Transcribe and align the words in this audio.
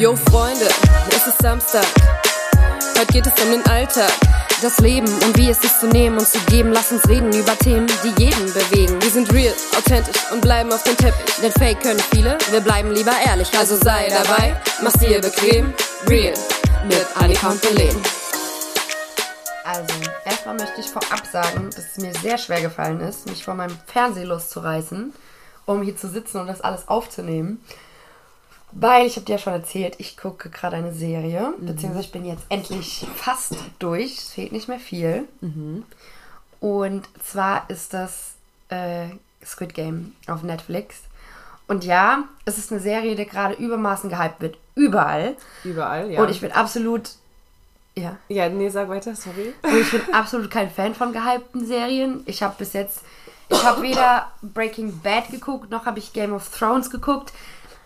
Yo 0.00 0.16
Freunde, 0.16 0.66
es 1.10 1.26
ist 1.26 1.42
Samstag. 1.42 1.84
Heute 2.98 3.12
geht 3.12 3.26
es 3.26 3.44
um 3.44 3.50
den 3.50 3.62
Alltag, 3.66 4.10
das 4.62 4.78
Leben 4.78 5.06
und 5.06 5.36
wie 5.36 5.50
es 5.50 5.62
ist 5.62 5.78
zu 5.78 5.88
nehmen 5.88 6.16
und 6.16 6.26
zu 6.26 6.38
geben. 6.46 6.72
Lass 6.72 6.90
uns 6.90 7.06
reden 7.06 7.30
über 7.34 7.54
Themen, 7.58 7.86
die 8.02 8.24
jeden 8.24 8.46
bewegen. 8.46 9.02
Wir 9.02 9.10
sind 9.10 9.30
real, 9.30 9.52
authentisch 9.76 10.16
und 10.32 10.40
bleiben 10.40 10.72
auf 10.72 10.82
dem 10.84 10.96
Teppich. 10.96 11.34
Denn 11.42 11.52
Fake 11.52 11.82
können 11.82 12.00
viele, 12.14 12.38
wir 12.50 12.62
bleiben 12.62 12.92
lieber 12.92 13.12
ehrlich. 13.26 13.52
Also 13.58 13.76
sei 13.76 14.08
dabei, 14.08 14.58
mach's 14.80 14.98
dir 15.00 15.20
bequem. 15.20 15.74
Real 16.08 16.32
mit 16.88 17.06
Annika 17.16 17.50
und 17.50 17.60
Belen. 17.60 18.02
Also, 19.64 19.94
erstmal 20.24 20.54
möchte 20.54 20.80
ich 20.80 20.88
vorab 20.88 21.26
sagen, 21.30 21.68
dass 21.76 21.90
es 21.90 21.98
mir 21.98 22.14
sehr 22.14 22.38
schwer 22.38 22.62
gefallen 22.62 23.00
ist, 23.00 23.28
mich 23.28 23.44
von 23.44 23.58
meinem 23.58 23.76
Fernseher 23.84 24.24
loszureißen, 24.24 25.12
um 25.66 25.82
hier 25.82 25.98
zu 25.98 26.08
sitzen 26.08 26.40
und 26.40 26.46
das 26.46 26.62
alles 26.62 26.88
aufzunehmen. 26.88 27.62
Weil, 28.72 29.06
ich 29.06 29.16
habe 29.16 29.26
dir 29.26 29.32
ja 29.32 29.38
schon 29.38 29.52
erzählt, 29.52 29.96
ich 29.98 30.16
gucke 30.16 30.48
gerade 30.50 30.76
eine 30.76 30.92
Serie, 30.92 31.54
beziehungsweise 31.58 32.06
ich 32.06 32.12
bin 32.12 32.24
jetzt 32.24 32.44
endlich 32.48 33.06
fast 33.16 33.56
durch, 33.78 34.18
es 34.18 34.30
fehlt 34.30 34.52
nicht 34.52 34.68
mehr 34.68 34.78
viel. 34.78 35.26
Und 36.60 37.08
zwar 37.22 37.68
ist 37.68 37.94
das 37.94 38.34
äh, 38.68 39.06
Squid 39.44 39.74
Game 39.74 40.14
auf 40.26 40.42
Netflix. 40.42 41.02
Und 41.66 41.84
ja, 41.84 42.24
es 42.44 42.58
ist 42.58 42.72
eine 42.72 42.80
Serie, 42.80 43.14
die 43.14 43.26
gerade 43.26 43.54
übermaßen 43.54 44.10
gehypt 44.10 44.40
wird, 44.40 44.58
überall. 44.74 45.36
Überall, 45.62 46.10
ja. 46.10 46.20
Und 46.20 46.28
ich 46.28 46.40
bin 46.40 46.50
absolut, 46.52 47.10
ja, 47.94 48.16
ja, 48.28 48.48
nee, 48.48 48.68
sag 48.68 48.88
weiter, 48.88 49.14
sorry. 49.14 49.54
und 49.62 49.76
ich 49.80 49.90
bin 49.90 50.02
absolut 50.12 50.50
kein 50.50 50.70
Fan 50.70 50.94
von 50.94 51.12
gehypten 51.12 51.64
Serien. 51.64 52.22
Ich 52.26 52.42
habe 52.42 52.56
bis 52.58 52.72
jetzt, 52.72 53.02
ich 53.48 53.62
habe 53.64 53.82
weder 53.82 54.30
Breaking 54.42 55.00
Bad 55.00 55.30
geguckt, 55.30 55.70
noch 55.70 55.86
habe 55.86 56.00
ich 56.00 56.12
Game 56.12 56.32
of 56.32 56.50
Thrones 56.50 56.90
geguckt. 56.90 57.32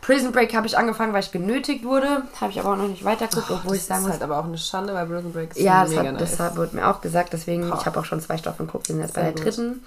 Prison 0.05 0.33
Break 0.33 0.55
habe 0.55 0.67
ich 0.67 0.77
angefangen, 0.77 1.15
weil 1.15 1.23
ich 1.23 1.33
genötigt 1.33 1.83
wurde. 1.83 2.25
Habe 2.39 2.53
ich 2.53 2.61
aber 2.61 2.73
auch 2.73 2.77
noch 2.77 2.89
nicht 2.89 3.05
weitergeguckt, 3.07 3.51
obwohl 3.51 3.77
ich 3.77 3.81
das 3.81 3.89
sagen 3.89 4.01
ist 4.01 4.07
muss. 4.07 4.13
halt 4.13 4.23
aber 4.23 4.39
auch 4.39 4.45
eine 4.45 4.59
Schande, 4.59 4.93
weil 4.93 5.07
Broken 5.07 5.33
Break 5.33 5.53
ist 5.53 5.61
ja, 5.61 5.81
das, 5.83 5.91
mega 5.91 6.05
hat, 6.05 6.21
nice. 6.21 6.37
das 6.37 6.57
wurde 6.57 6.77
mir 6.77 6.87
auch 6.87 7.01
gesagt, 7.01 7.33
deswegen, 7.33 7.71
Boah. 7.71 7.79
ich 7.81 7.87
habe 7.87 7.99
auch 7.99 8.05
schon 8.05 8.21
zwei 8.21 8.37
Staffeln 8.37 8.67
geguckt, 8.67 8.89
sind 8.89 9.01
jetzt 9.01 9.15
bei 9.15 9.23
Sehr 9.23 9.33
der 9.33 9.43
gut. 9.43 9.45
dritten. 9.45 9.83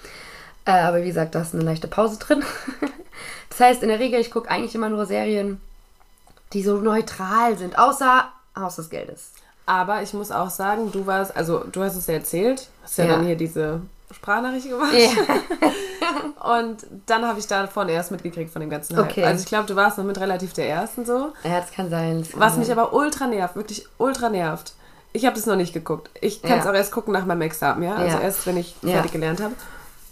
Äh, 0.64 0.72
aber 0.72 1.02
wie 1.02 1.06
gesagt, 1.06 1.36
da 1.36 1.42
ist 1.42 1.54
eine 1.54 1.62
leichte 1.62 1.86
Pause 1.86 2.18
drin. 2.18 2.42
das 3.50 3.60
heißt, 3.60 3.82
in 3.84 3.90
der 3.90 4.00
Regel, 4.00 4.20
ich 4.20 4.32
gucke 4.32 4.50
eigentlich 4.50 4.74
immer 4.74 4.88
nur 4.88 5.06
Serien, 5.06 5.60
die 6.52 6.64
so 6.64 6.78
neutral 6.78 7.56
sind, 7.56 7.78
außer 7.78 8.24
Haus 8.58 8.74
des 8.74 8.90
Geldes. 8.90 9.30
Aber 9.66 10.02
ich 10.02 10.14
muss 10.14 10.32
auch 10.32 10.50
sagen, 10.50 10.90
du 10.90 11.06
warst, 11.06 11.36
also 11.36 11.62
du 11.70 11.82
hast 11.84 11.94
es 11.94 12.08
ja 12.08 12.14
erzählt, 12.14 12.68
hast 12.82 12.98
ja, 12.98 13.04
Ja. 13.04 13.12
dann 13.12 13.24
hier 13.26 13.36
diese 13.36 13.82
Sprachnachricht 14.12 14.68
gemacht. 14.68 14.92
Und 16.58 16.86
dann 17.06 17.24
habe 17.26 17.38
ich 17.38 17.46
davon 17.46 17.88
erst 17.88 18.10
mitgekriegt 18.10 18.50
von 18.50 18.60
dem 18.60 18.70
ganzen 18.70 18.96
Hype. 18.96 19.06
Okay. 19.06 19.24
Also 19.24 19.42
ich 19.42 19.46
glaube, 19.48 19.66
du 19.66 19.76
warst 19.76 19.98
noch 19.98 20.04
mit 20.04 20.18
relativ 20.20 20.52
der 20.52 20.68
Ersten 20.68 21.04
so. 21.04 21.32
Ja, 21.44 21.60
das 21.60 21.70
kann 21.72 21.90
sein. 21.90 22.20
das 22.20 22.30
kann 22.32 22.40
Was 22.40 22.52
sein. 22.52 22.60
mich 22.60 22.72
aber 22.72 22.92
ultra 22.92 23.26
nervt, 23.26 23.56
wirklich 23.56 23.86
ultra 23.98 24.28
nervt. 24.28 24.72
Ich 25.12 25.24
habe 25.24 25.34
das 25.36 25.46
noch 25.46 25.56
nicht 25.56 25.72
geguckt. 25.72 26.10
Ich 26.20 26.42
kann 26.42 26.58
es 26.58 26.64
Ja. 26.64 26.70
auch 26.70 26.74
erst 26.74 26.92
gucken 26.92 27.12
nach 27.12 27.24
meinem 27.24 27.42
Examen, 27.42 27.82
ja? 27.82 27.94
Also 27.96 28.18
erst, 28.18 28.46
wenn 28.46 28.56
ich 28.58 28.76
fertig 28.82 29.12
gelernt 29.12 29.40
habe. 29.42 29.54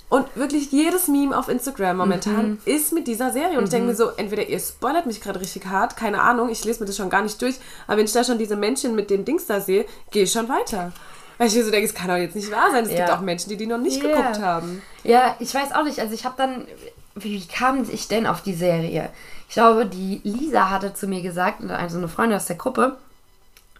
Und 0.09 0.25
wirklich 0.37 0.71
jedes 0.71 1.09
Meme 1.09 1.37
auf 1.37 1.49
Instagram 1.49 1.97
momentan 1.97 2.51
Mhm. 2.51 2.59
ist 2.65 2.93
mit 2.93 3.09
dieser 3.09 3.33
Serie. 3.33 3.59
Und 3.59 3.65
ich 3.65 3.71
denke 3.71 3.89
mir 3.89 3.95
so, 3.97 4.11
entweder 4.17 4.47
ihr 4.49 4.61
spoilert 4.61 5.05
mich 5.05 5.21
gerade 5.21 5.41
richtig 5.41 5.67
hart, 5.67 5.97
keine 5.97 6.23
Ahnung, 6.23 6.49
ich 6.49 6.65
lese 6.65 6.79
mir 6.81 6.87
das 6.87 6.97
schon 6.97 7.11
gar 7.11 7.23
nicht 7.23 7.43
durch. 7.43 7.57
Aber 7.89 7.99
wenn 7.99 8.05
ich 8.07 8.13
da 8.13 8.23
schon 8.23 8.39
diese 8.39 8.55
Menschen 8.57 8.95
mit 8.95 9.11
den 9.11 9.25
Dings 9.25 9.47
da 9.47 9.61
sehe, 9.61 9.85
gehe 10.13 10.23
ich 10.23 10.31
schon 10.33 10.49
weiter. 10.49 10.93
Weil 11.39 11.49
ich 11.49 11.55
mir 11.55 11.65
so 11.65 11.71
denke, 11.71 11.87
es 11.87 11.95
kann 11.95 12.09
doch 12.09 12.17
jetzt 12.17 12.35
nicht 12.37 12.51
wahr 12.51 12.71
sein. 12.71 12.85
Es 12.85 12.91
Ja. 12.91 12.97
gibt 12.99 13.11
auch 13.11 13.21
Menschen, 13.21 13.51
die 13.51 13.57
die 13.57 13.67
noch 13.67 13.79
nicht 13.79 14.03
Ja. 14.03 14.09
geguckt 14.09 14.41
haben. 14.41 14.83
Ja, 15.05 15.37
ich 15.39 15.55
weiß 15.55 15.73
auch 15.75 15.85
nicht. 15.85 15.99
Also 16.01 16.15
ich 16.15 16.25
habe 16.25 16.35
dann, 16.39 16.67
wie, 17.15 17.47
kam 17.47 17.85
ich 17.91 18.09
denn 18.09 18.27
auf 18.27 18.41
die 18.43 18.55
Serie? 18.55 19.11
Ich 19.49 19.55
glaube, 19.55 19.87
die 19.87 20.21
Lisa 20.25 20.71
hatte 20.71 20.95
zu 20.95 21.07
mir 21.07 21.23
gesagt, 21.23 21.63
also 21.71 21.99
eine 21.99 22.09
Freundin 22.09 22.37
aus 22.37 22.47
der 22.47 22.57
Gruppe, 22.57 22.97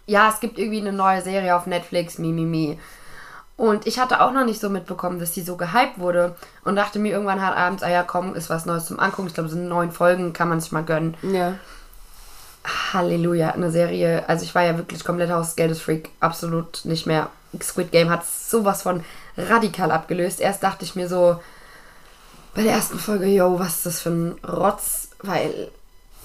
ja, 0.05 0.29
es 0.29 0.39
gibt 0.39 0.57
irgendwie 0.57 0.79
eine 0.81 0.93
neue 0.93 1.21
Serie 1.21 1.55
auf 1.55 1.65
Netflix, 1.65 2.17
mi, 2.17 2.31
mi, 2.31 2.43
mi. 2.45 2.79
Und 3.57 3.87
ich 3.87 3.99
hatte 3.99 4.21
auch 4.21 4.31
noch 4.31 4.45
nicht 4.45 4.61
so 4.61 4.69
mitbekommen, 4.69 5.19
dass 5.19 5.31
die 5.31 5.41
so 5.41 5.57
gehypt 5.57 5.97
wurde 5.97 6.35
und 6.63 6.75
dachte 6.75 6.99
mir 6.99 7.11
irgendwann 7.11 7.43
halt 7.45 7.57
abends, 7.57 7.81
ah 7.81 7.89
ja, 7.89 8.03
komm, 8.03 8.35
ist 8.35 8.51
was 8.51 8.65
Neues 8.67 8.85
zum 8.85 8.99
Angucken. 8.99 9.27
Ich 9.27 9.33
glaube, 9.33 9.49
sind 9.49 9.67
neun 9.67 9.91
Folgen, 9.91 10.31
kann 10.31 10.47
man 10.47 10.61
sich 10.61 10.71
mal 10.71 10.83
gönnen. 10.83 11.17
Ja. 11.23 11.55
Halleluja, 12.67 13.51
eine 13.51 13.71
Serie. 13.71 14.27
Also 14.27 14.43
ich 14.43 14.53
war 14.53 14.63
ja 14.63 14.77
wirklich 14.77 15.03
komplett 15.03 15.31
Haus 15.31 15.47
des 15.47 15.55
Geldes 15.55 15.81
Freak. 15.81 16.09
Absolut 16.19 16.85
nicht 16.85 17.05
mehr. 17.05 17.29
Squid 17.61 17.91
Game 17.91 18.09
hat 18.09 18.25
sowas 18.25 18.81
von 18.81 19.03
radikal 19.37 19.91
abgelöst. 19.91 20.39
Erst 20.39 20.63
dachte 20.63 20.83
ich 20.83 20.95
mir 20.95 21.07
so 21.07 21.39
bei 22.53 22.63
der 22.63 22.73
ersten 22.73 22.99
Folge, 22.99 23.27
yo, 23.27 23.59
was 23.59 23.77
ist 23.77 23.85
das 23.85 24.01
für 24.01 24.09
ein 24.09 24.39
Rotz? 24.47 25.09
Weil, 25.21 25.69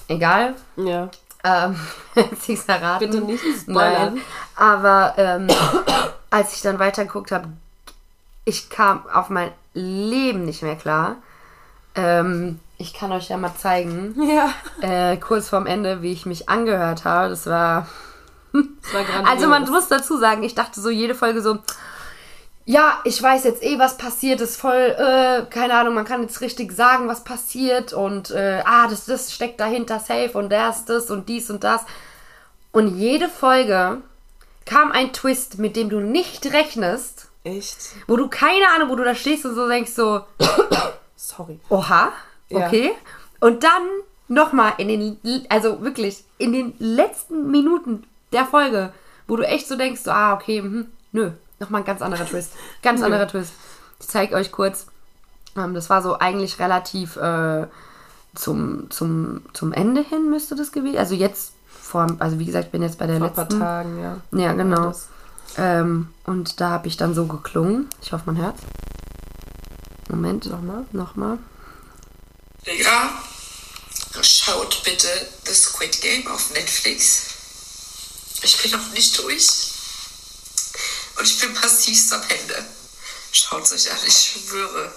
egal. 0.07 0.55
Ja. 0.75 1.09
Ähm, 1.43 1.79
ich 2.47 2.59
verraten. 2.59 3.09
Bitte 3.09 3.23
nicht 3.23 3.43
spoilern. 3.61 4.15
Nein. 4.15 4.23
Aber 4.55 5.13
ähm, 5.17 5.47
als 6.29 6.55
ich 6.55 6.61
dann 6.61 6.79
weitergeguckt 6.79 7.31
habe, 7.31 7.49
ich 8.45 8.69
kam 8.69 9.07
auf 9.09 9.29
mein 9.29 9.51
Leben 9.73 10.45
nicht 10.45 10.63
mehr 10.63 10.75
klar. 10.75 11.17
Ähm, 11.95 12.59
ich 12.77 12.93
kann 12.93 13.11
euch 13.11 13.29
ja 13.29 13.37
mal 13.37 13.53
zeigen 13.55 14.15
Ja. 14.29 14.53
äh, 14.81 15.17
kurz 15.17 15.49
vorm 15.49 15.67
Ende, 15.67 16.01
wie 16.01 16.11
ich 16.11 16.25
mich 16.25 16.49
angehört 16.49 17.05
habe. 17.05 17.29
Das 17.29 17.45
war. 17.45 17.87
Das 18.51 18.93
war. 18.93 19.25
Also 19.25 19.47
man 19.47 19.69
muss 19.69 19.87
dazu 19.87 20.17
sagen, 20.17 20.43
ich 20.43 20.55
dachte 20.55 20.79
so 20.81 20.89
jede 20.89 21.15
Folge 21.15 21.41
so, 21.41 21.59
ja, 22.65 22.99
ich 23.03 23.21
weiß 23.21 23.43
jetzt 23.43 23.61
eh, 23.63 23.77
was 23.77 23.97
passiert, 23.97 24.39
ist 24.39 24.59
voll, 24.59 24.95
äh, 24.97 25.45
keine 25.49 25.73
Ahnung, 25.75 25.95
man 25.95 26.05
kann 26.05 26.21
jetzt 26.21 26.39
richtig 26.41 26.71
sagen, 26.71 27.07
was 27.07 27.23
passiert 27.23 27.91
und 27.93 28.31
äh, 28.31 28.61
ah, 28.65 28.87
das, 28.87 29.05
das 29.05 29.33
steckt 29.33 29.59
dahinter 29.59 29.99
safe 29.99 30.31
und 30.33 30.49
das, 30.49 30.85
das 30.85 31.11
und 31.11 31.27
dies 31.27 31.49
und 31.49 31.63
das. 31.63 31.81
Und 32.71 32.97
jede 32.97 33.27
Folge 33.27 34.01
kam 34.65 34.91
ein 34.91 35.11
Twist, 35.11 35.59
mit 35.59 35.75
dem 35.75 35.89
du 35.89 35.99
nicht 35.99 36.53
rechnest, 36.53 37.27
Echt? 37.43 37.77
wo 38.07 38.15
du 38.15 38.29
keine 38.29 38.69
Ahnung, 38.75 38.89
wo 38.89 38.95
du 38.95 39.03
da 39.03 39.13
stehst 39.13 39.45
und 39.45 39.55
so 39.55 39.67
denkst 39.67 39.91
so, 39.91 40.21
Sorry. 41.23 41.59
Oha, 41.69 42.11
Ja. 42.49 42.67
okay. 42.67 42.91
Und 43.39 43.63
dann 43.63 43.83
nochmal 44.27 44.73
in 44.77 44.87
den, 44.89 45.17
also 45.49 45.81
wirklich, 45.81 46.25
in 46.37 46.51
den 46.51 46.73
letzten 46.79 47.49
Minuten 47.49 48.03
der 48.33 48.45
Folge, 48.45 48.91
wo 49.27 49.35
du 49.37 49.43
echt 49.43 49.67
so 49.67 49.77
denkst, 49.77 50.01
so, 50.01 50.11
ah, 50.11 50.33
okay, 50.33 50.61
mhm, 50.61 50.87
nö, 51.13 51.31
nochmal 51.59 51.81
ein 51.81 51.85
ganz 51.85 52.01
anderer 52.01 52.25
Twist. 52.25 52.51
Ganz 52.81 53.01
anderer 53.01 53.27
Twist. 53.27 53.53
Ich 53.99 54.07
zeige 54.07 54.35
euch 54.35 54.51
kurz. 54.51 54.87
Ähm, 55.55 55.73
das 55.73 55.89
war 55.89 56.01
so 56.01 56.19
eigentlich 56.19 56.59
relativ 56.59 57.15
äh, 57.15 57.67
zum, 58.35 58.89
zum, 58.91 59.43
zum 59.53 59.71
Ende 59.71 60.01
hin 60.01 60.29
müsste 60.29 60.55
das 60.55 60.71
gewesen. 60.71 60.97
Also 60.97 61.15
jetzt 61.15 61.53
vor, 61.67 62.07
also 62.19 62.37
wie 62.39 62.45
gesagt, 62.45 62.65
ich 62.65 62.71
bin 62.71 62.81
jetzt 62.81 62.97
bei 62.97 63.07
der 63.07 63.19
Vor 63.19 63.27
ein 63.27 63.33
paar 63.33 63.43
letzten. 63.45 63.59
Tagen, 63.59 64.01
ja. 64.01 64.17
Ja, 64.31 64.53
genau. 64.53 64.93
Ähm, 65.57 66.09
und 66.25 66.59
da 66.59 66.69
habe 66.71 66.87
ich 66.87 66.97
dann 66.97 67.13
so 67.13 67.27
geklungen. 67.27 67.87
Ich 68.01 68.11
hoffe, 68.11 68.23
man 68.25 68.37
hört. 68.37 68.55
Moment, 70.13 70.45
nochmal, 70.45 70.85
nochmal. 70.91 71.39
Digga, 72.67 73.09
schaut 74.21 74.83
bitte 74.83 75.07
The 75.45 75.53
Squid 75.55 76.01
Game 76.01 76.27
auf 76.27 76.51
Netflix. 76.51 77.23
Ich 78.43 78.61
bin 78.61 78.71
noch 78.73 78.89
nicht 78.91 79.17
durch. 79.17 79.47
Und 81.17 81.25
ich 81.25 81.39
bin 81.39 81.51
passivst 81.55 82.13
am 82.13 82.21
Ende. 82.21 82.63
Schaut 83.31 83.63
euch 83.71 83.91
an, 83.91 83.97
ich 84.05 84.13
schwöre. 84.13 84.93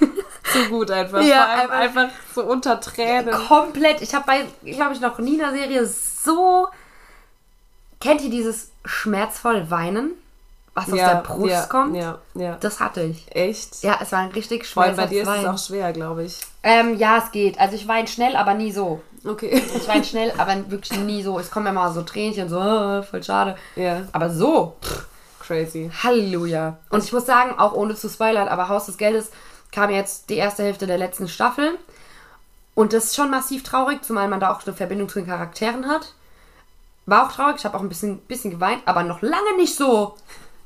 So 0.52 0.64
gut 0.64 0.90
einfach. 0.90 1.20
Ja, 1.22 1.44
Vor 1.44 1.52
allem 1.54 1.70
einfach- 1.70 2.00
einfach 2.02 2.16
so 2.34 2.42
unter 2.42 2.80
Tränen. 2.80 3.46
komplett. 3.46 4.00
Ich 4.02 4.14
habe 4.14 4.24
bei, 4.26 4.46
glaube 4.72 4.94
ich, 4.94 5.00
noch 5.00 5.18
nie 5.20 5.40
einer 5.40 5.52
Serie 5.52 5.86
so. 5.86 6.66
Kennt 8.00 8.20
ihr 8.22 8.30
dieses 8.30 8.68
schmerzvoll 8.84 9.70
Weinen, 9.70 10.14
was 10.74 10.92
aus 10.92 10.98
der 10.98 11.22
Brust 11.26 11.50
ja, 11.50 11.66
kommt? 11.66 11.96
Ja, 11.96 12.18
ja. 12.34 12.56
Das 12.60 12.80
hatte 12.80 13.02
ich. 13.02 13.26
Echt? 13.34 13.82
Ja, 13.82 13.98
es 14.00 14.12
war 14.12 14.20
ein 14.20 14.30
richtig 14.30 14.64
allem 14.76 14.96
bei 14.96 15.06
dir 15.06 15.22
ist 15.22 15.28
es 15.28 15.44
auch 15.44 15.58
schwer, 15.58 15.92
glaube 15.92 16.24
ich. 16.24 16.38
Ähm, 16.62 16.96
ja, 16.96 17.18
es 17.18 17.32
geht. 17.32 17.58
Also 17.58 17.74
ich 17.74 17.88
weine 17.88 18.06
schnell, 18.06 18.36
aber 18.36 18.54
nie 18.54 18.70
so. 18.70 19.02
Okay. 19.24 19.62
Ich 19.76 19.88
weine 19.88 20.04
schnell, 20.04 20.32
aber 20.38 20.70
wirklich 20.70 20.98
nie 21.00 21.22
so. 21.22 21.38
Es 21.38 21.50
kommen 21.50 21.66
immer 21.66 21.92
so 21.92 22.02
Tränchen, 22.02 22.48
so 22.48 22.58
äh, 22.58 23.02
voll 23.02 23.22
schade. 23.22 23.56
Ja, 23.76 24.02
Aber 24.12 24.30
so, 24.30 24.76
crazy. 25.40 25.90
Halleluja. 26.02 26.78
Und 26.88 27.04
ich 27.04 27.12
muss 27.12 27.26
sagen, 27.26 27.58
auch 27.58 27.72
ohne 27.72 27.94
zu 27.94 28.08
spoilern, 28.08 28.48
aber 28.48 28.68
Haus 28.68 28.86
des 28.86 28.96
Geldes 28.96 29.30
kam 29.72 29.90
jetzt 29.90 30.30
die 30.30 30.36
erste 30.36 30.62
Hälfte 30.62 30.86
der 30.86 30.98
letzten 30.98 31.28
Staffel. 31.28 31.78
Und 32.74 32.92
das 32.92 33.06
ist 33.06 33.16
schon 33.16 33.30
massiv 33.30 33.62
traurig, 33.62 34.02
zumal 34.02 34.28
man 34.28 34.40
da 34.40 34.52
auch 34.52 34.64
eine 34.64 34.74
Verbindung 34.74 35.08
zu 35.08 35.18
den 35.18 35.28
Charakteren 35.28 35.88
hat. 35.88 36.14
War 37.06 37.26
auch 37.26 37.32
traurig, 37.32 37.56
ich 37.58 37.64
habe 37.64 37.76
auch 37.76 37.82
ein 37.82 37.88
bisschen, 37.88 38.18
bisschen 38.20 38.50
geweint, 38.52 38.82
aber 38.86 39.02
noch 39.02 39.20
lange 39.20 39.56
nicht 39.56 39.74
so. 39.74 40.14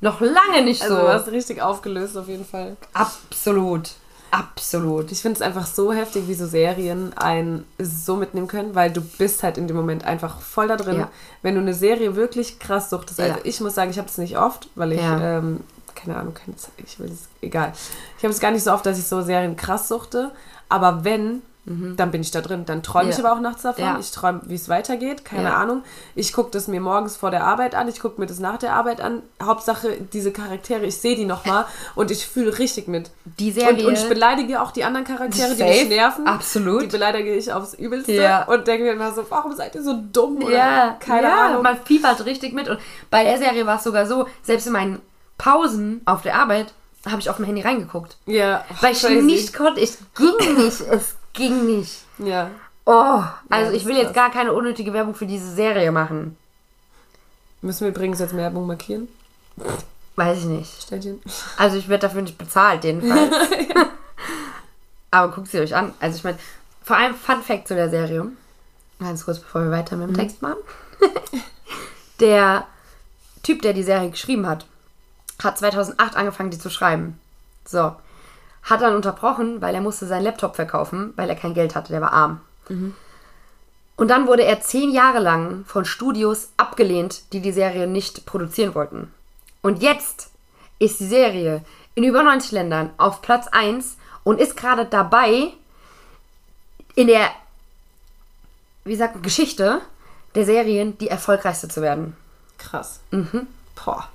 Noch 0.04 0.20
lange 0.20 0.62
nicht 0.64 0.82
Also 0.82 0.96
so. 0.96 1.00
du 1.02 1.08
hast 1.08 1.28
richtig 1.28 1.62
aufgelöst 1.62 2.16
auf 2.18 2.28
jeden 2.28 2.44
Fall. 2.44 2.76
Absolut. 2.92 3.92
Absolut. 4.30 5.12
Ich 5.12 5.22
finde 5.22 5.36
es 5.36 5.42
einfach 5.42 5.64
so 5.66 5.92
heftig, 5.92 6.28
wie 6.28 6.34
so 6.34 6.46
Serien 6.46 7.16
einen 7.16 7.64
so 7.78 8.16
mitnehmen 8.16 8.48
können, 8.48 8.74
weil 8.74 8.92
du 8.92 9.00
bist 9.00 9.42
halt 9.42 9.56
in 9.58 9.66
dem 9.68 9.76
Moment 9.76 10.04
einfach 10.04 10.40
voll 10.40 10.68
da 10.68 10.76
drin. 10.76 10.98
Ja. 10.98 11.08
Wenn 11.42 11.54
du 11.54 11.60
eine 11.60 11.72
Serie 11.72 12.16
wirklich 12.16 12.58
krass 12.58 12.90
suchtest, 12.90 13.20
also 13.20 13.32
Ja. 13.34 13.40
ich 13.44 13.60
muss 13.60 13.74
sagen, 13.76 13.90
ich 13.92 13.98
habe 13.98 14.08
es 14.08 14.18
nicht 14.18 14.36
oft, 14.36 14.68
weil 14.74 14.92
ich, 14.92 15.00
Ja. 15.00 15.38
ähm, 15.38 15.60
keine 15.94 16.16
Ahnung, 16.16 16.34
keine 16.34 16.56
Zeit, 16.56 16.72
ich 16.84 16.98
will 16.98 17.06
es, 17.10 17.28
egal. 17.40 17.72
Ich 18.18 18.24
habe 18.24 18.34
es 18.34 18.40
gar 18.40 18.50
nicht 18.50 18.64
so 18.64 18.72
oft, 18.72 18.84
dass 18.84 18.98
ich 18.98 19.06
so 19.06 19.22
Serien 19.22 19.56
krass 19.56 19.86
suchte, 19.88 20.32
aber 20.68 21.04
wenn, 21.04 21.40
Dann 21.66 22.10
bin 22.10 22.20
ich 22.20 22.30
da 22.30 22.42
drin. 22.42 22.64
Dann 22.66 22.82
träume 22.82 23.08
ich 23.08 23.16
Ja. 23.16 23.24
aber 23.24 23.34
auch 23.36 23.40
nachts 23.40 23.62
davon. 23.62 23.82
Ja. 23.84 23.96
Ich 23.98 24.10
träume, 24.10 24.42
wie 24.44 24.54
es 24.54 24.68
weitergeht. 24.68 25.24
Keine 25.24 25.44
Ja. 25.48 25.56
Ahnung. 25.56 25.82
Ich 26.14 26.32
gucke 26.34 26.50
das 26.50 26.68
mir 26.68 26.80
morgens 26.80 27.16
vor 27.16 27.30
der 27.30 27.44
Arbeit 27.44 27.74
an. 27.74 27.88
Ich 27.88 28.00
gucke 28.00 28.20
mir 28.20 28.26
das 28.26 28.38
nach 28.38 28.58
der 28.58 28.74
Arbeit 28.74 29.00
an. 29.00 29.22
Hauptsache, 29.42 29.96
diese 30.12 30.30
Charaktere, 30.30 30.84
ich 30.84 30.96
sehe 30.98 31.16
die 31.16 31.24
nochmal 31.24 31.64
und 31.94 32.10
ich 32.10 32.26
fühle 32.26 32.58
richtig 32.58 32.86
mit. 32.88 33.10
Die 33.38 33.48
Und, 33.48 33.54
Serie. 33.60 33.86
und 33.86 33.94
ich 33.94 34.06
beleidige 34.08 34.60
auch 34.60 34.72
die 34.72 34.84
anderen 34.84 35.06
Charaktere, 35.06 35.52
die 35.52 35.56
Safe. 35.58 35.70
mich 35.70 35.88
nerven. 35.88 36.26
Absolut. 36.26 36.82
Die 36.82 36.86
beleidige 36.88 37.34
ich 37.34 37.50
aufs 37.50 37.72
Übelste. 37.74 38.12
Ja. 38.12 38.44
Und 38.44 38.66
denke 38.66 38.84
mir 38.84 38.92
immer 38.92 39.12
so, 39.12 39.24
warum 39.30 39.54
seid 39.56 39.74
ihr 39.74 39.82
so 39.82 39.94
dumm? 40.12 40.42
Oder 40.42 40.54
ja, 40.56 40.96
keine 41.00 41.28
ja, 41.28 41.46
Ahnung. 41.46 41.62
Man 41.62 41.78
fiebert 41.84 42.24
richtig 42.26 42.52
mit. 42.52 42.68
Und 42.68 42.78
bei 43.10 43.24
der 43.24 43.38
Serie 43.38 43.64
war 43.66 43.78
es 43.78 43.84
sogar 43.84 44.06
so, 44.06 44.26
selbst 44.42 44.66
in 44.66 44.74
meinen 44.74 45.00
Pausen 45.38 46.02
auf 46.04 46.22
der 46.22 46.36
Arbeit 46.36 46.72
habe 47.06 47.20
ich 47.20 47.28
auf 47.28 47.36
dem 47.36 47.44
Handy 47.44 47.60
reingeguckt. 47.60 48.16
ja, 48.26 48.64
Weil 48.80 48.92
ich 48.92 49.00
crazy. 49.02 49.22
nicht 49.22 49.52
konnte. 49.54 49.80
Es 49.80 49.98
ging 50.16 50.56
nicht. 50.56 50.80
Es 50.80 51.16
ging 51.34 51.66
nicht. 51.66 52.02
Ja. 52.18 52.50
Oh, 52.86 53.22
also 53.50 53.70
das 53.70 53.74
ich 53.74 53.86
will 53.86 53.96
jetzt 53.96 54.14
gar 54.14 54.30
keine 54.30 54.52
unnötige 54.52 54.92
Werbung 54.92 55.14
für 55.14 55.26
diese 55.26 55.52
Serie 55.52 55.92
machen. 55.92 56.36
Müssen 57.62 57.80
wir 57.82 57.88
übrigens 57.88 58.18
jetzt 58.18 58.36
Werbung 58.36 58.66
markieren? 58.66 59.08
Weiß 60.16 60.38
ich 60.38 60.44
nicht. 60.44 60.82
Ständchen. 60.82 61.20
Also 61.56 61.76
ich 61.76 61.88
werde 61.88 62.02
dafür 62.02 62.22
nicht 62.22 62.38
bezahlt, 62.38 62.84
jedenfalls. 62.84 63.30
Aber 65.10 65.32
guckt 65.32 65.48
sie 65.48 65.60
euch 65.60 65.74
an. 65.74 65.94
Also 66.00 66.16
ich 66.16 66.24
meine, 66.24 66.38
vor 66.82 66.96
allem 66.96 67.14
Fun 67.14 67.42
Fact 67.42 67.68
zu 67.68 67.74
der 67.74 67.88
Serie. 67.88 68.30
Ganz 69.00 69.24
kurz, 69.24 69.38
bevor 69.38 69.62
wir 69.62 69.70
weiter 69.70 69.96
mit 69.96 70.08
dem 70.08 70.16
Text 70.16 70.42
machen. 70.42 70.58
der 72.20 72.66
Typ, 73.42 73.62
der 73.62 73.72
die 73.72 73.82
Serie 73.82 74.10
geschrieben 74.10 74.46
hat, 74.46 74.66
hat 75.42 75.58
2008 75.58 76.16
angefangen, 76.16 76.50
die 76.50 76.58
zu 76.58 76.70
schreiben. 76.70 77.18
So. 77.64 77.94
Hat 78.64 78.80
dann 78.80 78.96
unterbrochen, 78.96 79.60
weil 79.60 79.74
er 79.74 79.80
musste 79.80 80.06
seinen 80.06 80.24
Laptop 80.24 80.56
verkaufen, 80.56 81.12
weil 81.16 81.28
er 81.28 81.36
kein 81.36 81.54
Geld 81.54 81.74
hatte, 81.74 81.92
der 81.92 82.00
war 82.00 82.12
arm. 82.12 82.40
Und 83.96 84.08
dann 84.08 84.26
wurde 84.26 84.44
er 84.44 84.60
zehn 84.60 84.90
Jahre 84.90 85.20
lang 85.20 85.64
von 85.66 85.84
Studios 85.84 86.48
abgelehnt, 86.56 87.32
die 87.32 87.40
die 87.40 87.52
Serie 87.52 87.86
nicht 87.86 88.26
produzieren 88.26 88.74
wollten. 88.74 89.12
Und 89.62 89.82
jetzt 89.82 90.30
ist 90.78 90.98
die 91.00 91.06
Serie 91.06 91.64
in 91.94 92.04
über 92.04 92.22
90 92.22 92.52
Ländern 92.52 92.90
auf 92.96 93.22
Platz 93.22 93.46
1 93.48 93.96
und 94.24 94.40
ist 94.40 94.56
gerade 94.56 94.84
dabei, 94.86 95.52
in 96.96 97.06
der, 97.06 97.30
wie 98.84 98.96
sagt 98.96 99.22
Geschichte 99.22 99.80
der 100.34 100.44
Serien 100.44 100.98
die 100.98 101.08
erfolgreichste 101.08 101.68
zu 101.68 101.82
werden. 101.82 102.16
Krass. 102.58 103.00
Mhm. 103.10 103.46
Boah. 103.76 104.08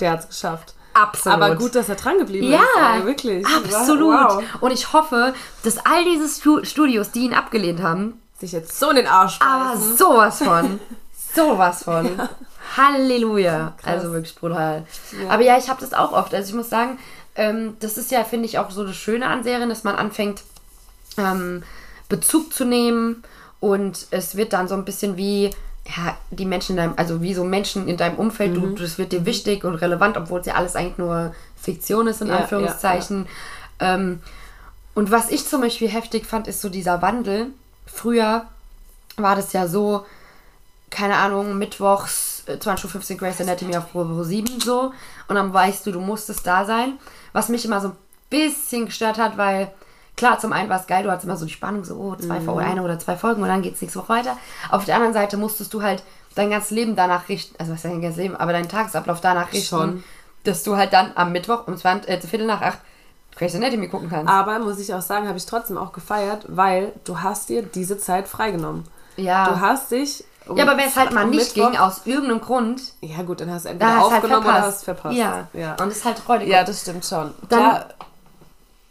Der 0.00 0.10
hat 0.10 0.20
es 0.20 0.28
geschafft. 0.28 0.74
Absolut. 0.94 1.42
Aber 1.42 1.56
gut, 1.56 1.74
dass 1.74 1.88
er 1.88 1.96
dran 1.96 2.18
geblieben 2.18 2.50
Ja, 2.50 2.60
ist. 2.62 2.76
Also 2.82 3.06
wirklich. 3.06 3.46
absolut. 3.46 4.14
Wow. 4.14 4.42
Und 4.60 4.70
ich 4.72 4.92
hoffe, 4.92 5.34
dass 5.62 5.78
all 5.84 6.04
diese 6.04 6.28
Stu 6.28 6.64
Studios, 6.64 7.10
die 7.10 7.24
ihn 7.24 7.34
abgelehnt 7.34 7.82
haben, 7.82 8.20
Sich 8.38 8.52
jetzt 8.52 8.78
so 8.78 8.90
in 8.90 8.96
den 8.96 9.06
Arsch 9.06 9.38
aber 9.40 9.74
beißen. 9.74 9.96
sowas 9.96 10.38
von, 10.38 10.80
sowas 11.34 11.82
von. 11.84 12.20
Halleluja. 12.76 13.74
Krass. 13.82 13.92
Also 13.94 14.12
wirklich 14.12 14.34
brutal. 14.34 14.86
Aber 15.28 15.42
ja, 15.42 15.56
ich 15.58 15.68
habe 15.68 15.80
das 15.80 15.92
auch 15.94 16.12
oft. 16.12 16.34
Also 16.34 16.48
ich 16.50 16.54
muss 16.54 16.70
sagen, 16.70 16.98
ähm, 17.36 17.76
das 17.80 17.98
ist 17.98 18.10
ja, 18.10 18.24
finde 18.24 18.46
ich, 18.46 18.58
auch 18.58 18.70
so 18.70 18.84
das 18.84 18.96
Schöne 18.96 19.26
an 19.26 19.42
Serien, 19.44 19.68
dass 19.68 19.84
man 19.84 19.96
anfängt, 19.96 20.42
ähm, 21.18 21.62
Bezug 22.08 22.52
zu 22.52 22.64
nehmen 22.64 23.22
und 23.60 24.06
es 24.10 24.36
wird 24.36 24.52
dann 24.52 24.68
so 24.68 24.74
ein 24.74 24.84
bisschen 24.84 25.16
wie 25.16 25.50
ja, 25.86 26.16
die 26.30 26.46
Menschen 26.46 26.72
in 26.72 26.76
deinem, 26.78 26.94
also 26.96 27.20
wie 27.22 27.34
so 27.34 27.44
Menschen 27.44 27.88
in 27.88 27.96
deinem 27.96 28.16
Umfeld, 28.16 28.56
du, 28.56 28.68
das 28.74 28.98
wird 28.98 29.12
dir 29.12 29.26
wichtig 29.26 29.64
und 29.64 29.74
relevant, 29.74 30.16
obwohl 30.16 30.40
es 30.40 30.46
ja 30.46 30.54
alles 30.54 30.76
eigentlich 30.76 30.98
nur 30.98 31.34
Fiktion 31.56 32.06
ist, 32.06 32.22
in 32.22 32.28
Ja, 32.28 32.38
Anführungszeichen. 32.38 33.26
Ähm, 33.80 34.20
und 34.94 35.10
was 35.10 35.30
ich 35.30 35.46
zum 35.46 35.60
Beispiel 35.60 35.88
heftig 35.88 36.26
fand, 36.26 36.48
ist 36.48 36.60
so 36.60 36.68
dieser 36.68 37.02
Wandel. 37.02 37.48
Früher 37.86 38.46
war 39.16 39.36
das 39.36 39.52
ja 39.52 39.66
so, 39.68 40.06
keine 40.90 41.16
Ahnung, 41.16 41.58
mittwochs 41.58 42.44
äh, 42.46 42.52
20.15 42.52 43.12
Uhr 43.12 43.18
Grace 43.18 43.40
Anatomy 43.40 43.76
auf 43.76 43.92
Probe 43.92 44.24
7 44.24 44.60
so. 44.60 44.92
Und 45.28 45.34
dann 45.34 45.52
weißt 45.52 45.86
du, 45.86 45.92
du 45.92 46.00
musstest 46.00 46.46
da 46.46 46.64
sein. 46.64 46.94
Was 47.32 47.48
mich 47.48 47.64
immer 47.64 47.80
so 47.80 47.88
ein 47.88 47.96
bisschen 48.30 48.86
gestört 48.86 49.18
hat, 49.18 49.36
weil 49.36 49.70
klar, 50.16 50.38
zum 50.38 50.52
einen 50.52 50.68
war 50.68 50.80
es 50.80 50.86
geil, 50.86 51.02
du 51.04 51.10
hattest 51.10 51.24
immer 51.24 51.36
so 51.36 51.44
die 51.46 51.52
Spannung, 51.52 51.84
so, 51.84 51.94
oh, 51.96 52.14
zwei 52.16 52.40
Folgen, 52.40 52.68
eine 52.70 52.82
oder 52.82 52.98
zwei 52.98 53.16
Folgen 53.16 53.42
und 53.42 53.48
dann 53.48 53.62
geht's 53.62 53.80
nächste 53.80 53.98
Woche 54.00 54.08
weiter. 54.10 54.36
Auf 54.70 54.84
der 54.84 54.94
anderen 54.96 55.14
Seite 55.14 55.36
musstest 55.36 55.72
du 55.74 55.82
halt 55.82 56.02
dein 56.34 56.50
ganzes 56.50 56.70
Leben 56.70 56.96
danach 56.96 57.28
richten, 57.28 57.54
also 57.58 57.72
was 57.72 57.78
ist 57.78 57.84
dein 57.84 58.00
ganzes 58.02 58.18
Leben, 58.18 58.36
aber 58.36 58.52
deinen 58.52 58.68
Tagesablauf 58.68 59.20
danach 59.20 59.52
richten, 59.52 59.66
Schon. 59.76 60.04
dass 60.44 60.62
du 60.62 60.76
halt 60.76 60.92
dann 60.92 61.12
am 61.14 61.32
Mittwoch 61.32 61.66
um 61.66 61.76
20, 61.76 62.08
äh, 62.10 62.20
Viertel 62.20 62.46
nach 62.46 62.60
acht 62.62 62.78
Grey's 63.36 63.54
Anatomy 63.56 63.88
gucken 63.88 64.08
kannst. 64.10 64.30
Aber 64.32 64.58
muss 64.60 64.78
ich 64.78 64.94
auch 64.94 65.02
sagen, 65.02 65.26
habe 65.26 65.38
ich 65.38 65.46
trotzdem 65.46 65.76
auch 65.76 65.92
gefeiert, 65.92 66.44
weil 66.48 66.92
du 67.04 67.20
hast 67.20 67.48
dir 67.48 67.62
diese 67.62 67.98
Zeit 67.98 68.28
freigenommen. 68.28 68.84
ja. 69.16 69.48
Du 69.48 69.60
hast 69.60 69.90
dich. 69.90 70.24
um- 70.46 70.56
ja, 70.56 70.64
aber 70.64 70.76
wenn 70.76 70.86
es 70.88 70.96
halt 70.96 71.12
mal 71.12 71.24
nicht 71.26 71.56
Mittwoch- 71.56 71.70
ging, 71.70 71.80
aus 71.80 72.02
irgendeinem 72.04 72.40
Grund, 72.40 72.80
Ja, 73.00 73.22
gut, 73.22 73.40
dann 73.40 73.50
hast 73.50 73.64
du 73.64 73.68
da 73.68 73.72
entweder 73.72 73.90
hast 73.96 74.02
halt 74.04 74.12
aufgenommen 74.14 74.42
verpasst. 74.44 74.58
oder 74.62 74.66
hast 74.72 74.84
verpasst. 74.84 75.16
Ja. 75.16 75.48
ja. 75.54 75.70
Und 75.72 75.88
das 75.88 75.96
ist 75.96 76.04
halt 76.04 76.18
freudig. 76.18 76.48
Ja, 76.48 76.62
das 76.64 76.80
stimmt 76.82 77.04
schon. 77.06 77.32
Dann- 77.48 77.58
klar, 77.60 77.86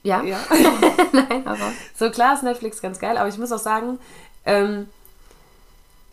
ja. 0.03 0.21
ja. 0.23 0.37
Nein, 1.11 1.45
aber. 1.47 1.71
So 1.97 2.09
klar 2.11 2.33
ist 2.35 2.43
Netflix 2.43 2.81
ganz 2.81 2.99
geil, 2.99 3.17
aber 3.17 3.29
ich 3.29 3.37
muss 3.37 3.51
auch 3.51 3.59
sagen, 3.59 3.99
ähm, 4.45 4.87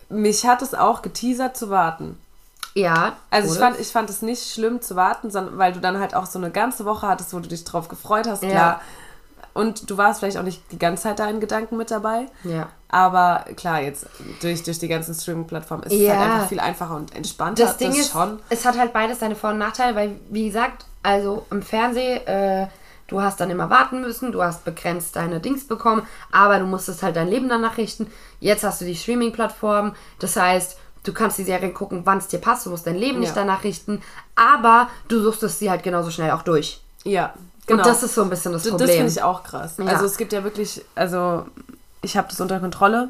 mich 0.09 0.47
hat 0.47 0.63
es 0.63 0.75
auch 0.75 1.03
geteasert 1.03 1.57
zu 1.57 1.71
warten. 1.71 2.19
Ja. 2.75 3.15
Also 3.31 3.53
ich 3.53 3.59
fand, 3.59 3.79
ich 3.81 3.89
fand 3.89 4.11
es 4.11 4.23
nicht 4.23 4.53
schlimm 4.53 4.81
zu 4.81 4.97
warten, 4.97 5.31
sondern 5.31 5.59
weil 5.59 5.73
du 5.73 5.81
dann 5.81 5.99
halt 5.99 6.15
auch 6.15 6.27
so 6.27 6.39
eine 6.39 6.51
ganze 6.51 6.85
Woche 6.85 7.07
hattest, 7.09 7.33
wo 7.35 7.41
du 7.41 7.49
dich 7.49 7.65
drauf 7.65 7.89
gefreut 7.89 8.27
hast, 8.29 8.43
Ja. 8.43 8.51
klar. 8.51 8.81
Und 9.53 9.91
du 9.91 9.97
warst 9.99 10.21
vielleicht 10.21 10.37
auch 10.39 10.45
nicht 10.45 10.63
die 10.71 10.79
ganze 10.79 11.03
Zeit 11.05 11.19
da 11.19 11.29
in 11.29 11.41
Gedanken 11.41 11.77
mit 11.77 11.91
dabei. 11.91 12.27
Ja. 12.45 12.69
Aber 12.89 13.45
klar, 13.57 13.81
jetzt 13.81 14.07
durch, 14.41 14.63
durch 14.63 14.79
die 14.79 14.87
ganzen 14.87 15.13
Streaming-Plattformen 15.13 15.83
ist 15.85 15.93
es 15.93 15.99
Ja. 16.01 16.17
halt 16.17 16.31
einfach 16.31 16.49
viel 16.49 16.61
einfacher 16.61 16.95
und 16.95 17.15
entspannter. 17.17 17.65
Das 17.65 17.77
Ding 17.77 17.91
ist, 17.93 18.13
schon. 18.13 18.39
es 18.49 18.65
hat 18.65 18.79
halt 18.79 18.93
beides 18.93 19.19
seine 19.19 19.35
Vor- 19.35 19.51
und 19.51 19.59
Nachteile, 19.59 19.97
weil, 19.97 20.21
wie 20.29 20.47
gesagt, 20.47 20.87
also 21.03 21.47
im 21.51 21.63
Fernsehen, 21.63 22.25
äh, 22.29 22.69
du 23.11 23.21
hast 23.21 23.41
dann 23.41 23.51
immer 23.51 23.69
warten 23.69 24.01
müssen, 24.01 24.33
du 24.33 24.43
hast 24.43 24.65
begrenzt 24.65 25.17
deine 25.17 25.41
Dings 25.41 25.67
bekommen, 25.67 26.07
aber 26.33 26.59
du 26.59 26.65
musstest 26.67 27.03
halt 27.03 27.17
dein 27.17 27.29
Leben 27.29 27.49
danach 27.49 27.77
richten. 27.77 28.11
Jetzt 28.41 28.65
hast 28.65 28.81
du 28.81 28.85
die 28.87 28.97
Streaming-Plattform, 28.97 29.95
das 30.21 30.37
heißt, 30.37 30.79
du 31.03 31.13
kannst 31.13 31.39
die 31.39 31.45
Serien 31.45 31.75
gucken, 31.75 32.03
wann 32.05 32.19
es 32.19 32.29
dir 32.29 32.39
passt, 32.41 32.67
du 32.67 32.71
musst 32.71 32.87
dein 32.87 32.97
Leben 32.97 33.21
nicht 33.21 33.31
Ja. 33.37 33.43
danach 33.43 33.65
richten, 33.65 34.01
aber 34.37 34.89
du 35.09 35.21
suchtest 35.23 35.59
sie 35.59 35.71
halt 35.71 35.83
genauso 35.83 36.11
schnell 36.11 36.31
auch 36.31 36.43
durch. 36.43 36.81
Ja, 37.05 37.35
genau. 37.67 37.81
Und 37.83 37.87
das 37.87 38.03
ist 38.03 38.15
so 38.15 38.23
ein 38.23 38.31
bisschen 38.31 38.53
das 38.53 38.63
das, 38.63 38.71
das 38.73 38.79
Problem. 38.81 38.97
finde 38.97 39.13
ich 39.13 39.23
auch 39.23 39.43
krass. 39.43 39.75
Ja. 39.79 39.87
Also 39.87 40.05
es 40.07 40.17
gibt 40.17 40.33
ja 40.33 40.45
wirklich, 40.45 40.85
also 40.95 41.47
ich 42.03 42.17
habe 42.17 42.29
das 42.29 42.41
unter 42.41 42.61
Kontrolle, 42.61 43.09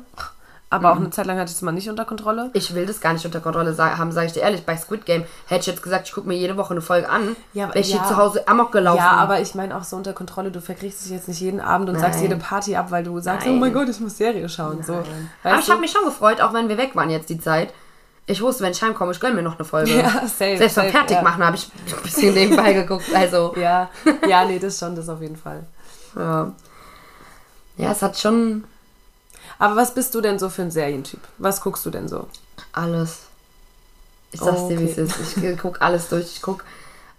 aber 0.73 0.93
auch 0.93 0.95
Mhm. 0.95 1.03
eine 1.03 1.11
Zeit 1.11 1.27
lang 1.27 1.37
hatte 1.39 1.51
ich 1.51 1.57
es 1.57 1.63
mal 1.63 1.73
nicht 1.73 1.91
unter 1.91 2.05
Kontrolle. 2.05 2.51
Ich 2.53 2.75
will 2.75 2.87
das 2.87 3.01
gar 3.01 3.13
nicht 3.13 3.27
unter 3.27 3.41
Kontrolle 3.41 3.77
haben, 3.77 4.13
sage 4.13 4.29
ich 4.29 4.33
dir 4.33 4.41
ehrlich. 4.43 4.65
Bei 4.65 4.77
Squid 4.77 5.05
Game 5.05 5.25
hätte 5.47 5.61
ich 5.63 5.67
jetzt 5.67 5.83
gesagt, 5.83 6.07
ich 6.07 6.15
gucke 6.15 6.29
mir 6.29 6.37
jede 6.37 6.57
Woche 6.57 6.71
eine 6.71 6.81
Folge 6.81 7.09
an. 7.09 7.35
Ja, 7.53 7.69
wäre 7.69 7.81
ich 7.81 7.89
hier 7.89 7.97
ja. 7.97 8.07
zu 8.07 8.17
Hause 8.17 8.47
amok 8.47 8.71
gelaufen. 8.73 8.99
Ja, 8.99 9.11
aber 9.13 9.41
ich 9.41 9.55
meine 9.57 9.77
auch 9.77 9.83
so 9.85 9.97
unter 9.97 10.13
Kontrolle, 10.13 10.51
du 10.53 10.61
verkriegst 10.61 11.05
dich 11.05 11.11
jetzt 11.11 11.27
nicht 11.29 11.41
jeden 11.41 11.61
Abend 11.61 11.89
und 11.91 11.99
sagst 11.99 12.21
Nein. 12.21 12.31
jede 12.31 12.37
Party 12.41 12.77
ab, 12.77 12.91
weil 12.91 13.03
du 13.03 13.19
sagst, 13.21 13.47
Nein. 13.47 13.57
oh 13.57 13.59
mein 13.59 13.73
Gott, 13.73 13.89
ich 13.89 13.99
muss 14.01 14.17
Serie 14.17 14.49
schauen. 14.49 14.83
So, 14.85 15.03
aber 15.43 15.59
ich 15.59 15.69
habe 15.71 15.81
mich 15.81 15.91
schon 15.91 16.05
gefreut, 16.05 16.41
auch 16.41 16.53
wenn 16.53 16.69
wir 16.69 16.79
weg 16.79 16.95
waren 16.95 17.11
jetzt 17.11 17.29
die 17.31 17.41
Zeit. 17.41 17.75
Ich 18.27 18.41
wusste, 18.41 18.63
wenn 18.63 18.71
ich 18.71 18.81
heimkomme, 18.81 19.11
ich 19.11 19.19
gönne 19.19 19.35
mir 19.35 19.43
noch 19.43 19.59
eine 19.59 19.65
Folge. 19.65 19.91
Ja, 19.99 20.09
safe, 20.29 20.57
Selbst 20.57 20.77
beim 20.77 20.91
Fertigmachen 20.93 21.45
habe 21.45 21.57
ich 21.57 21.69
ein 21.97 22.03
bisschen 22.05 22.33
nebenbei 22.33 22.75
geguckt. 22.75 23.07
Also, 23.13 23.55
Ja, 23.61 23.91
ja, 24.29 24.45
nee, 24.45 24.61
das 24.61 24.79
schon, 24.79 24.95
das 24.95 25.09
auf 25.09 25.21
jeden 25.21 25.37
Fall. 25.37 25.65
ja. 26.17 26.53
Ja, 27.77 27.91
es 27.93 28.03
hat 28.03 28.17
schon 28.19 28.65
Aber 29.61 29.77
was 29.77 29.95
bist 29.95 30.15
du 30.17 30.21
denn 30.21 30.39
so 30.41 30.49
für 30.49 30.63
ein 30.63 30.71
Serientyp? 30.73 31.21
Was 31.39 31.61
guckst 31.61 31.87
du 31.87 31.91
denn 31.91 32.09
so? 32.09 32.27
alles. 32.73 33.21
Ich 34.33 34.41
sag's 34.41 34.69
dir, 34.69 34.79
wie 34.79 34.85
es 34.85 34.93
Okay. 34.93 35.03
ist. 35.03 35.37
Ich 35.39 35.59
gucke 35.59 35.81
alles 35.83 36.09
durch. 36.09 36.27
Ich 36.37 36.43
gucke 36.43 36.65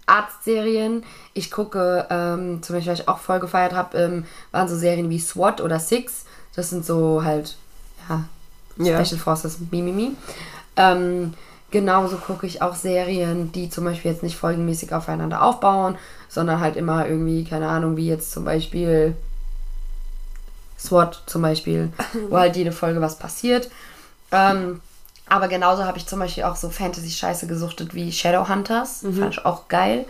Arztserien. 0.05 1.03
Ich 1.33 1.51
gucke, 1.51 2.05
ähm, 2.09 2.61
zum 2.63 2.75
Beispiel, 2.75 2.93
was 2.93 2.99
ich 3.01 3.07
auch 3.07 3.19
voll 3.19 3.39
gefeiert 3.39 3.73
habe, 3.73 3.97
ähm, 3.97 4.25
waren 4.51 4.67
so 4.67 4.75
Serien 4.77 5.09
wie 5.09 5.19
SWAT 5.19 5.61
oder 5.61 5.79
Six. 5.79 6.25
Das 6.55 6.69
sind 6.69 6.85
so 6.85 7.23
halt, 7.23 7.57
ja, 8.09 8.23
Ja. 8.77 9.03
Special 9.03 9.19
Forces, 9.19 9.57
Mimimi. 9.71 10.15
Ähm, 10.77 11.33
genauso 11.69 12.15
gucke 12.17 12.47
ich 12.47 12.61
auch 12.61 12.75
Serien, 12.75 13.51
die 13.51 13.69
zum 13.69 13.83
Beispiel 13.83 14.11
jetzt 14.11 14.23
nicht 14.23 14.37
folgenmäßig 14.37 14.93
aufeinander 14.93 15.41
aufbauen, 15.43 15.97
sondern 16.29 16.59
halt 16.61 16.75
immer 16.77 17.07
irgendwie, 17.07 17.43
keine 17.43 17.67
Ahnung, 17.67 17.97
wie 17.97 18.07
jetzt 18.07 18.31
zum 18.31 18.45
Beispiel 18.45 19.15
SWAT 20.81 21.23
zum 21.25 21.41
Beispiel, 21.41 21.93
wo 22.29 22.37
halt 22.37 22.55
jede 22.55 22.71
Folge 22.71 23.01
was 23.01 23.17
passiert. 23.17 23.69
Ähm, 24.31 24.81
aber 25.27 25.47
genauso 25.47 25.85
habe 25.85 25.97
ich 25.97 26.07
zum 26.07 26.19
Beispiel 26.19 26.43
auch 26.43 26.55
so 26.55 26.69
Fantasy-Scheiße 26.69 27.47
gesuchtet 27.47 27.93
wie 27.93 28.11
Shadowhunters. 28.11 29.01
Fand 29.01 29.33
ich 29.33 29.45
auch 29.45 29.67
geil. 29.67 30.05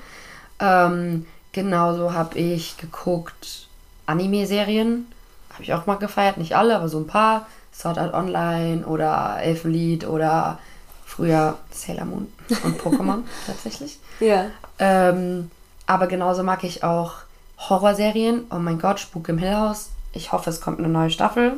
Ähm, 0.60 1.28
genauso 1.52 2.14
habe 2.14 2.40
ich 2.40 2.78
geguckt 2.78 3.68
Anime-Serien. 4.08 5.06
Habe 5.54 5.64
ich 5.64 5.74
auch 5.74 5.86
mal 5.86 5.96
gefeiert. 5.96 6.38
Nicht 6.38 6.56
alle, 6.56 6.76
aber 6.76 6.90
so 6.90 6.98
ein 7.00 7.08
paar. 7.08 7.46
Sword 7.74 7.98
Art 7.98 8.14
Online 8.14 8.86
oder 8.86 9.38
Elfenlied 9.42 10.06
oder 10.08 10.60
früher 11.06 11.58
Sailor 11.72 12.06
Moon 12.06 12.32
und 12.64 12.82
Pokémon 12.82 13.24
tatsächlich. 13.48 14.00
Ja. 14.20 14.48
Ähm, 14.80 15.50
aber 15.86 16.08
genauso 16.08 16.44
mag 16.44 16.64
ich 16.64 16.84
auch 16.84 17.14
Horrorserien. 17.58 18.46
Oh 18.50 18.60
mein 18.60 18.80
Gott, 18.80 19.00
Spuk 19.00 19.30
im 19.30 19.38
Hill 19.38 19.56
House. 19.56 19.90
Ich 20.14 20.32
hoffe, 20.32 20.50
es 20.50 20.62
kommt 20.62 20.80
eine 20.80 20.90
neue 20.90 21.10
Staffel. 21.10 21.54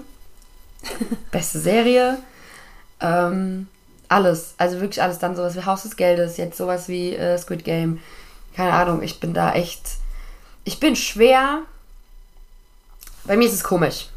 Beste 1.31 1.60
Serie. 1.60 2.17
Ähm, 3.00 3.67
alles. 4.10 4.53
Also 4.57 4.79
wirklich 4.79 5.01
alles. 5.01 5.19
Dann 5.19 5.36
sowas 5.36 5.55
wie 5.55 5.65
Haus 5.65 5.83
des 5.83 5.95
Geldes. 5.95 6.38
Jetzt 6.38 6.57
sowas 6.57 6.88
wie 6.88 7.15
äh, 7.15 7.38
Squid 7.38 7.63
Game. 7.63 8.00
Keine 8.55 8.74
Ahnung. 8.74 9.01
Ich 9.01 9.19
bin 9.19 9.33
da 9.33 9.53
echt. 9.53 9.81
Ich 10.63 10.79
bin 10.79 10.95
schwer. 10.95 11.60
Bei 13.25 13.38
mir 13.38 13.48
ist 13.48 13.53
es 13.53 13.63
komisch. 13.63 14.07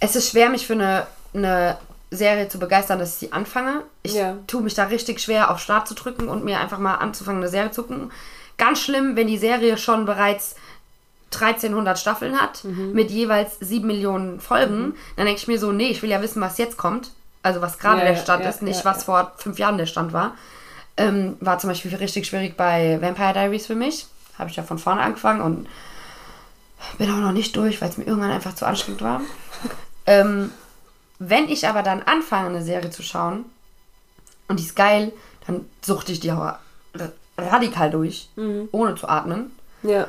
Es 0.00 0.14
ist 0.16 0.30
schwer, 0.30 0.48
mich 0.50 0.66
für 0.66 0.74
eine, 0.74 1.06
eine 1.34 1.78
Serie 2.10 2.48
zu 2.48 2.58
begeistern, 2.58 2.98
dass 2.98 3.14
ich 3.14 3.16
sie 3.16 3.32
anfange. 3.32 3.82
Ich 4.02 4.14
Ja. 4.14 4.36
tue 4.46 4.62
mich 4.62 4.74
da 4.74 4.84
richtig 4.84 5.20
schwer, 5.20 5.50
auf 5.50 5.58
Start 5.58 5.88
zu 5.88 5.94
drücken 5.94 6.28
und 6.28 6.44
mir 6.44 6.60
einfach 6.60 6.78
mal 6.78 6.96
anzufangen, 6.96 7.42
eine 7.42 7.50
Serie 7.50 7.70
zu 7.72 7.82
gucken. 7.82 8.12
Ganz 8.58 8.80
schlimm, 8.80 9.16
wenn 9.16 9.26
die 9.26 9.38
Serie 9.38 9.76
schon 9.76 10.06
bereits 10.06 10.54
1300 11.40 11.98
Staffeln 11.98 12.40
hat, 12.40 12.64
mit 12.64 13.10
jeweils 13.10 13.58
7 13.60 13.86
Millionen 13.86 14.40
Folgen. 14.40 14.94
Dann 15.16 15.26
denke 15.26 15.40
ich 15.40 15.48
mir 15.48 15.58
so, 15.58 15.72
nee, 15.72 15.88
ich 15.88 16.02
will 16.02 16.10
ja 16.10 16.20
wissen, 16.22 16.40
was 16.42 16.58
jetzt 16.58 16.76
kommt. 16.76 17.10
Also 17.42 17.60
was 17.60 17.78
gerade 17.78 18.00
Ja, 18.00 18.06
der 18.08 18.16
Stand 18.16 18.42
ja, 18.44 18.50
ist, 18.50 18.62
nicht 18.62 18.84
was 18.84 19.04
vor 19.04 19.32
fünf 19.36 19.58
Jahren 19.58 19.78
der 19.78 19.86
Stand 19.86 20.12
war. 20.12 20.34
Ähm, 20.96 21.36
war 21.40 21.58
zum 21.58 21.68
Beispiel 21.70 21.94
richtig 21.94 22.26
schwierig 22.26 22.56
bei 22.56 22.98
Vampire 23.00 23.32
Diaries 23.34 23.66
für 23.66 23.74
mich. 23.74 24.06
Habe 24.38 24.50
ich 24.50 24.56
ja 24.56 24.62
von 24.62 24.78
vorne 24.78 25.00
angefangen 25.02 25.40
und 25.40 25.68
bin 26.98 27.10
auch 27.10 27.16
noch 27.18 27.32
nicht 27.32 27.54
durch, 27.56 27.80
weil 27.80 27.88
es 27.90 27.96
mir 27.98 28.04
irgendwann 28.04 28.30
einfach 28.30 28.54
zu 28.54 28.66
anstrengend 28.66 29.02
war. 29.02 29.20
ähm, 30.06 30.50
wenn 31.18 31.48
ich 31.48 31.66
aber 31.68 31.82
dann 31.82 32.02
anfange, 32.02 32.48
eine 32.48 32.62
Serie 32.62 32.90
zu 32.90 33.02
schauen 33.02 33.44
und 34.48 34.58
die 34.60 34.64
ist 34.64 34.76
geil, 34.76 35.12
dann 35.46 35.64
suchte 35.84 36.12
ich 36.12 36.20
die 36.20 36.32
radikal 37.38 37.90
durch, 37.90 38.28
Mhm. 38.36 38.68
ohne 38.72 38.94
zu 38.96 39.08
atmen. 39.08 39.50
Ja. 39.82 40.06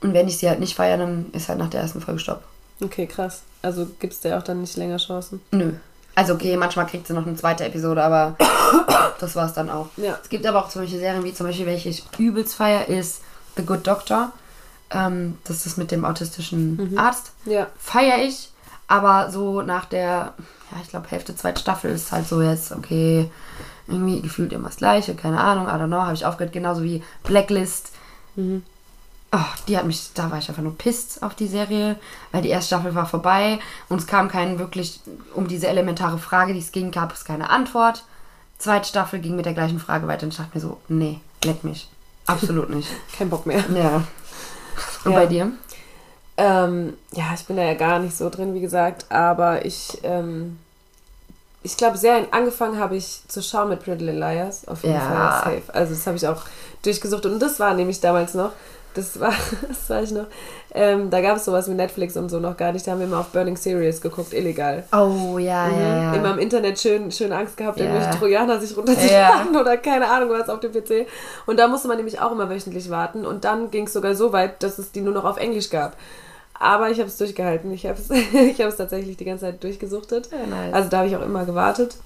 Und 0.00 0.12
wenn 0.14 0.28
ich 0.28 0.38
sie 0.38 0.48
halt 0.48 0.60
nicht 0.60 0.74
feiere, 0.74 0.98
dann 0.98 1.26
ist 1.32 1.48
halt 1.48 1.58
nach 1.58 1.70
der 1.70 1.80
ersten 1.80 2.00
Folge 2.00 2.20
Stopp. 2.20 2.42
Okay, 2.82 3.06
krass. 3.06 3.42
Also 3.62 3.86
gibt 3.98 4.12
es 4.12 4.20
dir 4.20 4.36
auch 4.36 4.42
dann 4.42 4.60
nicht 4.60 4.76
länger 4.76 4.98
Chancen. 4.98 5.40
Nö. 5.50 5.72
Also 6.14 6.34
okay, 6.34 6.56
manchmal 6.56 6.86
kriegt 6.86 7.06
sie 7.06 7.12
noch 7.12 7.26
eine 7.26 7.36
zweite 7.36 7.64
Episode, 7.64 8.02
aber 8.02 8.36
das 9.20 9.36
war's 9.36 9.54
dann 9.54 9.70
auch. 9.70 9.88
Ja. 9.96 10.18
Es 10.22 10.28
gibt 10.28 10.46
aber 10.46 10.64
auch 10.64 10.68
zum 10.68 10.82
Beispiel 10.82 10.98
Serien, 10.98 11.24
wie 11.24 11.34
zum 11.34 11.46
Beispiel, 11.46 11.66
welche 11.66 11.88
ich 11.88 12.04
übelst 12.18 12.54
feier, 12.54 12.88
ist 12.88 13.20
The 13.56 13.64
Good 13.64 13.86
Doctor. 13.86 14.32
Ähm, 14.90 15.38
das 15.44 15.66
ist 15.66 15.78
mit 15.78 15.90
dem 15.90 16.04
autistischen 16.04 16.96
Arzt. 16.96 17.32
Ja. 17.44 17.66
Feier 17.78 18.18
ich, 18.22 18.50
aber 18.88 19.30
so 19.30 19.62
nach 19.62 19.86
der, 19.86 20.34
ja, 20.70 20.78
ich 20.82 20.88
glaube, 20.88 21.10
Hälfte, 21.10 21.34
zweite 21.34 21.60
Staffel 21.60 21.90
ist 21.90 22.12
halt 22.12 22.28
so 22.28 22.40
jetzt, 22.40 22.72
okay, 22.72 23.30
irgendwie 23.88 24.20
gefühlt 24.20 24.52
immer 24.52 24.68
das 24.68 24.76
Gleiche, 24.76 25.14
keine 25.14 25.40
Ahnung, 25.40 25.66
I 25.66 25.70
don't 25.70 25.86
know, 25.86 26.02
habe 26.02 26.14
ich 26.14 26.24
aufgehört, 26.24 26.52
genauso 26.52 26.82
wie 26.82 27.02
Blacklist. 27.24 27.92
Oh, 29.38 29.44
die 29.68 29.76
hat 29.76 29.84
mich, 29.84 30.12
da 30.14 30.30
war 30.30 30.38
ich 30.38 30.48
einfach 30.48 30.62
nur 30.62 30.78
pisst 30.78 31.22
auf 31.22 31.34
die 31.34 31.46
Serie, 31.48 31.96
weil 32.32 32.40
die 32.40 32.48
erste 32.48 32.68
Staffel 32.68 32.94
war 32.94 33.04
vorbei 33.04 33.58
und 33.90 34.00
es 34.00 34.06
kam 34.06 34.28
kein 34.28 34.58
wirklich, 34.58 35.00
um 35.34 35.46
diese 35.46 35.66
elementare 35.66 36.16
Frage, 36.18 36.54
die 36.54 36.60
es 36.60 36.72
ging, 36.72 36.90
gab 36.90 37.12
es 37.12 37.24
keine 37.26 37.50
Antwort. 37.50 38.04
Zweite 38.58 38.88
Staffel 38.88 39.18
ging 39.18 39.36
mit 39.36 39.44
der 39.44 39.52
gleichen 39.52 39.78
Frage 39.78 40.06
weiter 40.08 40.22
und 40.22 40.30
ich 40.30 40.38
dachte 40.38 40.52
mir 40.54 40.60
so, 40.62 40.78
nee, 40.88 41.20
leck 41.44 41.64
mich. 41.64 41.88
Absolut 42.24 42.70
nicht. 42.70 42.88
Kein 43.18 43.28
Bock 43.28 43.44
mehr. 43.44 43.62
Ja. 43.74 44.04
Und 45.04 45.12
Ja. 45.12 45.18
bei 45.18 45.26
dir? 45.26 45.52
Ähm, 46.38 46.94
ja, 47.12 47.24
ich 47.34 47.44
bin 47.46 47.56
da 47.56 47.62
ja 47.62 47.74
gar 47.74 47.98
nicht 47.98 48.16
so 48.16 48.30
drin, 48.30 48.54
wie 48.54 48.60
gesagt, 48.60 49.06
aber 49.10 49.64
ich, 49.66 49.98
ähm, 50.02 50.58
ich 51.62 51.76
glaube, 51.76 51.98
sehr 51.98 52.26
angefangen 52.30 52.78
habe 52.78 52.96
ich 52.96 53.20
zu 53.28 53.42
schauen 53.42 53.68
mit 53.70 53.82
Pretty 53.82 54.04
Little 54.04 54.20
Liars. 54.20 54.66
Auf 54.68 54.82
jeden 54.82 54.94
Ja. 54.96 55.00
Fall 55.42 55.54
safe. 55.56 55.74
Also 55.74 55.94
das 55.94 56.06
habe 56.06 56.16
ich 56.16 56.26
auch 56.26 56.42
durchgesucht 56.82 57.26
und 57.26 57.38
das 57.40 57.58
war 57.60 57.74
nämlich 57.74 58.00
damals 58.00 58.34
noch, 58.34 58.52
das 58.96 59.20
war, 59.20 59.32
das 59.68 59.88
war 59.88 60.02
ich 60.02 60.10
noch, 60.10 60.26
ähm, 60.74 61.10
da 61.10 61.20
gab 61.20 61.36
es 61.36 61.44
sowas 61.44 61.68
wie 61.68 61.74
Netflix 61.74 62.16
und 62.16 62.28
so 62.28 62.40
noch 62.40 62.56
gar 62.56 62.72
nicht. 62.72 62.86
Da 62.86 62.92
haben 62.92 62.98
wir 62.98 63.06
immer 63.06 63.20
auf 63.20 63.28
Burning 63.28 63.56
Series 63.56 64.00
geguckt, 64.00 64.32
illegal. 64.32 64.84
Oh, 64.92 65.38
ja, 65.38 65.68
ja, 65.68 66.02
ja. 66.02 66.14
Immer 66.14 66.32
im 66.32 66.38
Internet 66.38 66.80
schön, 66.80 67.10
schön 67.12 67.32
Angst 67.32 67.56
gehabt, 67.56 67.78
Ja. 67.78 67.86
irgendwelche 67.86 68.18
Trojaner 68.18 68.60
sich 68.60 68.76
runterzuladen 68.76 69.56
oder 69.60 69.76
keine 69.76 70.08
Ahnung 70.08 70.30
was 70.30 70.48
auf 70.48 70.60
dem 70.60 70.72
PC. 70.72 71.06
Und 71.46 71.58
da 71.58 71.68
musste 71.68 71.88
man 71.88 71.96
nämlich 71.96 72.20
auch 72.20 72.32
immer 72.32 72.50
wöchentlich 72.50 72.90
warten. 72.90 73.24
Und 73.26 73.44
dann 73.44 73.70
ging 73.70 73.86
es 73.86 73.92
sogar 73.92 74.14
so 74.14 74.32
weit, 74.32 74.62
dass 74.62 74.78
es 74.78 74.92
die 74.92 75.00
nur 75.00 75.14
noch 75.14 75.24
auf 75.24 75.36
Englisch 75.36 75.70
gab. 75.70 75.96
Aber 76.58 76.90
ich 76.90 76.98
habe 76.98 77.08
es 77.08 77.18
durchgehalten. 77.18 77.70
Ich 77.72 77.86
habe 77.86 77.98
es 77.98 78.10
ich 78.32 78.56
tatsächlich 78.56 79.16
die 79.16 79.24
ganze 79.24 79.44
Zeit 79.46 79.62
durchgesuchtet. 79.62 80.30
Ja, 80.32 80.46
nice. 80.46 80.74
Also 80.74 80.88
da 80.88 80.98
habe 80.98 81.08
ich 81.08 81.16
auch 81.16 81.22
immer 81.24 81.44
gewartet. 81.44 81.96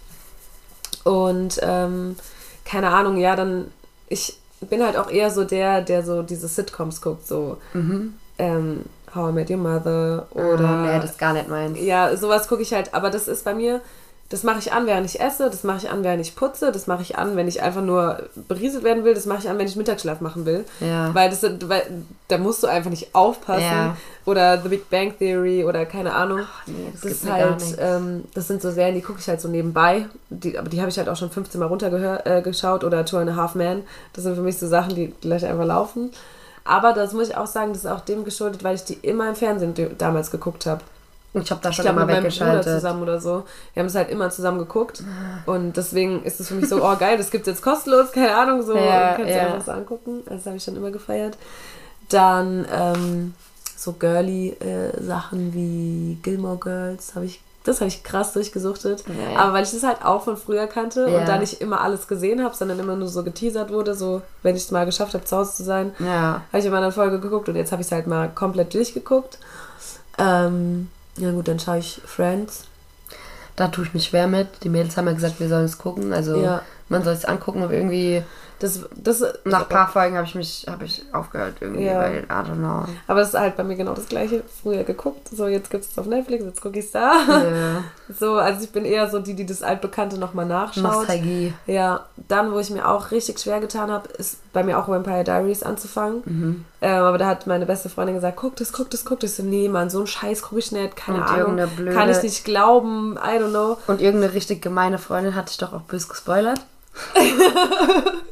Und 1.05 1.61
ähm, 1.63 2.17
keine 2.65 2.89
Ahnung, 2.91 3.17
ja, 3.17 3.37
dann 3.37 3.71
ich 4.09 4.40
bin 4.69 4.83
halt 4.85 4.97
auch 4.97 5.11
eher 5.11 5.31
so 5.31 5.45
der, 5.45 5.81
der 5.81 6.03
so 6.03 6.23
diese 6.23 6.49
Sitcoms 6.49 7.01
guckt, 7.01 7.27
so 7.27 7.57
ähm, 8.39 8.85
How 9.15 9.31
I 9.31 9.33
Met 9.33 9.51
Your 9.51 9.57
Mother 9.57 10.27
oder 10.33 10.55
Oder 10.55 10.83
nee, 10.83 11.01
das 11.01 11.17
gar 11.19 11.33
nicht 11.33 11.49
meins. 11.49 11.79
ja, 11.81 12.17
sowas 12.17 12.47
gucke 12.49 12.63
ich 12.63 12.73
halt, 12.73 12.93
aber 12.95 13.11
das 13.11 13.27
ist 13.29 13.45
bei 13.45 13.55
mir, 13.55 13.81
das 14.31 14.45
mache 14.45 14.61
ich 14.61 14.73
an, 14.73 14.87
während 14.87 15.07
ich 15.07 15.21
esse, 15.21 15.51
das 15.51 15.65
mache 15.65 15.79
ich 15.79 15.91
an, 15.91 16.05
während 16.05 16.21
ich 16.21 16.37
putze, 16.37 16.71
das 16.71 16.87
mache 16.87 17.03
ich 17.03 17.19
an, 17.19 17.35
wenn 17.35 17.49
ich 17.49 17.63
einfach 17.63 17.83
nur 17.83 18.29
berieselt 18.49 18.85
werden 18.85 19.03
will, 19.03 19.13
das 19.13 19.27
mache 19.27 19.41
ich 19.41 19.49
an, 19.49 19.59
wenn 19.59 19.67
ich 19.67 19.75
Mittagsschlaf 19.75 20.21
machen 20.21 20.47
will. 20.47 20.65
Ja. 20.79 21.13
Weil, 21.13 21.31
das, 21.31 21.43
weil 21.43 21.83
da 22.29 22.39
musst 22.39 22.63
du 22.63 22.69
einfach 22.69 22.91
nicht 22.91 23.13
aufpassen. 23.13 23.65
Ja. 23.65 23.97
Oder 24.27 24.63
The 24.63 24.69
Big 24.69 24.89
Bang 24.89 25.19
Theory 25.19 25.65
oder 25.65 25.85
keine 25.85 26.15
Ahnung. 26.15 26.43
nee, 26.67 26.75
das 26.93 27.01
das 27.01 27.13
ist 27.13 27.31
halt, 27.31 27.63
ähm, 27.81 28.25
das 28.33 28.47
sind 28.47 28.63
so 28.63 28.71
Serien, 28.71 28.95
die 28.95 29.03
gucke 29.03 29.19
ich 29.19 29.29
halt 29.29 29.41
so 29.41 29.49
nebenbei. 29.49 30.07
Die, 30.29 30.57
aber 30.57 30.69
die 30.69 30.79
habe 30.79 30.91
ich 30.91 30.99
halt 30.99 31.09
auch 31.09 31.17
schon 31.17 31.31
15 31.31 31.59
Mal 31.59 31.67
runtergeschaut 31.67 32.27
äh, 32.27 32.41
geschaut 32.41 32.85
oder 32.85 33.05
Two 33.05 33.17
and 33.17 33.31
a 33.31 33.35
Half 33.35 33.57
Men. 33.57 33.83
Das 34.13 34.23
sind 34.23 34.37
für 34.37 34.43
mich 34.43 34.59
so 34.59 34.69
Sachen, 34.69 34.95
die 34.95 35.13
gleich 35.21 35.45
einfach 35.45 35.67
laufen. 35.67 36.13
Aber 36.63 36.93
das 36.93 37.15
muss 37.15 37.31
ich 37.31 37.37
auch 37.37 37.49
sagen, 37.49 37.73
das 37.73 37.85
ist 37.85 37.91
auch 37.91 38.01
dem 38.01 38.23
geschuldet, 38.23 38.63
weil 38.63 38.77
ich 38.77 38.85
die 38.85 38.95
immer 38.95 39.29
im 39.29 39.35
Fernsehen 39.35 39.75
damals 39.99 40.31
geguckt 40.31 40.67
habe. 40.67 40.83
Ich 41.33 41.51
habe 41.51 41.61
da 41.63 41.69
Ich 41.71 41.77
schon 41.77 41.85
glaube, 41.85 41.99
immer 42.01 42.07
mit 42.07 42.15
meinem 42.17 42.23
Bruder 42.25 42.35
weggeschaltet. 42.47 42.75
zusammen 42.75 43.03
oder 43.03 43.21
so. 43.21 43.45
Wir 43.75 43.81
haben 43.83 43.87
es 43.89 43.95
halt 43.95 44.11
immer 44.11 44.31
zusammen 44.31 44.59
geguckt. 44.59 45.03
Und 45.47 45.77
deswegen 45.77 46.25
ist 46.25 46.41
es 46.41 46.49
für 46.49 46.55
mich 46.55 46.69
so, 46.69 46.83
oh 46.85 46.97
geil, 46.97 47.17
das 47.19 47.31
gibt 47.31 47.47
es 47.47 47.53
jetzt 47.55 47.63
kostenlos, 47.63 48.11
keine 48.11 48.35
Ahnung, 48.35 48.63
so. 48.63 48.75
Ja, 48.77 49.15
kannst 49.15 49.31
du 49.31 49.37
ja. 49.37 49.47
einfach 49.47 49.65
so 49.65 49.71
angucken. 49.73 50.23
Also, 50.27 50.35
Das 50.37 50.47
habe 50.47 50.57
ich 50.57 50.65
schon 50.65 50.77
immer 50.77 50.91
gefeiert. 50.91 51.39
Dann 52.09 52.67
ähm, 52.73 53.35
so 53.77 53.93
girly 53.93 54.51
äh, 54.61 55.01
Sachen 55.03 55.55
wie 55.55 56.19
Gilmore 56.23 56.57
Girls 56.59 57.15
habe 57.15 57.27
ich. 57.27 57.41
Das 57.63 57.81
habe 57.81 57.89
ich 57.89 58.03
krass 58.03 58.33
durchgesuchtet. 58.33 59.05
Nee. 59.07 59.37
Aber 59.37 59.53
weil 59.53 59.63
ich 59.65 59.71
das 59.71 59.83
halt 59.83 60.03
auch 60.03 60.25
von 60.25 60.37
früher 60.39 60.67
kannte 60.67 61.07
Ja. 61.09 61.19
und 61.21 61.29
da 61.29 61.39
nicht 61.39 61.61
immer 61.61 61.83
alles 61.83 62.09
gesehen 62.09 62.43
habe, 62.43 62.57
sondern 62.57 62.79
immer 62.81 62.97
nur 62.97 63.07
so 63.09 63.23
geteasert 63.23 63.71
wurde, 63.71 63.95
so 63.95 64.23
wenn 64.43 64.57
ich 64.57 64.63
es 64.63 64.71
mal 64.71 64.87
geschafft 64.87 65.13
habe, 65.13 65.25
zu 65.25 65.37
Hause 65.37 65.53
zu 65.57 65.63
sein, 65.65 65.93
Ja. 65.99 66.43
habe 66.51 66.59
ich 66.59 66.65
immer 66.65 66.79
eine 66.79 66.91
Folge 66.91 67.21
geguckt 67.21 67.49
und 67.51 67.57
jetzt 67.57 67.71
habe 67.71 67.83
ich 67.83 67.87
es 67.89 67.93
halt 67.93 68.07
mal 68.07 68.31
komplett 68.31 68.73
durchgeguckt. 68.75 69.39
Ähm, 70.19 70.89
ja 71.17 71.31
gut, 71.33 71.49
dann 71.49 71.59
schaue 71.61 71.79
ich 71.79 72.01
Friends. 72.05 72.65
Da 73.57 73.69
tue 73.69 73.85
ich 73.85 73.95
mich 73.95 74.05
schwer 74.07 74.27
mit. 74.27 74.49
Die 74.65 74.69
Mädels 74.69 74.97
haben 74.97 75.07
ja 75.07 75.13
gesagt, 75.13 75.41
wir 75.41 75.49
sollen 75.49 75.65
es 75.67 75.79
gucken. 75.79 76.13
Also 76.13 76.43
Ja. 76.43 76.63
man 76.89 77.03
soll 77.05 77.13
es 77.13 77.25
angucken, 77.25 77.63
aber 77.63 77.73
irgendwie 77.75 78.23
Das, 78.61 78.81
das, 78.95 79.25
nach 79.45 79.63
ein 79.63 79.69
paar 79.69 79.89
Folgen 79.89 80.17
habe 80.17 80.27
ich 80.27 80.35
mich 80.35 80.67
habe 80.71 80.85
ich 80.85 81.03
aufgehört 81.13 81.55
irgendwie, 81.61 81.85
Ja. 81.87 81.99
weil 81.99 82.19
I 82.25 82.27
don't 82.29 82.57
know. 82.57 82.85
Aber 83.09 83.23
es 83.23 83.29
ist 83.29 83.39
halt 83.41 83.57
bei 83.57 83.65
mir 83.65 83.75
genau 83.75 83.95
das 83.95 84.07
gleiche. 84.07 84.43
Früher 84.63 84.85
geguckt, 84.85 85.29
so 85.33 85.49
jetzt 85.49 85.71
gibt 85.71 85.85
es 85.85 85.99
auf 85.99 86.07
Netflix, 86.07 86.45
jetzt 86.45 86.61
gucke 86.61 86.79
ich 86.79 86.85
es 86.85 86.93
da. 86.93 87.13
Ja. 87.27 87.85
So, 88.19 88.35
also 88.35 88.65
ich 88.65 88.73
bin 88.73 88.85
eher 88.85 89.09
so 89.09 89.21
die, 89.21 89.35
die 89.35 89.47
das 89.47 89.63
Altbekannte 89.63 90.19
nochmal 90.19 90.45
nachschaut. 90.45 90.83
Nostalgie. 90.83 91.55
Ja, 91.69 92.07
dann, 92.29 92.53
wo 92.53 92.59
ich 92.59 92.69
mir 92.71 92.89
auch 92.89 93.13
richtig 93.13 93.39
schwer 93.39 93.61
getan 93.61 93.89
habe, 93.89 94.09
ist 94.09 94.39
bei 94.53 94.65
mir 94.65 94.81
auch 94.81 94.89
Vampire 94.89 95.23
Diaries 95.23 95.63
anzufangen. 95.63 96.23
Mhm. 96.25 96.65
Ähm, 96.83 97.03
aber 97.05 97.19
da 97.19 97.27
hat 97.29 97.47
meine 97.47 97.67
beste 97.67 97.89
Freundin 97.89 98.17
gesagt, 98.17 98.37
guck 98.37 98.57
das, 98.57 98.73
guck 98.73 98.91
das, 98.91 99.05
guck 99.05 99.21
das. 99.21 99.37
So, 99.37 99.45
nee, 99.45 99.69
Mann, 99.69 99.91
so 99.91 99.99
einen 99.99 100.07
Scheiß 100.09 100.43
gucke 100.43 100.59
ich 100.59 100.73
nicht, 100.73 100.97
keine 100.97 101.19
Und 101.19 101.23
Ahnung. 101.25 101.69
blöde- 101.77 101.95
Kann 101.95 102.09
ich 102.11 102.21
nicht 102.21 102.45
glauben, 102.45 103.17
I 103.17 103.39
don't 103.41 103.51
know. 103.51 103.79
Und 103.87 104.01
irgendeine 104.01 104.35
richtig 104.35 104.61
gemeine 104.61 104.99
Freundin 104.99 105.37
hatte 105.37 105.53
ich 105.53 105.59
doch 105.59 105.73
auch 105.73 105.83
bös 105.83 106.09
gespoilert. 106.09 106.61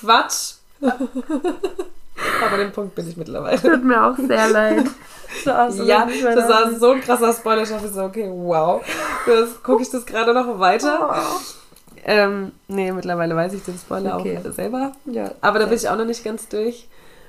Quatsch. 0.00 0.54
aber 0.80 2.56
den 2.56 2.72
Punkt 2.72 2.94
bin 2.94 3.08
ich 3.08 3.16
mittlerweile. 3.16 3.60
Tut 3.60 3.84
mir 3.84 4.04
auch 4.04 4.16
sehr 4.16 4.48
leid. 4.48 4.86
Aus, 5.46 5.76
Ja, 5.84 6.06
das 6.22 6.48
war 6.48 6.72
so 6.74 6.92
ein 6.92 7.00
krasser 7.00 7.32
Spoiler. 7.32 7.62
Ich 7.62 7.68
dachte 7.68 7.88
so, 7.88 8.02
okay, 8.02 8.30
wow. 8.32 8.82
Das 9.26 9.62
gucke 9.62 9.82
ich 9.82 9.90
das 9.90 10.06
gerade 10.06 10.32
noch 10.32 10.58
weiter. 10.58 11.16
Ähm, 12.04 12.52
nee, 12.68 12.90
mittlerweile 12.92 13.36
weiß 13.36 13.52
ich 13.52 13.62
den 13.62 13.78
Spoiler 13.78 14.16
Okay. 14.16 14.38
auch 14.38 14.52
selber. 14.52 14.92
Ja. 15.04 15.32
Aber 15.40 15.58
da 15.58 15.66
bin 15.66 15.76
ich 15.76 15.88
auch 15.88 15.96
noch 15.96 16.06
nicht 16.06 16.24
ganz 16.24 16.48
durch. 16.48 16.88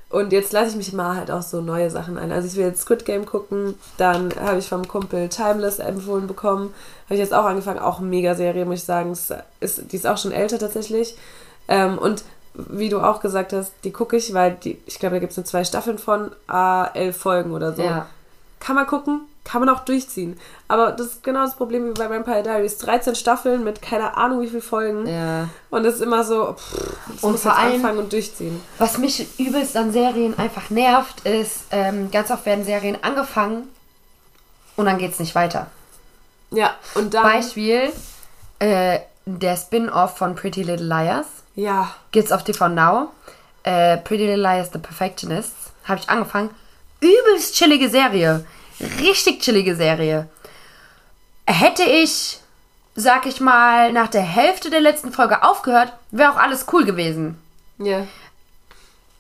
Und 0.09 0.31
jetzt 0.33 0.53
lasse 0.53 0.71
ich 0.71 0.75
mich 0.75 0.91
mal 0.93 1.17
halt 1.17 1.29
auch 1.29 1.43
so 1.43 1.61
neue 1.61 1.91
Sachen 1.91 2.17
ein. 2.17 2.31
Also 2.31 2.47
ich 2.47 2.55
will 2.55 2.65
jetzt 2.65 2.81
Squid 2.81 3.05
Game 3.05 3.25
gucken. 3.25 3.75
Dann 3.97 4.33
habe 4.39 4.57
ich 4.57 4.67
vom 4.67 4.87
Kumpel 4.87 5.29
Timeless 5.29 5.77
empfohlen 5.79 6.25
bekommen. 6.25 6.73
Habe 7.05 7.15
ich 7.15 7.19
jetzt 7.19 7.33
auch 7.33 7.45
angefangen. 7.45 7.79
Auch 7.79 7.99
mega 7.99 8.33
Serie, 8.33 8.65
muss 8.65 8.79
ich 8.79 8.85
sagen. 8.85 9.11
Ist, 9.11 9.33
die 9.91 9.95
ist 9.95 10.07
auch 10.07 10.17
schon 10.17 10.31
älter 10.31 10.57
tatsächlich. 10.57 11.15
Ähm, 11.67 11.99
und 11.99 12.23
wie 12.67 12.89
du 12.89 12.99
auch 12.99 13.19
gesagt 13.21 13.53
hast, 13.53 13.71
die 13.83 13.91
gucke 13.91 14.17
ich, 14.17 14.33
weil 14.33 14.51
die, 14.53 14.79
ich 14.85 14.99
glaube, 14.99 15.15
da 15.15 15.19
gibt 15.19 15.31
es 15.31 15.37
nur 15.37 15.45
zwei 15.45 15.63
Staffeln 15.63 15.97
von, 15.97 16.31
a 16.47 16.85
elf 16.93 17.17
Folgen 17.17 17.51
oder 17.51 17.73
so. 17.73 17.81
Ja. 17.83 18.07
Kann 18.59 18.75
man 18.75 18.85
gucken, 18.87 19.21
kann 19.45 19.61
man 19.61 19.69
auch 19.69 19.79
durchziehen. 19.85 20.37
Aber 20.67 20.91
das 20.91 21.07
ist 21.07 21.23
genau 21.23 21.43
das 21.45 21.55
Problem 21.55 21.87
wie 21.87 21.91
bei 21.93 22.09
Vampire 22.09 22.43
Diaries. 22.43 22.77
13 22.79 23.15
Staffeln 23.15 23.63
mit 23.63 23.81
keine 23.81 24.17
Ahnung 24.17 24.41
wie 24.41 24.47
viel 24.49 24.61
Folgen. 24.61 25.07
Ja. 25.07 25.47
Und 25.69 25.85
es 25.85 25.95
ist 25.95 26.01
immer 26.01 26.23
so, 26.23 26.53
pff, 26.53 26.73
das 27.13 27.23
Und 27.23 27.31
muss 27.31 27.41
vor 27.43 27.55
allem- 27.57 27.75
anfangen 27.75 27.99
und 27.99 28.11
durchziehen. 28.13 28.61
Was 28.77 28.97
mich 28.97 29.39
übelst 29.39 29.77
an 29.77 29.91
Serien 29.91 30.37
einfach 30.37 30.69
nervt, 30.69 31.25
ist, 31.25 31.61
ähm, 31.71 32.11
ganz 32.11 32.29
oft 32.31 32.45
werden 32.45 32.65
Serien 32.65 32.97
angefangen 33.01 33.69
und 34.75 34.85
dann 34.85 34.97
geht's 34.97 35.19
nicht 35.19 35.35
weiter. 35.35 35.67
Ja, 36.51 36.73
und 36.95 37.13
dann. 37.13 37.23
Beispiel, 37.23 37.91
äh, 38.59 38.99
der 39.37 39.55
Spin-off 39.55 40.17
von 40.17 40.33
Pretty 40.33 40.63
Little 40.63 40.87
Liars 40.87 41.27
ja. 41.55 41.93
gibt's 42.11 42.31
auf 42.31 42.43
TV 42.43 42.69
Now. 42.69 43.11
Äh, 43.63 43.97
Pretty 43.97 44.25
Little 44.25 44.41
Liars 44.41 44.69
The 44.71 44.79
Perfectionists. 44.79 45.71
Habe 45.85 45.99
ich 45.99 46.09
angefangen. 46.09 46.49
Übelst 47.01 47.55
chillige 47.55 47.89
Serie. 47.89 48.45
Richtig 48.99 49.41
chillige 49.41 49.75
Serie. 49.75 50.27
Hätte 51.45 51.83
ich, 51.83 52.39
sag 52.95 53.25
ich 53.25 53.41
mal, 53.41 53.91
nach 53.91 54.07
der 54.07 54.21
Hälfte 54.21 54.69
der 54.69 54.81
letzten 54.81 55.11
Folge 55.11 55.43
aufgehört, 55.43 55.91
wäre 56.11 56.31
auch 56.31 56.37
alles 56.37 56.65
cool 56.71 56.85
gewesen. 56.85 57.37
Ja. 57.77 58.07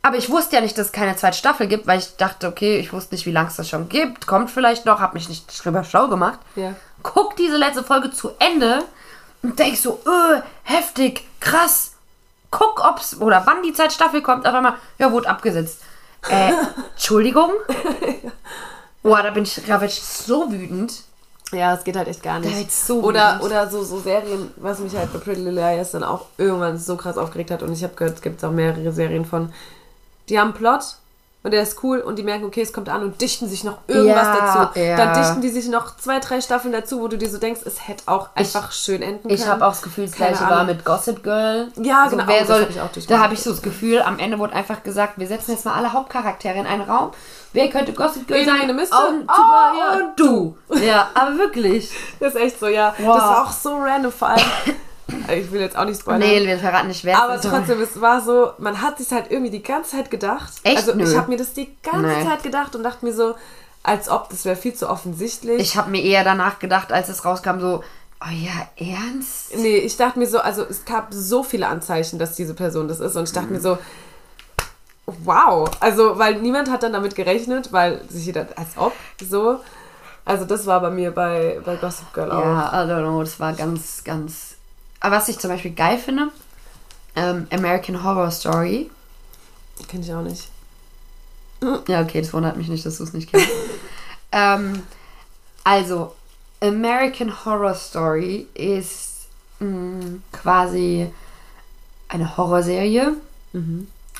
Aber 0.01 0.17
ich 0.17 0.29
wusste 0.29 0.55
ja 0.55 0.61
nicht, 0.61 0.77
dass 0.77 0.87
es 0.87 0.91
keine 0.93 1.15
zweite 1.17 1.37
Staffel 1.37 1.67
gibt, 1.67 1.85
weil 1.85 1.99
ich 1.99 2.15
dachte, 2.15 2.47
okay, 2.47 2.77
ich 2.79 2.93
wusste 2.93 3.15
nicht, 3.15 3.25
wie 3.25 3.31
lange 3.31 3.49
es 3.49 3.57
das 3.57 3.67
schon 3.67 3.89
gibt. 3.89 4.27
Kommt 4.27 4.49
vielleicht 4.49 4.85
noch, 4.85 4.99
habe 4.99 5.15
mich 5.15 5.27
nicht 5.27 5.63
drüber 5.63 5.83
schlau 5.83 6.07
gemacht. 6.07 6.39
Ja. 6.55 6.75
Guck 7.03 7.35
diese 7.35 7.57
letzte 7.57 7.83
Folge 7.83 8.11
zu 8.11 8.31
Ende 8.39 8.83
und 9.41 9.57
denk 9.57 9.77
so, 9.77 9.99
öh, 10.05 10.41
heftig, 10.63 11.23
krass. 11.39 11.93
Guck, 12.51 12.83
ob's 12.83 13.19
oder 13.19 13.43
wann 13.45 13.63
die 13.63 13.73
zweite 13.73 13.93
Staffel 13.93 14.21
kommt. 14.21 14.47
Auf 14.47 14.53
einmal, 14.53 14.75
ja, 14.97 15.11
wurde 15.11 15.29
abgesetzt. 15.29 15.81
Äh, 16.29 16.51
Entschuldigung? 16.91 17.51
Boah, 19.03 19.23
da 19.23 19.29
bin 19.31 19.43
ich, 19.43 19.61
da 19.67 19.79
werd 19.79 19.91
ich 19.91 20.01
so 20.01 20.51
wütend. 20.51 21.03
Ja, 21.51 21.73
es 21.73 21.83
geht 21.83 21.95
halt 21.95 22.07
echt 22.07 22.21
gar 22.21 22.39
nicht. 22.39 22.71
So 22.71 23.01
oder 23.01 23.35
wütend. 23.35 23.43
oder 23.43 23.69
so, 23.69 23.83
so 23.83 23.99
Serien, 23.99 24.51
was 24.57 24.79
mich 24.79 24.95
halt 24.95 25.11
bei 25.13 25.19
Pretty 25.19 25.41
Little 25.41 25.59
Liars 25.59 25.91
dann 25.91 26.03
auch 26.03 26.25
irgendwann 26.37 26.77
so 26.77 26.95
krass 26.95 27.17
aufgeregt 27.17 27.51
hat. 27.51 27.63
Und 27.63 27.71
ich 27.71 27.83
habe 27.83 27.95
gehört, 27.95 28.17
es 28.17 28.21
gibt 28.21 28.43
auch 28.43 28.51
mehrere 28.51 28.91
Serien 28.91 29.25
von, 29.25 29.53
die 30.27 30.39
haben 30.39 30.53
Plot 30.53 30.98
und 31.41 31.51
der 31.51 31.61
ist 31.63 31.81
cool 31.83 31.99
und 31.99 32.17
die 32.17 32.23
merken, 32.23 32.43
okay, 32.45 32.61
es 32.61 32.73
kommt 32.73 32.89
an 32.89 33.01
und 33.01 33.21
dichten 33.21 33.47
sich 33.47 33.63
noch 33.63 33.77
irgendwas 33.87 34.27
Ja, 34.27 34.65
dazu. 34.65 34.79
ja. 34.79 34.97
Dann 34.97 35.13
dichten 35.13 35.41
die 35.41 35.49
sich 35.49 35.69
noch 35.69 35.95
zwei, 35.95 36.19
drei 36.19 36.41
Staffeln 36.41 36.73
dazu, 36.73 36.99
wo 36.99 37.07
du 37.07 37.17
dir 37.17 37.29
so 37.29 37.37
denkst, 37.37 37.61
es 37.65 37.87
hätte 37.87 38.03
auch 38.07 38.29
einfach 38.35 38.71
schön 38.73 39.01
enden 39.01 39.21
können. 39.23 39.33
Ich 39.33 39.47
habe 39.47 39.65
auch 39.65 39.69
das 39.71 39.81
Gefühl, 39.81 40.05
das 40.07 40.15
Keine 40.15 40.31
gleiche 40.31 40.43
war 40.49 40.59
Ahnung. 40.59 40.75
mit 40.75 40.83
Gossip 40.85 41.23
Girl. 41.23 41.71
Ja, 41.81 42.07
so, 42.09 42.17
genau, 42.17 42.25
soll, 42.45 42.67
hab 42.77 42.97
ich 42.97 43.07
da 43.07 43.19
habe 43.19 43.33
ich 43.33 43.41
so 43.41 43.51
das 43.51 43.61
Gefühl, 43.61 44.01
am 44.01 44.19
Ende 44.19 44.37
wurde 44.37 44.53
einfach 44.53 44.83
gesagt, 44.83 45.13
wir 45.17 45.27
setzen 45.27 45.51
jetzt 45.51 45.63
mal 45.65 45.75
alle 45.75 45.93
Hauptcharaktere 45.93 46.57
in 46.57 46.65
einen 46.65 46.81
Raum. 46.81 47.11
Wer 47.53 47.69
könnte 47.69 47.93
Gossip 47.93 48.27
Girl 48.27 48.39
In 48.41 48.45
sein? 48.45 48.61
eine 48.61 48.73
Miste? 48.73 48.95
Und, 48.95 49.27
Oh, 49.29 49.77
ja, 49.77 49.93
und 49.97 50.19
du. 50.19 50.57
Ja, 50.85 51.09
aber 51.13 51.37
wirklich. 51.37 51.89
Das 52.19 52.35
ist 52.35 52.41
echt 52.41 52.59
so, 52.59 52.67
ja. 52.67 52.93
Wow. 52.97 53.15
Das 53.15 53.23
war 53.25 53.45
auch 53.47 53.51
so 53.51 53.75
random, 53.77 54.11
vor 54.11 54.27
allem. 54.29 54.41
Ich 55.35 55.51
will 55.51 55.61
jetzt 55.61 55.77
auch 55.77 55.85
nicht 55.85 56.01
spoilern. 56.01 56.19
Nee, 56.21 56.45
wir 56.45 56.57
verraten 56.57 56.87
nicht, 56.87 57.03
wer 57.03 57.21
Aber 57.21 57.39
trotzdem, 57.39 57.81
es 57.81 57.99
war 57.99 58.21
so, 58.21 58.51
man 58.57 58.81
hat 58.81 58.97
sich 58.97 59.11
halt 59.11 59.25
irgendwie 59.29 59.51
die 59.51 59.63
ganze 59.63 59.97
Zeit 59.97 60.09
gedacht. 60.11 60.51
Echt? 60.63 60.77
Also 60.77 60.91
ich 60.91 60.97
Nö. 60.97 61.17
habe 61.17 61.29
mir 61.29 61.37
das 61.37 61.53
die 61.53 61.69
ganze 61.83 62.07
Nee. 62.07 62.25
Zeit 62.25 62.43
gedacht 62.43 62.75
und 62.75 62.83
dachte 62.83 63.05
mir 63.05 63.13
so, 63.13 63.35
als 63.83 64.09
ob 64.09 64.29
das 64.29 64.45
wäre 64.45 64.55
viel 64.55 64.73
zu 64.73 64.89
offensichtlich. 64.89 65.61
Ich 65.61 65.77
habe 65.77 65.89
mir 65.89 66.01
eher 66.03 66.23
danach 66.23 66.59
gedacht, 66.59 66.91
als 66.91 67.09
es 67.09 67.25
rauskam, 67.25 67.59
so, 67.59 67.83
oh 68.21 68.31
ja, 68.31 68.67
ernst? 68.77 69.55
nee, 69.55 69.77
ich 69.77 69.95
dachte 69.97 70.19
mir 70.19 70.27
so, 70.27 70.39
also 70.39 70.63
es 70.63 70.85
gab 70.85 71.07
so 71.11 71.43
viele 71.43 71.67
Anzeichen, 71.67 72.19
dass 72.19 72.35
diese 72.35 72.53
Person 72.53 72.87
das 72.87 72.99
ist 72.99 73.15
und 73.15 73.23
ich 73.23 73.33
dachte 73.33 73.51
mir 73.51 73.61
so, 73.61 73.77
wow. 75.05 75.69
Also, 75.79 76.17
weil 76.19 76.41
niemand 76.41 76.69
hat 76.69 76.83
dann 76.83 76.93
damit 76.93 77.15
gerechnet, 77.15 77.71
weil 77.71 78.01
sich 78.09 78.25
jeder, 78.25 78.47
als 78.55 78.77
ob, 78.77 78.93
so. 79.27 79.59
Also 80.25 80.45
das 80.45 80.67
war 80.67 80.79
bei 80.81 80.91
mir 80.91 81.11
bei, 81.11 81.59
bei 81.65 81.75
Gossip 81.77 82.13
Girl 82.13 82.31
auch. 82.31 82.43
Ja, 82.43 82.83
I 82.83 82.87
don't 82.87 83.01
know, 83.01 83.21
das 83.21 83.39
war 83.39 83.53
ganz, 83.53 84.03
ganz. 84.03 84.48
Aber 84.99 85.15
was 85.15 85.29
ich 85.29 85.39
zum 85.39 85.49
Beispiel 85.49 85.73
geil 85.73 85.97
finde, 85.97 86.29
ähm, 87.15 87.47
American 87.51 88.03
Horror 88.03 88.31
Story. 88.31 88.89
Kenn 89.87 90.01
ich 90.01 90.13
auch 90.13 90.21
nicht. 90.21 90.49
Ja, 91.87 92.01
okay, 92.01 92.21
das 92.21 92.33
wundert 92.33 92.55
mich 92.55 92.69
nicht, 92.69 92.85
dass 92.85 92.97
du 92.97 93.03
es 93.03 93.13
nicht 93.13 93.29
kennst. 93.29 93.49
ähm, 94.31 94.83
also, 95.63 96.15
American 96.61 97.45
Horror 97.45 97.75
Story 97.75 98.47
ist 98.53 99.27
mh, 99.59 100.19
quasi 100.31 101.11
eine 102.07 102.37
Horrorserie, 102.37 103.13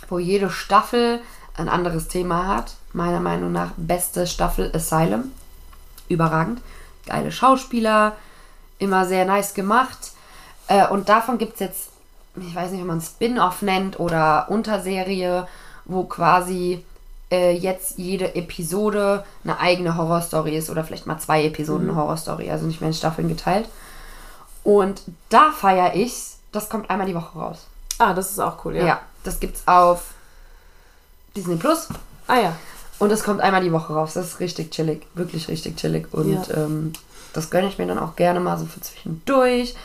wo 0.09 0.19
jede 0.19 0.49
Staffel 0.49 1.21
ein 1.55 1.69
anderes 1.69 2.07
Thema 2.07 2.47
hat. 2.47 2.75
Meiner 2.93 3.19
Meinung 3.19 3.51
nach 3.51 3.71
beste 3.77 4.27
Staffel 4.27 4.71
Asylum. 4.73 5.31
Überragend. 6.07 6.61
Geile 7.05 7.31
Schauspieler, 7.31 8.15
immer 8.77 9.05
sehr 9.05 9.25
nice 9.25 9.53
gemacht. 9.53 10.11
Äh, 10.69 10.87
und 10.87 11.09
davon 11.09 11.37
gibt 11.37 11.55
es 11.55 11.59
jetzt, 11.59 11.89
ich 12.35 12.55
weiß 12.55 12.71
nicht, 12.71 12.81
ob 12.81 12.87
man 12.87 13.01
Spin-off 13.01 13.61
nennt 13.61 13.99
oder 13.99 14.45
Unterserie, 14.49 15.47
wo 15.85 16.03
quasi 16.03 16.85
äh, 17.31 17.51
jetzt 17.51 17.97
jede 17.97 18.35
Episode 18.35 19.25
eine 19.43 19.59
eigene 19.59 19.97
Horrorstory 19.97 20.55
ist 20.55 20.69
oder 20.69 20.83
vielleicht 20.83 21.07
mal 21.07 21.17
zwei 21.19 21.43
Episoden 21.43 21.95
Horrorstory, 21.95 22.49
also 22.51 22.65
nicht 22.65 22.81
mehr 22.81 22.89
in 22.89 22.93
Staffeln 22.93 23.27
geteilt. 23.27 23.67
Und 24.63 25.01
da 25.29 25.51
feiere 25.51 25.95
ich's. 25.95 26.37
Das 26.51 26.69
kommt 26.69 26.89
einmal 26.89 27.07
die 27.07 27.15
Woche 27.15 27.37
raus. 27.37 27.65
Ah, 27.97 28.13
das 28.13 28.31
ist 28.31 28.39
auch 28.39 28.63
cool, 28.65 28.75
ja. 28.75 28.85
Ja, 28.85 28.99
das 29.23 29.39
gibt's 29.39 29.63
auf 29.67 30.13
Disney 31.35 31.55
Plus. 31.55 31.89
Ah 32.27 32.39
ja. 32.39 32.55
Und 32.99 33.11
es 33.11 33.23
kommt 33.23 33.41
einmal 33.41 33.63
die 33.63 33.71
Woche 33.71 33.93
raus. 33.93 34.13
Das 34.13 34.25
ist 34.25 34.39
richtig 34.39 34.71
chillig. 34.71 35.07
Wirklich 35.15 35.47
richtig 35.47 35.77
chillig. 35.77 36.07
Und 36.13 36.47
Ja. 36.47 36.57
ähm, 36.57 36.93
das 37.33 37.49
gönne 37.49 37.67
ich 37.67 37.77
mir 37.77 37.87
dann 37.87 37.99
auch 37.99 38.15
gerne 38.15 38.39
mal 38.39 38.57
so 38.57 38.65
für 38.65 38.81
zwischendurch. 38.81 39.75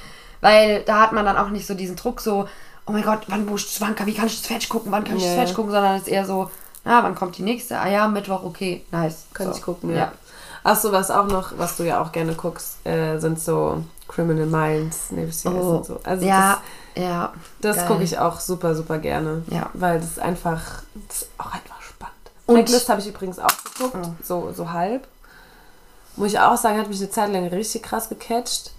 Weil 0.45 0.83
da 0.83 1.01
hat 1.01 1.13
man 1.13 1.25
dann 1.25 1.39
auch 1.39 1.49
nicht 1.49 1.67
so 1.67 1.73
diesen 1.73 1.97
Druck, 1.97 2.21
so, 2.21 2.47
oh 2.85 2.93
mein 2.93 3.03
Gott, 3.03 3.21
wann, 3.29 3.49
wo, 3.49 3.57
wann 3.79 3.95
kann, 3.95 4.07
wie 4.07 4.13
kann 4.13 4.27
ich 4.27 4.37
das 4.39 4.47
fertig 4.47 4.69
gucken, 4.69 4.93
wann 4.93 5.03
kann 5.03 5.17
ich 5.17 5.23
Ja, 5.23 5.29
das 5.29 5.37
ja. 5.37 5.41
fertig 5.41 5.57
gucken, 5.57 5.73
sondern 5.73 5.95
es 5.97 6.03
ist 6.03 6.09
eher 6.09 6.27
so, 6.27 6.51
na, 6.85 7.03
wann 7.03 7.15
kommt 7.15 7.39
die 7.39 7.43
nächste? 7.43 7.79
Ah 7.81 7.89
ja, 7.89 8.07
Mittwoch, 8.09 8.45
okay, 8.45 8.85
nice. 8.91 9.25
Kann 9.33 9.47
so. 9.47 9.53
ich 9.55 9.63
gucken, 9.63 9.97
ja. 9.97 10.13
Achso, 10.63 10.93
was 10.93 11.11
auch 11.11 11.27
noch, 11.29 11.57
was 11.57 11.79
du 11.79 11.85
ja 11.85 12.03
auch 12.03 12.13
gerne 12.13 12.35
guckst, 12.35 12.87
äh, 12.87 13.17
sind 13.19 13.41
so 13.41 13.85
Criminal 14.07 14.45
Minds, 14.45 15.13
Navy 15.13 15.33
Oh, 15.47 15.49
und 15.79 15.87
so. 15.87 16.01
Also 16.05 16.27
ja, 16.27 16.61
ja. 16.95 17.33
das, 17.63 17.77
das 17.77 17.77
geil. 17.79 17.87
gucke 17.87 18.03
ich 18.05 18.19
auch 18.19 18.39
super, 18.39 18.75
super 18.75 18.99
gerne. 18.99 19.45
Ja. 19.49 19.71
Weil 19.73 19.99
das 20.01 20.19
einfach, 20.19 20.83
das 21.09 21.23
ist 21.23 21.29
auch 21.39 21.47
einfach 21.55 21.81
spannend. 21.81 22.15
Und- 22.45 22.55
Blacklist 22.57 22.91
habe 22.91 23.01
ich 23.01 23.07
übrigens 23.09 23.39
auch 23.39 23.65
geguckt, 23.65 23.97
Oh. 23.99 24.13
so, 24.23 24.53
so 24.55 24.73
halb. 24.73 25.09
Muss 26.17 26.29
ich 26.33 26.39
auch 26.39 26.59
sagen, 26.59 26.79
hat 26.79 26.89
mich 26.89 27.01
eine 27.01 27.09
Zeit 27.09 27.33
lang 27.33 27.47
richtig 27.47 27.83
krass 27.83 28.11
gecatcht. 28.11 28.73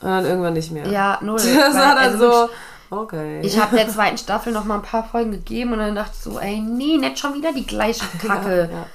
Und 0.00 0.08
dann 0.08 0.24
irgendwann 0.24 0.52
nicht 0.54 0.70
mehr. 0.70 0.86
Ja, 0.88 1.18
null. 1.22 1.36
Das 1.38 1.74
war 1.74 1.94
dann 1.94 1.98
also 1.98 2.30
so, 2.30 2.48
okay. 2.96 3.40
Ich 3.42 3.58
habe 3.60 3.76
der 3.76 3.88
zweiten 3.88 4.18
Staffel 4.18 4.52
noch 4.52 4.64
mal 4.64 4.76
ein 4.76 4.82
paar 4.82 5.04
Folgen 5.08 5.32
gegeben 5.32 5.72
und 5.72 5.78
dann 5.80 5.94
dachte 5.94 6.12
ich 6.14 6.22
so, 6.22 6.38
ey, 6.38 6.60
nee, 6.60 6.96
nicht 6.96 7.18
schon 7.18 7.34
wieder 7.34 7.52
die 7.52 7.66
gleiche 7.66 8.04
Kacke. 8.26 8.68
Ja, 8.72 8.86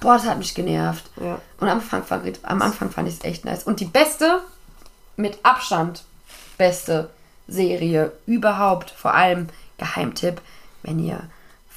Boah, 0.00 0.14
das 0.14 0.26
hat 0.26 0.38
mich 0.38 0.54
genervt. 0.54 1.04
ja. 1.20 1.38
Und 1.60 1.68
am 1.68 1.78
Anfang, 1.78 2.02
fand- 2.04 2.38
am 2.42 2.60
Anfang 2.62 2.90
fand 2.90 3.08
ich 3.08 3.14
es 3.14 3.24
echt 3.24 3.44
nice. 3.44 3.64
Und 3.64 3.78
die 3.80 3.84
beste, 3.86 4.40
mit 5.16 5.38
Abstand 5.44 6.02
beste 6.58 7.10
Serie 7.48 8.12
überhaupt, 8.26 8.90
vor 8.90 9.14
allem 9.14 9.48
Geheimtipp, 9.78 10.40
wenn 10.82 10.98
ihr 10.98 11.20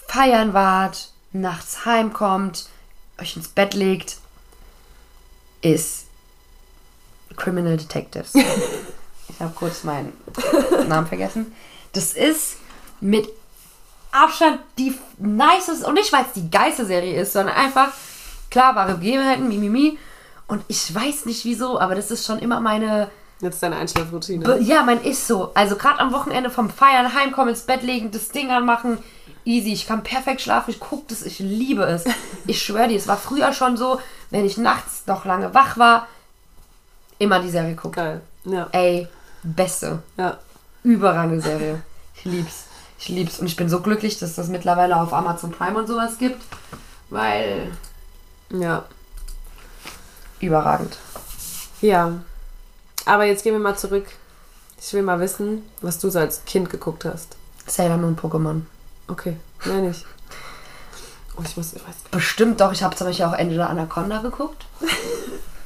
feiern 0.08 0.54
wart, 0.54 1.10
nachts 1.34 1.86
heimkommt, 1.86 2.68
euch 3.20 3.36
ins 3.36 3.48
Bett 3.48 3.74
legt, 3.74 4.18
ist 5.62 6.05
Criminal 7.36 7.78
Detectives. 7.78 8.34
ich 8.36 9.40
habe 9.40 9.54
kurz 9.56 9.84
meinen 9.84 10.14
Namen 10.88 11.08
vergessen. 11.08 11.54
Das 11.94 12.14
ist 12.14 12.58
mit 13.02 13.30
Abstand 14.12 14.60
die 14.78 14.98
niceste, 15.18 15.88
und 15.88 15.96
nicht 15.96 16.12
weil 16.14 16.24
es 16.24 16.34
die 16.34 16.50
geilste 16.50 16.86
Serie 16.86 17.20
ist, 17.22 17.34
sondern 17.34 17.56
einfach, 17.56 17.90
klar, 18.50 18.76
wahre 18.76 18.96
Begebenheiten, 18.96 19.48
mimimi. 19.48 19.98
Und 20.48 20.64
ich 20.68 20.94
weiß 20.94 21.26
nicht 21.26 21.44
wieso, 21.44 21.80
aber 21.80 21.96
das 21.96 22.12
ist 22.12 22.26
schon 22.26 22.40
immer 22.40 22.60
meine, 22.62 23.10
Jetzt 23.42 23.62
deine 23.62 23.76
Einschlafroutine. 23.76 24.46
Be 24.46 24.60
ja, 24.62 24.84
man 24.84 25.02
ist 25.02 25.28
so. 25.28 25.52
Also 25.56 25.76
gerade 25.76 26.00
am 26.00 26.14
Wochenende 26.14 26.50
vom 26.50 26.70
Feiern, 26.70 27.14
heimkommen, 27.14 27.50
ins 27.50 27.64
Bett 27.64 27.84
legen, 27.84 28.12
das 28.12 28.30
Ding 28.30 28.50
anmachen, 28.50 28.98
easy. 29.44 29.74
Ich 29.74 29.88
kann 29.88 30.04
perfekt 30.04 30.42
schlafen, 30.42 30.72
ich 30.72 30.80
gucke 30.80 31.06
das, 31.10 31.24
ich 31.24 31.40
liebe 31.40 31.84
es. 31.84 32.06
Ich 32.48 32.62
schwöre 32.62 32.88
dir, 32.88 32.98
es 32.98 33.08
war 33.08 33.18
früher 33.18 33.54
schon 33.54 33.76
so, 33.76 34.00
wenn 34.30 34.46
ich 34.46 34.58
nachts 34.58 35.08
noch 35.08 35.26
lange 35.26 35.56
wach 35.56 35.78
war, 35.78 36.08
immer 37.20 37.40
die 37.40 37.50
Serie 37.50 37.76
gucken. 37.76 37.94
Geil. 37.94 38.22
Ja. 38.46 38.68
Ey, 38.72 39.08
beste, 39.44 40.02
Ja. 40.18 40.38
überragende 40.84 41.42
Serie. 41.42 41.82
Ich 42.18 42.24
lieb's. 42.26 42.64
Ich 42.98 43.10
lieb's. 43.10 43.40
Und 43.40 43.46
ich 43.48 43.56
bin 43.58 43.70
so 43.70 43.82
glücklich, 43.82 44.18
dass 44.20 44.36
das 44.36 44.48
mittlerweile 44.48 44.96
auf 45.00 45.14
Amazon 45.14 45.52
Prime 45.52 45.78
und 45.78 45.86
sowas 45.88 46.18
gibt, 46.18 46.42
weil 47.10 47.72
Ja. 48.50 48.86
überragend. 50.40 50.98
Ja. 51.82 52.14
Aber 53.06 53.26
jetzt 53.26 53.44
gehen 53.44 53.54
wir 53.54 53.60
mal 53.60 53.78
zurück. 53.78 54.06
Ich 54.80 54.94
will 54.94 55.04
mal 55.04 55.20
wissen, 55.20 55.64
was 55.82 56.00
du 56.00 56.10
so 56.10 56.20
als 56.20 56.46
Kind 56.46 56.70
geguckt 56.70 57.06
hast. 57.06 57.36
Sailor 57.68 57.98
Moon 57.98 58.16
Pokémon. 58.18 58.62
Okay, 59.08 59.38
mehr 59.66 59.82
nicht. 59.82 60.06
Oh, 61.38 61.42
ich 61.44 61.56
muss, 61.58 61.74
ich 61.74 61.82
weiß 61.86 61.96
Bestimmt 62.12 62.62
doch, 62.62 62.72
ich 62.72 62.82
habe 62.82 62.96
zum 62.96 63.08
Beispiel 63.08 63.26
auch 63.26 63.34
Ende 63.34 63.56
der 63.56 63.70
Anaconda 63.70 64.20
geguckt. 64.22 64.66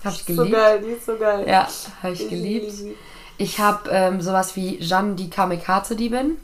Hab 0.03 0.13
ich 0.13 0.25
geliebt. 0.25 0.55
die 0.83 0.91
ist 0.91 1.05
so 1.05 1.17
geil. 1.17 1.45
Ja, 1.47 1.67
habe 2.01 2.13
ich 2.13 2.29
geliebt. 2.29 2.73
Ich 3.37 3.59
habe 3.59 3.89
ähm, 3.89 4.21
sowas 4.21 4.55
wie 4.55 4.79
Jeanne 4.79 5.15
die 5.15 5.29
Kamikaze-Diebin. 5.29 6.37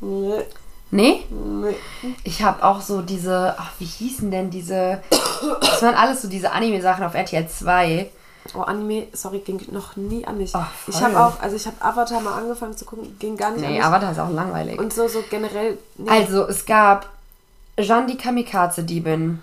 Nee. 0.00 0.42
Nee? 0.90 1.24
Nee. 1.30 1.74
Ich 2.22 2.42
habe 2.42 2.62
auch 2.64 2.80
so 2.80 3.02
diese, 3.02 3.54
ach, 3.58 3.72
wie 3.78 3.84
hießen 3.84 4.30
denn 4.30 4.50
diese, 4.50 5.02
das 5.60 5.82
waren 5.82 5.94
alles 5.94 6.22
so 6.22 6.28
diese 6.28 6.52
Anime-Sachen 6.52 7.04
auf 7.04 7.14
RTL 7.14 7.48
2. 7.48 8.10
Oh, 8.54 8.60
Anime, 8.60 9.08
sorry, 9.12 9.38
ging 9.38 9.60
noch 9.72 9.96
nie 9.96 10.26
an 10.26 10.36
mich. 10.36 10.54
Ach, 10.54 10.68
ich 10.86 11.02
habe 11.02 11.18
auch, 11.18 11.40
also 11.40 11.56
ich 11.56 11.66
habe 11.66 11.76
Avatar 11.80 12.20
mal 12.20 12.38
angefangen 12.38 12.76
zu 12.76 12.84
gucken, 12.84 13.16
ging 13.18 13.36
gar 13.36 13.50
nicht 13.50 13.60
Nee, 13.62 13.66
an 13.66 13.72
mich. 13.72 13.84
Avatar 13.84 14.12
ist 14.12 14.18
auch 14.18 14.30
langweilig. 14.30 14.78
Und 14.78 14.92
so, 14.92 15.08
so 15.08 15.24
generell. 15.30 15.78
Nee. 15.96 16.10
Also, 16.10 16.46
es 16.46 16.66
gab 16.66 17.08
Jeanne 17.78 18.06
die 18.06 18.18
Kamikaze-Diebin. 18.18 19.42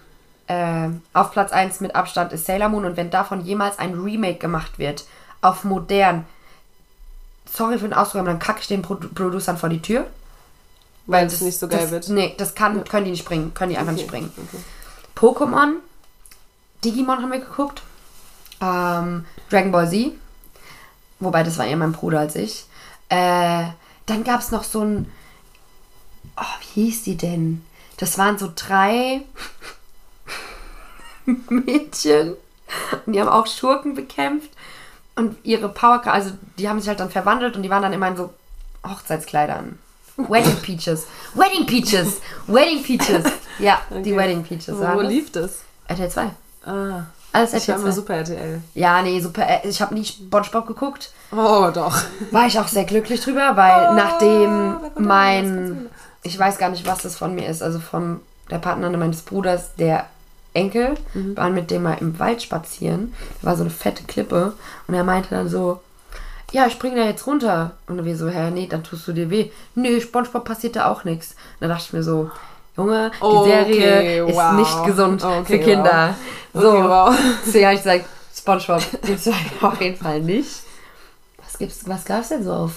Äh, 0.52 0.90
auf 1.14 1.32
Platz 1.32 1.52
1 1.52 1.80
mit 1.80 1.96
Abstand 1.96 2.34
ist 2.34 2.46
Sailor 2.46 2.70
Moon. 2.70 2.86
Und 2.86 2.98
wenn 2.98 3.10
davon 3.10 3.46
jemals 3.46 3.80
ein 3.80 3.94
Remake 3.94 4.38
gemacht 4.40 4.80
wird, 4.80 5.06
auf 5.42 5.64
modern, 5.64 6.26
sorry 7.50 7.78
für 7.78 7.88
den 7.88 7.94
Ausdruck, 7.94 8.26
dann 8.26 8.40
kacke 8.40 8.60
ich 8.62 8.68
den 8.68 8.82
Pro 8.82 8.96
Producern 8.96 9.58
vor 9.58 9.70
die 9.70 9.82
Tür. 9.82 10.08
weil 11.08 11.26
es 11.28 11.42
nicht 11.42 11.58
so 11.58 11.68
geil 11.68 11.80
das, 11.82 11.92
wird. 11.92 12.10
Nee, 12.10 12.36
das 12.38 12.54
kann, 12.56 12.84
können 12.84 13.06
die 13.06 13.12
nicht 13.12 13.26
bringen. 13.26 13.54
Können 13.54 13.72
die 13.72 13.78
einfach 13.78 13.94
Okay, 13.94 14.02
nicht 14.02 14.12
bringen. 14.12 14.32
okay. 14.38 14.64
Pokémon, 15.16 15.76
Digimon 16.84 17.22
haben 17.22 17.32
wir 17.32 17.40
geguckt. 17.40 17.82
Ähm, 18.62 19.26
Dragon 19.50 19.72
Ball 19.72 19.90
Z. 19.90 20.12
Wobei, 21.20 21.44
das 21.44 21.58
war 21.58 21.66
eher 21.66 21.78
mein 21.78 21.92
Bruder 21.94 22.20
als 22.20 22.36
ich. 22.36 22.66
Äh, 23.10 23.66
dann 24.06 24.24
gab 24.24 24.40
es 24.42 24.52
noch 24.52 24.64
so 24.64 24.82
ein. 24.84 25.12
Oh, 26.38 26.56
wie 26.74 26.86
hieß 26.86 27.04
die 27.04 27.18
denn? 27.18 27.64
Das 27.98 28.18
waren 28.18 28.38
so 28.38 28.52
drei 28.56 29.22
Mädchen. 31.50 32.36
Und 33.06 33.14
die 33.14 33.20
haben 33.20 33.30
auch 33.30 33.48
Schurken 33.48 33.96
bekämpft. 33.96 34.50
Und 35.16 35.36
ihre 35.44 35.70
Power, 35.70 36.02
also 36.08 36.32
die 36.58 36.70
haben 36.70 36.80
sich 36.80 36.88
halt 36.88 37.00
dann 37.00 37.10
verwandelt 37.10 37.56
und 37.56 37.64
die 37.64 37.70
waren 37.70 37.82
dann 37.82 37.94
immer 37.94 38.08
in 38.08 38.16
so 38.18 38.30
Hochzeitskleidern. 38.88 39.78
Wedding 40.18 40.56
Peaches. 40.62 41.08
Wedding 41.34 41.66
Peaches. 41.66 42.22
Wedding 42.48 42.84
Peaches. 42.84 43.24
Ja, 43.60 43.82
die 43.90 43.96
Okay. 43.98 44.18
Wedding 44.18 44.44
Peaches. 44.44 44.70
Wo 44.78 45.02
das. 45.02 45.08
lief 45.12 45.32
das? 45.32 45.60
RTL 45.88 46.10
2. 46.10 46.22
Ah. 46.66 47.04
Alles 47.34 47.54
Ich 47.54 47.68
war 47.68 47.76
RTL 47.76 47.76
immer 47.76 47.84
2. 47.86 47.92
Super 47.92 48.16
RTL. 48.16 48.62
Ja, 48.74 49.02
nee, 49.02 49.20
super. 49.20 49.48
äh, 49.48 49.68
Ich 49.68 49.82
habe 49.82 49.94
nie 49.94 50.06
SpongeBob 50.06 50.68
geguckt. 50.68 51.12
Oh, 51.32 51.70
doch. 51.74 51.98
War 52.32 52.48
ich 52.48 52.60
auch 52.60 52.68
sehr 52.68 52.86
glücklich 52.86 53.22
drüber, 53.22 53.56
weil 53.56 53.90
Oh, 53.90 53.94
nachdem 53.94 54.76
mein, 54.98 55.90
ich 56.24 56.38
weiß 56.38 56.58
gar 56.58 56.70
nicht, 56.70 56.86
was 56.86 57.00
das 57.04 57.16
von 57.18 57.34
mir 57.36 57.48
ist, 57.48 57.62
also 57.64 57.80
von 57.80 58.22
der 58.50 58.60
Partnerin 58.60 59.00
meines 59.00 59.22
Bruders, 59.22 59.76
der 59.76 60.06
Enkel, 60.54 60.96
Mhm. 61.14 61.38
waren 61.38 61.54
mit 61.54 61.72
dem 61.72 61.84
mal 61.84 61.98
im 62.02 62.20
Wald 62.20 62.42
spazieren. 62.42 63.14
Da 63.42 63.48
war 63.48 63.56
so 63.56 63.62
eine 63.64 63.70
fette 63.72 64.04
Klippe 64.04 64.54
und 64.88 64.94
er 64.94 65.04
meinte 65.04 65.30
dann 65.30 65.48
so, 65.50 65.80
ja, 66.52 66.68
ich 66.68 66.74
spring 66.74 66.96
da 66.96 67.04
jetzt 67.06 67.26
runter. 67.28 67.72
Und 67.88 68.04
wir 68.04 68.18
so, 68.18 68.28
hä, 68.28 68.52
nee, 68.52 68.68
dann 68.68 68.84
tust 68.84 69.08
du 69.08 69.14
dir 69.14 69.30
weh. 69.30 69.50
Nö, 69.76 70.02
Spongebob 70.02 70.44
passiert 70.44 70.76
da 70.76 70.92
auch 70.92 71.06
nichts. 71.06 71.36
Da 71.62 71.68
dachte 71.70 71.84
ich 71.88 71.94
mir 71.94 72.04
so, 72.04 72.30
Junge, 72.76 73.12
die 73.16 73.22
Okay, 73.24 73.50
Serie 73.50 74.26
ist 74.26 74.36
wow. 74.36 74.54
nicht 74.54 74.86
gesund 74.86 75.24
Okay, 75.24 75.46
für 75.46 75.60
Kinder. 75.60 76.16
wow. 76.54 76.62
So, 76.62 76.70
Okay, 76.72 76.84
wow. 76.90 77.16
deswegen 77.46 77.66
habe 77.66 77.76
ich 77.76 77.84
gesagt, 77.84 78.06
Spongebob 78.36 78.82
gibt's 79.04 79.30
auf 79.62 79.82
jeden 79.82 79.98
Fall 79.98 80.20
nicht. 80.22 80.50
Was 81.44 81.58
gibt's, 81.58 81.88
was 81.88 82.04
gab's 82.06 82.30
denn 82.30 82.44
so 82.44 82.52
auf? 82.54 82.72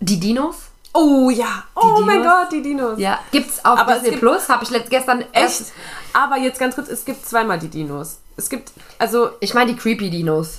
Die 0.00 0.18
Dinos? 0.20 0.56
Oh 0.94 1.30
ja. 1.30 1.64
Oh 1.74 2.00
mein? 2.04 2.22
Gott, 2.22 2.50
die 2.52 2.62
Dinos. 2.62 2.98
Ja. 2.98 3.20
Gibt's 3.30 3.64
auf 3.64 3.78
Aber 3.78 3.92
es 3.92 3.98
Disney 3.98 4.10
gibt- 4.10 4.20
Plus? 4.22 4.48
Habe 4.48 4.64
ich 4.64 4.70
letzt, 4.70 4.90
gestern 4.90 5.20
Echt? 5.20 5.28
erst. 5.34 5.72
Aber 6.12 6.36
jetzt 6.38 6.58
ganz 6.58 6.74
kurz, 6.74 6.88
es 6.88 7.04
gibt 7.04 7.26
zweimal 7.26 7.58
die 7.58 7.68
Dinos. 7.68 8.18
Es 8.36 8.48
gibt, 8.48 8.72
also, 8.98 9.30
Ich 9.40 9.54
meine 9.54 9.72
die 9.72 9.76
Creepy 9.78 10.10
Dinos. 10.10 10.58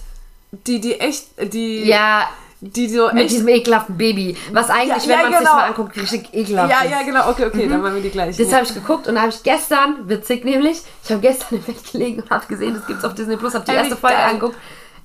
die, 0.52 0.80
die 0.80 1.00
echt, 1.00 1.28
die, 1.54 1.84
Ja, 1.86 2.28
die 2.62 2.89
so 2.89 3.08
mit 3.08 3.24
echt. 3.24 3.32
diesem 3.32 3.48
ekelhaften 3.48 3.98
Baby. 3.98 4.36
Was 4.52 4.70
eigentlich, 4.70 5.06
Ja, 5.06 5.12
ja, 5.18 5.24
wenn 5.24 5.32
man 5.32 5.39
sich 5.39 5.39
genau. 5.50 5.54
mal 5.62 5.68
anguckt, 5.68 5.98
richtig 5.98 6.34
ekelhaft 6.34 6.70
Ja, 6.72 6.82
ist. 6.82 6.92
ja, 6.92 7.04
genau, 7.04 7.30
okay, 7.30 7.46
okay, 7.46 7.68
dann 7.68 7.82
machen 7.82 7.96
wir 7.96 8.02
die 8.02 8.10
gleichen. 8.10 8.44
Das 8.44 8.54
habe 8.54 8.65
ich 8.65 8.74
geguckt 8.74 9.08
und 9.08 9.20
habe 9.20 9.30
ich 9.30 9.42
gestern, 9.44 10.08
witzig 10.10 10.44
nämlich, 10.46 10.82
ich 11.04 11.10
habe 11.10 11.22
gestern 11.22 11.56
im 11.58 11.63
Bett 11.63 11.92
gelegen 11.92 12.22
und 12.22 12.30
habe 12.30 12.46
gesehen, 12.48 12.74
das 12.76 12.86
gibt's 12.86 13.04
auf 13.06 13.15
Disney 13.15 13.38
Plus, 13.38 13.54
habe 13.54 13.65
die 13.65 13.72
erste 13.72 13.96
Folge 13.96 14.18
angeguckt. 14.18 14.56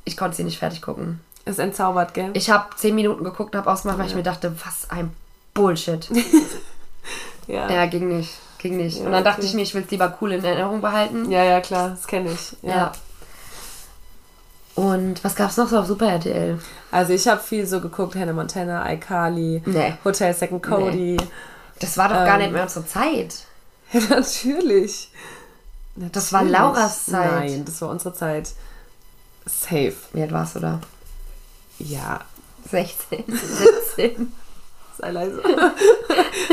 Ich 0.05 0.17
konnte 0.17 0.37
sie 0.37 0.45
nicht 0.45 0.59
fertig 0.59 0.83
gucken. 0.83 1.21
Ist 1.45 1.59
entzaubert, 1.59 2.15
gell? 2.15 2.31
Ich 2.35 2.51
habe 2.51 2.75
zehn 2.77 2.95
Minuten 2.95 3.25
geguckt 3.25 3.55
und 3.55 3.59
habe 3.61 3.71
ausgemacht, 3.71 3.99
weil 3.99 4.07
ich 4.07 4.15
mir 4.15 4.23
dachte, 4.23 4.55
was 4.65 4.91
ein 4.91 5.13
Bullshit. 5.53 6.09
ja. 7.47 7.71
ja, 7.71 7.87
ging 7.87 8.09
nicht. 8.09 8.31
Ging 8.59 8.77
nicht. 8.77 8.99
Ja, 8.99 9.07
und 9.07 9.13
dann 9.13 9.25
dachte 9.25 9.41
okay. 9.41 9.49
ich 9.49 9.55
mir, 9.55 9.63
ich 9.63 9.75
will 9.75 9.83
es 9.83 9.91
lieber 9.91 10.17
cool 10.21 10.33
in 10.33 10.45
Erinnerung 10.45 10.81
behalten. 10.81 11.31
ja, 11.31 11.45
ja, 11.45 11.61
klar, 11.61 11.91
das 11.91 12.07
kenne 12.07 12.31
ich. 12.33 12.57
Ja. 12.63 12.77
Ja. 12.77 12.93
Und 14.75 15.23
was 15.23 15.37
gab's 15.37 15.57
noch 15.57 15.69
so 15.69 15.79
auf 15.79 15.87
Super 15.87 16.09
RTL? 16.09 16.59
Also 16.91 17.13
ich 17.13 17.29
habe 17.29 17.41
viel 17.41 17.67
so 17.67 17.81
geguckt, 17.81 18.17
Hannah 18.17 18.33
Montana, 18.33 18.91
iCarly, 18.93 19.63
Nee. 19.67 19.95
Hotel 20.05 20.35
Second 20.35 20.63
Cody. 20.63 21.17
Das 21.79 21.97
war 21.97 22.09
doch 22.09 22.17
gar 22.17 22.35
Ähm, 22.37 22.43
nicht 22.43 22.53
mehr 22.53 22.63
unsere 22.63 22.87
Zeit. 22.87 23.35
Ja, 23.93 24.01
natürlich. 24.09 25.11
Das 25.95 26.33
war 26.33 26.43
Lauras 26.43 27.07
Zeit. 27.07 27.31
Nein, 27.31 27.65
das 27.65 27.81
war 27.81 27.91
unsere 27.91 28.13
Zeit. 28.13 28.51
Safe. 29.47 29.95
Wie 30.13 30.23
alt 30.23 30.33
warst 30.33 30.57
du 30.57 30.61
da? 30.61 30.81
Ja, 31.85 32.21
16, 32.71 33.25
17. 33.97 34.33
sei 34.99 35.11
leise. 35.11 35.43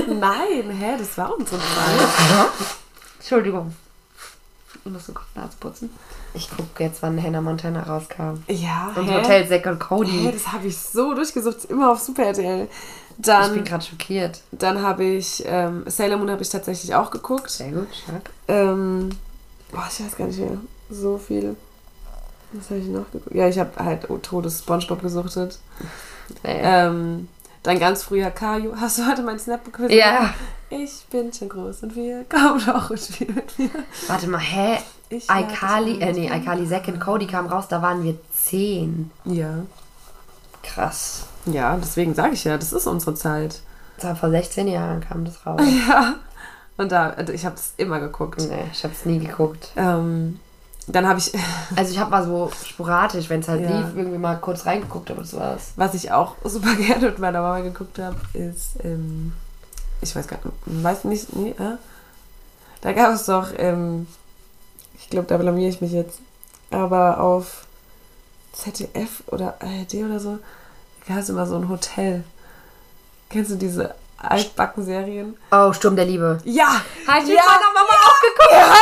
Nein, 0.08 0.70
hä, 0.72 0.96
das 0.98 1.18
war 1.18 1.34
unsere 1.38 1.60
Zeit. 1.60 2.50
Entschuldigung. 3.20 3.74
Ich 4.84 4.92
muss 4.92 5.06
so 5.06 5.14
kurz 5.14 5.28
Nase 5.36 5.58
putzen. 5.60 5.90
Ich 6.34 6.50
gucke 6.50 6.84
jetzt, 6.84 7.02
wann 7.04 7.22
Hannah 7.22 7.42
Montana 7.42 7.84
rauskam. 7.84 8.44
Ja, 8.48 8.92
Und 8.96 9.08
hä? 9.08 9.16
Hotel 9.22 9.48
Zack 9.48 9.66
und 9.68 9.74
Hä, 9.74 9.86
Cody. 9.88 10.32
das 10.32 10.48
habe 10.52 10.68
ich 10.68 10.78
so 10.78 11.14
durchgesucht, 11.14 11.66
immer 11.66 11.92
auf 11.92 12.00
Super 12.00 12.24
RTL. 12.26 12.64
Ich 12.64 13.16
bin 13.18 13.24
Dann, 13.24 13.64
gerade 13.64 13.86
schockiert. 13.86 14.42
dann 14.52 14.82
habe 14.82 15.04
ich, 15.04 15.44
ähm, 15.46 15.84
Sailor 15.86 16.18
Moon 16.18 16.32
habe 16.32 16.42
ich 16.42 16.50
tatsächlich 16.50 16.96
auch 16.96 17.12
geguckt. 17.12 17.50
Sehr 17.52 17.72
gut, 17.72 17.90
stark. 18.04 18.32
Ähm, 18.48 19.10
boah, 19.72 19.88
ich 19.92 20.04
weiß 20.04 20.18
gar 20.18 20.26
nicht 20.28 20.40
mehr. 20.40 20.58
So 20.90 21.18
viel. 21.20 21.56
Was 22.54 22.70
habe 22.70 22.80
ich 22.80 22.88
noch 22.88 23.10
geguckt? 23.12 23.36
Ja, 23.36 23.48
ich 23.48 23.58
habe 23.60 23.72
halt 23.84 24.10
oh, 24.10 24.18
Todes 24.18 24.60
Spongebob 24.60 25.02
gesuchtet. 25.02 25.60
Äh, 26.44 26.86
Ähm, 26.88 27.28
dann 27.62 27.78
ganz 27.78 28.04
früher 28.04 28.32
Caillou. 28.32 28.74
Hast 28.80 28.98
du 28.98 29.06
heute 29.06 29.22
mein 29.22 29.38
Snapbook 29.38 29.74
gesehen? 29.74 29.98
ja. 30.00 30.34
Ich 30.70 31.06
bin 31.12 31.34
schon 31.34 31.50
groß 31.50 31.84
und 31.84 31.96
wir 31.98 32.24
komm 32.30 32.64
doch 32.66 32.90
und 32.90 32.98
spiel 32.98 33.30
mit 33.34 33.60
mir. 33.60 33.70
Warte 34.08 34.28
mal, 34.28 34.40
hä? 34.40 34.78
Ich 35.10 35.28
dich 35.28 36.02
äh, 36.02 36.14
nee, 36.14 36.66
Zack 36.70 36.88
und 36.88 37.02
Cody 37.02 37.28
kam 37.28 37.48
raus, 37.48 37.68
da 37.68 37.82
waren 37.82 38.02
wir 38.06 38.16
10. 38.32 39.12
Ja. 39.26 39.64
Krass. 40.64 41.26
Ja, 41.46 41.76
deswegen 41.76 42.16
sage 42.16 42.34
ich 42.34 42.46
ja, 42.46 42.58
das 42.58 42.72
ist 42.72 42.88
unsere 42.88 43.16
Zeit. 43.16 43.60
Das 43.98 44.06
war 44.06 44.16
vor 44.16 44.30
16 44.30 44.70
Jahren 44.70 45.02
kam 45.02 45.26
das 45.26 45.46
raus. 45.46 45.62
Ja. 45.90 46.16
Und 46.78 46.92
da, 46.94 47.10
also 47.10 47.34
ich 47.34 47.46
habe 47.46 47.56
es 47.56 47.74
immer 47.78 48.00
geguckt. 48.00 48.40
nee, 48.40 48.64
ich 48.72 48.84
hab's 48.86 49.06
nie 49.06 49.20
geguckt. 49.20 49.72
Ähm, 49.76 50.40
dann 50.88 51.08
habe 51.08 51.20
ich, 51.20 51.32
Also 51.76 51.92
ich 51.92 52.00
habe 52.00 52.12
mal 52.12 52.26
so 52.26 52.52
sporadisch, 52.66 53.30
wenn 53.30 53.42
es 53.42 53.48
halt 53.48 53.62
Ja. 53.62 53.80
lief, 53.80 53.96
irgendwie 53.96 54.18
mal 54.18 54.36
kurz 54.38 54.66
reingeguckt, 54.66 55.12
aber 55.12 55.22
das 55.22 55.34
war's. 55.36 55.72
was 55.76 55.94
ich 55.94 56.12
auch 56.12 56.36
super 56.44 56.76
gerne 56.76 57.08
mit 57.08 57.20
meiner 57.20 57.42
Mama 57.42 57.60
geguckt 57.62 58.00
habe, 58.00 58.16
ist, 58.34 58.72
ähm, 58.84 59.34
ich 60.02 60.16
weiß 60.16 60.28
gar 60.28 60.38
nicht, 60.44 60.84
weiß 60.84 61.04
nicht, 61.06 61.36
nee, 61.36 61.52
äh? 61.52 61.78
da 62.82 62.94
gab 62.94 63.14
es 63.14 63.26
doch, 63.26 63.50
ähm, 63.58 64.08
ich 64.98 65.10
glaube, 65.10 65.28
da 65.28 65.38
blamier 65.38 65.70
ich 65.70 65.82
mich 65.82 65.92
jetzt, 65.92 66.20
aber 66.72 67.20
auf 67.20 67.66
ZDF 68.54 69.24
oder 69.28 69.56
ARD 69.62 69.94
oder 70.06 70.20
so, 70.20 70.40
da 71.06 71.14
gab 71.14 71.24
es 71.24 71.30
immer 71.30 71.46
so 71.46 71.56
ein 71.56 71.70
Hotel. 71.70 72.24
Kennst 73.30 73.52
du 73.52 73.56
diese 73.56 73.96
altbacken 74.18 74.84
Serien? 74.84 75.38
Oh, 75.52 75.72
Sturm 75.74 75.96
der 75.96 76.06
Liebe. 76.06 76.40
Ja! 76.44 76.82
Halt 77.08 77.28
ja, 77.28 77.42
Mama 77.74 77.94
auch 78.06 78.22
geguckt! 78.22 78.52
Ja, 78.52 78.74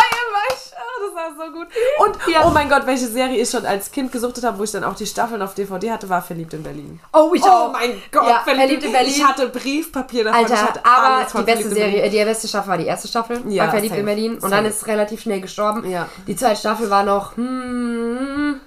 das 0.99 1.37
war 1.37 1.45
so 1.47 1.51
gut. 1.53 1.67
Und, 1.99 2.33
Ja. 2.33 2.45
oh 2.45 2.49
mein 2.51 2.69
Gott, 2.69 2.85
welche 2.85 3.07
Serie 3.07 3.41
ich 3.41 3.49
schon 3.49 3.65
als 3.65 3.91
Kind 3.91 4.11
gesuchtet 4.11 4.43
habe, 4.43 4.57
wo 4.59 4.63
ich 4.63 4.71
dann 4.71 4.83
auch 4.83 4.95
die 4.95 5.05
Staffeln 5.05 5.41
auf 5.41 5.53
DVD 5.53 5.91
hatte, 5.91 6.09
war 6.09 6.21
Verliebt 6.21 6.53
in 6.53 6.63
Berlin. 6.63 6.99
Oh, 7.13 7.31
ich 7.33 7.43
Oh 7.43 7.69
mein 7.71 8.01
Gott, 8.11 8.27
Ja, 8.27 8.41
Verliebt 8.43 8.83
in 8.83 8.91
Berlin. 8.91 9.09
Ich 9.15 9.23
hatte 9.25 9.47
Briefpapier 9.49 10.25
davon. 10.25 10.39
Alter, 10.45 10.73
aber 10.83 11.25
die 11.25 11.43
beste 11.43 11.69
Verliebt 11.69 11.73
Serie, 11.93 12.09
die 12.09 12.23
beste 12.25 12.47
Staffel 12.47 12.69
war 12.69 12.77
die 12.77 12.85
erste 12.85 13.07
Staffel 13.07 13.41
Ja, 13.47 13.65
bei 13.65 13.71
Verliebt 13.71 13.95
in 13.95 14.05
Berlin 14.05 14.33
und 14.35 14.41
safe. 14.41 14.55
dann 14.55 14.65
ist 14.65 14.77
es 14.81 14.87
relativ 14.87 15.21
schnell 15.21 15.41
gestorben. 15.41 15.89
Ja. 15.89 16.07
Die 16.27 16.35
zweite 16.35 16.59
Staffel 16.59 16.89
war 16.89 17.03
noch, 17.03 17.35
hm, 17.37 18.59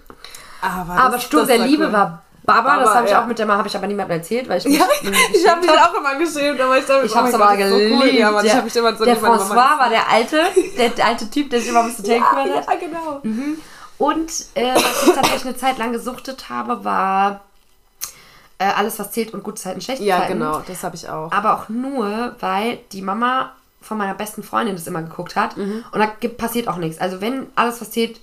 Aber, 0.61 0.92
aber 0.92 1.18
Sturm 1.18 1.47
der 1.47 1.59
Liebe 1.59 1.87
cool. 1.87 1.92
war 1.92 2.23
Baba, 2.44 2.76
das 2.76 2.85
Baba, 2.87 2.94
habe 2.96 3.07
ich 3.07 3.12
ja. 3.12 3.22
auch 3.22 3.26
mit 3.26 3.38
der 3.38 3.46
Mama, 3.46 3.59
habe 3.59 3.68
ich 3.68 3.76
aber 3.76 3.87
niemandem 3.87 4.18
erzählt, 4.18 4.48
weil 4.48 4.59
ich 4.59 4.64
mich 4.64 4.78
Ja, 4.78 4.87
ich 5.33 5.48
habe 5.48 5.61
mich 5.61 5.70
auch 5.70 5.94
immer 5.94 6.16
geschämt, 6.16 6.61
aber 6.61 6.76
ich 6.76 6.85
dachte, 6.85 7.07
Ich 7.07 7.12
oh 7.12 7.16
hab's 7.16 7.33
mein 7.33 7.40
aber 7.40 7.57
das 7.57 7.66
ist 7.66 7.70
so 7.70 7.78
geliebt. 7.78 8.02
Cool. 8.02 8.14
Ja, 8.18 8.28
aber 8.28 8.44
ich 8.44 8.52
habe 8.52 8.64
mich 8.64 8.76
immer 8.76 8.96
so 8.96 9.05
der 9.05 9.14
meine 9.14 9.37
Mama 9.37 9.44
François 9.44 9.78
war 9.78 9.88
der 9.88 10.11
alte, 10.11 10.40
der, 10.76 11.07
alte 11.07 11.31
Typ, 11.31 11.50
der 11.50 11.61
sich 11.61 11.68
immer 11.68 11.81
ums 11.83 11.98
Hotel 11.98 12.18
ja, 12.18 12.31
gekümmert 12.31 12.66
hat. 12.66 12.83
ja, 12.83 12.88
genau. 12.88 13.22
Und 13.98 14.31
äh, 14.55 14.74
was 14.74 15.07
ich 15.07 15.14
tatsächlich 15.14 15.44
eine 15.44 15.57
Zeit 15.57 15.78
lang 15.78 15.92
gesuchtet 15.92 16.48
habe, 16.48 16.85
war 16.85 17.42
äh, 18.59 18.64
alles, 18.64 18.98
was 18.98 19.12
zählt 19.12 19.33
und 19.35 19.44
gute 19.44 19.61
Zeiten, 19.62 19.81
schlechte 19.81 20.02
Ja, 20.05 20.18
Zeiten. 20.18 20.35
genau, 20.35 20.62
das 20.66 20.83
habe 20.83 20.96
ich 20.96 21.09
auch. 21.09 21.31
Aber 21.31 21.55
auch 21.55 21.68
nur, 21.68 22.35
weil 22.40 22.78
die 22.90 23.02
Mama 23.02 23.52
von 23.81 23.98
meiner 23.98 24.14
besten 24.14 24.42
Freundin 24.42 24.74
das 24.76 24.87
immer 24.87 25.02
geguckt 25.02 25.37
hat. 25.37 25.57
Mhm. 25.57 25.85
Und 25.92 26.00
da 26.00 26.07
passiert 26.28 26.68
auch 26.68 26.76
nichts. 26.76 27.00
Also 27.00 27.20
wenn 27.20 27.46
alles, 27.55 27.81
was 27.81 27.90
zählt, 27.90 28.20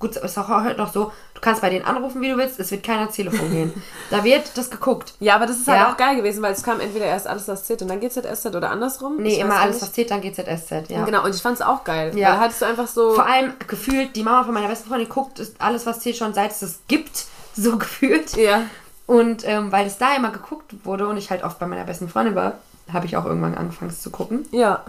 gut, 0.00 0.16
ist 0.16 0.36
auch 0.38 0.48
heute 0.48 0.76
noch 0.78 0.92
so, 0.92 1.12
du 1.34 1.40
kannst 1.40 1.60
bei 1.60 1.70
denen 1.70 1.84
anrufen, 1.84 2.20
wie 2.20 2.28
du 2.30 2.36
willst, 2.36 2.58
es 2.58 2.70
wird 2.72 2.82
keiner 2.82 3.02
ans 3.02 3.14
Telefon 3.14 3.50
gehen. 3.52 3.72
Da 4.10 4.24
wird 4.24 4.56
das 4.58 4.70
geguckt. 4.70 5.14
Ja, 5.20 5.36
aber 5.36 5.46
das 5.46 5.58
ist 5.58 5.68
halt 5.68 5.78
Ja. 5.80 5.92
auch 5.92 5.96
geil 5.96 6.16
gewesen, 6.16 6.42
weil 6.42 6.52
es 6.52 6.62
kam 6.62 6.80
entweder 6.80 7.04
erst 7.04 7.26
alles 7.28 7.46
was 7.46 7.64
zählt 7.64 7.82
und 7.82 7.88
dann 7.88 8.00
GZSZ 8.00 8.46
oder 8.56 8.70
andersrum. 8.70 9.18
Nee, 9.18 9.34
Ich 9.34 9.38
immer 9.38 9.54
alles, 9.60 9.76
nicht. 9.76 9.82
was 9.82 9.92
zählt, 9.92 10.10
dann 10.10 10.20
GZSZ, 10.20 10.88
ja. 10.90 11.04
Genau, 11.04 11.22
und 11.24 11.34
ich 11.34 11.40
fand 11.42 11.54
es 11.56 11.62
auch 11.62 11.84
geil. 11.84 12.16
Ja. 12.16 12.28
Weil 12.30 12.34
da 12.34 12.40
hattest 12.40 12.62
du 12.62 12.66
einfach 12.66 12.88
so. 12.88 13.12
Vor 13.14 13.26
allem 13.26 13.52
gefühlt, 13.68 14.16
die 14.16 14.22
Mama 14.24 14.42
von 14.44 14.54
meiner 14.54 14.68
besten 14.68 14.88
Freundin 14.88 15.08
guckt 15.08 15.38
ist 15.38 15.54
alles, 15.60 15.86
was 15.86 16.00
zählt, 16.00 16.16
schon 16.16 16.34
seit 16.34 16.50
es 16.50 16.60
das 16.60 16.80
gibt, 16.88 17.26
so 17.54 17.76
gefühlt. 17.78 18.36
Ja. 18.36 18.62
Und 19.06 19.46
ähm, 19.46 19.70
weil 19.72 19.86
es 19.86 19.98
da 19.98 20.14
immer 20.16 20.30
geguckt 20.30 20.72
wurde 20.84 21.06
und 21.08 21.16
ich 21.16 21.30
halt 21.30 21.42
oft 21.44 21.58
bei 21.58 21.66
meiner 21.66 21.84
besten 21.84 22.08
Freundin 22.08 22.34
war, 22.34 22.54
habe 22.92 23.06
ich 23.06 23.16
auch 23.16 23.24
irgendwann 23.26 23.54
angefangen 23.56 23.90
es 23.90 24.00
zu 24.02 24.10
gucken. 24.10 24.46
Ja. 24.50 24.84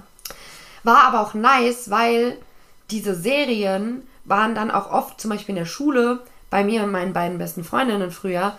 War 0.83 1.03
aber 1.03 1.21
auch 1.21 1.33
nice, 1.33 1.89
weil 1.91 2.37
diese 2.89 3.13
Serien 3.15 4.07
waren 4.31 4.55
dann 4.55 4.71
auch 4.71 4.91
oft, 4.91 5.21
zum 5.21 5.29
Beispiel 5.29 5.53
in 5.53 5.59
der 5.59 5.65
Schule, 5.69 6.21
bei 6.49 6.63
mir 6.63 6.81
und 6.83 6.91
meinen 6.91 7.13
beiden 7.13 7.37
besten 7.37 7.63
Freundinnen 7.63 8.09
früher, 8.09 8.53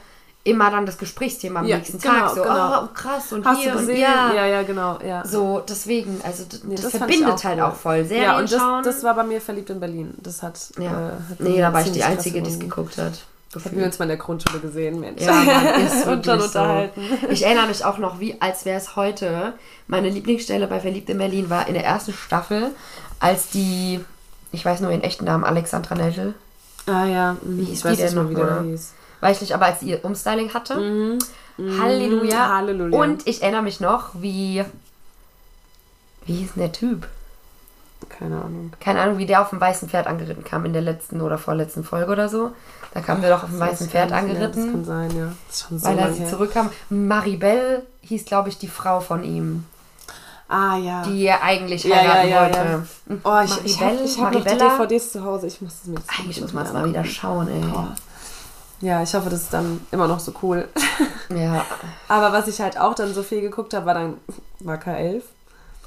immer 0.45 0.71
dann 0.71 0.87
das 0.87 0.99
Gesprächsthema 0.99 1.61
am 1.61 1.67
Ja, 1.67 1.77
nächsten 1.79 1.99
genau, 1.99 2.15
Tag. 2.15 2.31
So, 2.31 2.43
genau. 2.43 2.83
oh, 2.85 2.89
krass, 2.95 3.33
und 3.33 3.45
Hast 3.45 3.61
hier 3.61 3.77
und 3.77 3.89
ja. 3.89 4.33
ja, 4.35 4.47
ja, 4.47 4.63
genau. 4.63 4.99
Ja. 5.05 5.25
So, 5.27 5.63
deswegen, 5.69 6.21
also 6.25 6.45
d- 6.45 6.59
Nee, 6.65 6.75
das, 6.75 6.85
fand 6.85 6.95
verbindet 6.99 7.35
ich 7.39 7.45
halt 7.45 7.59
cool. 7.59 7.65
auch 7.65 7.75
voll. 7.75 8.05
Serien 8.05 8.25
Ja, 8.25 8.39
und 8.39 8.51
das, 8.51 8.59
schauen. 8.61 8.83
das 8.85 9.03
war 9.05 9.15
bei 9.15 9.23
mir 9.25 9.41
verliebt 9.41 9.71
in 9.71 9.79
Berlin. 9.81 10.15
Das 10.23 10.43
hat. 10.43 10.59
ja. 10.79 10.91
äh, 10.91 11.13
hat 11.31 11.41
nee, 11.41 11.59
da 11.61 11.73
war 11.73 11.81
ich 11.83 11.93
die 11.93 12.03
Einzige, 12.05 12.43
die 12.43 12.51
es 12.51 12.59
geguckt 12.61 12.99
hat. 12.99 13.13
Haben 13.55 13.77
wir 13.77 13.85
uns 13.85 13.99
mal 13.99 14.07
in 14.07 14.09
der 14.09 14.17
Grundschule 14.17 14.61
gesehen, 14.61 14.99
Mensch. 14.99 15.21
Ja, 15.21 15.33
Mann, 15.33 15.67
ist 15.87 16.07
und 16.07 16.25
wirklich 16.27 16.45
unterhalten. 16.47 17.03
So. 17.21 17.29
Ich 17.29 17.45
erinnere 17.45 17.67
mich 17.67 17.85
auch 17.85 17.99
noch, 17.99 18.19
wie 18.19 18.41
als 18.41 18.65
wäre 18.65 18.79
es 18.79 18.97
heute. 18.97 19.53
Meine 19.89 20.09
Lieblingsstelle 20.09 20.67
bei 20.67 20.81
Verliebt 20.81 21.11
in 21.11 21.19
Berlin 21.19 21.51
war 21.51 21.69
in 21.69 21.75
der 21.75 21.85
ersten 21.85 22.15
Staffel, 22.15 22.71
als 23.21 23.51
die, 23.51 24.01
ich 24.53 24.65
weiß 24.65 24.81
nur 24.81 24.91
ihren 24.91 25.03
echten 25.03 25.25
Namen, 25.25 25.45
Alexandra 25.45 25.95
Neltel, 25.95 26.35
Ah 26.87 27.05
ja, 27.05 27.37
mhm. 27.43 27.59
Wie 27.59 27.65
hieß 27.65 27.85
ich 27.85 27.97
die 27.97 28.03
denn 28.03 28.15
noch, 28.15 28.29
der 28.29 28.45
oder? 28.45 28.63
hieß. 28.63 28.93
weiß 29.21 29.37
ich 29.37 29.43
nicht, 29.43 29.55
aber 29.55 29.67
als 29.67 29.81
sie 29.81 29.91
ihr 29.91 30.05
Umstyling 30.05 30.53
hatte. 30.53 31.19
Halleluja. 31.59 32.57
Halleluja. 32.57 32.99
Und 32.99 33.27
ich 33.27 33.43
erinnere 33.43 33.63
mich 33.63 33.81
noch, 33.81 34.11
wie, 34.15 34.65
wie 36.27 36.35
hieß 36.35 36.55
denn 36.55 36.63
der 36.63 36.73
Typ? 36.73 37.07
Keine 38.09 38.37
Ahnung. 38.37 38.73
Keine 38.81 39.01
Ahnung, 39.01 39.19
wie 39.19 39.27
der 39.27 39.43
auf 39.43 39.51
dem 39.51 39.61
weißen 39.61 39.89
Pferd 39.89 40.09
angeritten 40.09 40.43
kam 40.43 40.65
in 40.65 40.73
der 40.73 40.83
letzten 40.83 41.21
oder 41.21 41.39
vorletzten 41.39 41.85
Folge 41.85 42.11
oder 42.11 42.29
so. 42.29 42.51
Da 42.95 43.01
kam 43.01 43.21
der 43.21 43.31
doch 43.31 43.45
auf 43.45 43.51
dem 43.51 43.61
weißen 43.61 43.89
Pferd 43.89 44.11
Das 44.11 44.19
kann 44.19 44.31
angeritten, 44.31 44.85
sein, 44.85 45.17
ja. 45.17 45.33
Das 45.47 45.57
ist 45.57 45.69
schon 45.69 45.79
so 45.79 45.87
weil 45.87 45.99
er 45.99 46.13
sie 46.13 46.27
zurückkam. 46.27 46.71
Maribel 46.91 47.87
hieß, 48.03 48.25
glaube 48.25 48.49
ich, 48.49 48.59
die 48.59 48.69
Frau 48.69 49.01
von 49.01 49.23
ihm. 49.23 49.65
Ah 50.55 50.77
ja. 50.77 51.03
die 51.03 51.25
er 51.27 51.43
eigentlich 51.43 51.83
Ja, 51.85 51.97
heiraten 51.97 52.29
ja, 52.29 52.41
wollte. 52.43 52.87
Oh, 53.25 53.41
ich, 53.43 53.65
ich 53.73 53.81
habe 53.81 53.95
ich 54.05 54.21
hab 54.21 54.33
noch 54.35 54.45
die? 54.45 54.59
DVDs 54.59 55.13
zu 55.13 55.25
Hause. 55.25 55.47
Ich 55.47 55.63
muss 55.63 55.73
es 55.81 55.87
mir 55.87 55.95
jetzt 55.99 56.11
Eigentlich 56.19 56.41
muss 56.43 56.53
man 56.53 56.67
es 56.67 56.73
mal 56.75 56.87
wieder 56.87 57.05
schauen, 57.05 57.49
ey. 57.49 58.87
Ja, 58.87 59.03
ich 59.03 59.15
hoffe, 59.15 59.31
das 59.31 59.43
ist 59.43 59.55
dann 59.55 59.81
immer 59.93 60.07
noch 60.09 60.21
so 60.21 60.33
cool. 60.43 60.69
Ja. 61.35 61.65
Aber 62.09 62.31
was 62.33 62.47
ich 62.49 62.61
halt 62.61 62.79
auch 62.79 62.95
dann 62.95 63.15
so 63.15 63.23
viel 63.23 63.41
geguckt 63.41 63.73
habe, 63.73 63.87
war 63.87 63.95
dann 63.95 64.19
war 64.61 64.77
K11. 64.77 65.23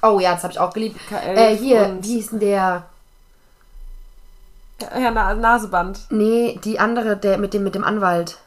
Oh 0.01 0.19
ja, 0.19 0.33
das 0.33 0.41
habe 0.41 0.53
ich 0.53 0.59
auch 0.59 0.73
geliebt. 0.73 0.99
K11 1.11 1.35
Äh, 1.35 1.55
hier, 1.57 1.85
und- 1.85 2.03
wie 2.03 2.13
hieß 2.15 2.29
denn 2.31 2.39
der? 2.39 2.83
Ja, 4.81 5.11
Na 5.11 5.35
Naseband. 5.35 5.99
Nee, 6.09 6.59
die 6.63 6.79
andere, 6.79 7.15
der 7.15 7.37
mit 7.37 7.53
dem, 7.53 7.63
mit 7.63 7.75
dem 7.75 7.83
Anwalt. 7.83 8.39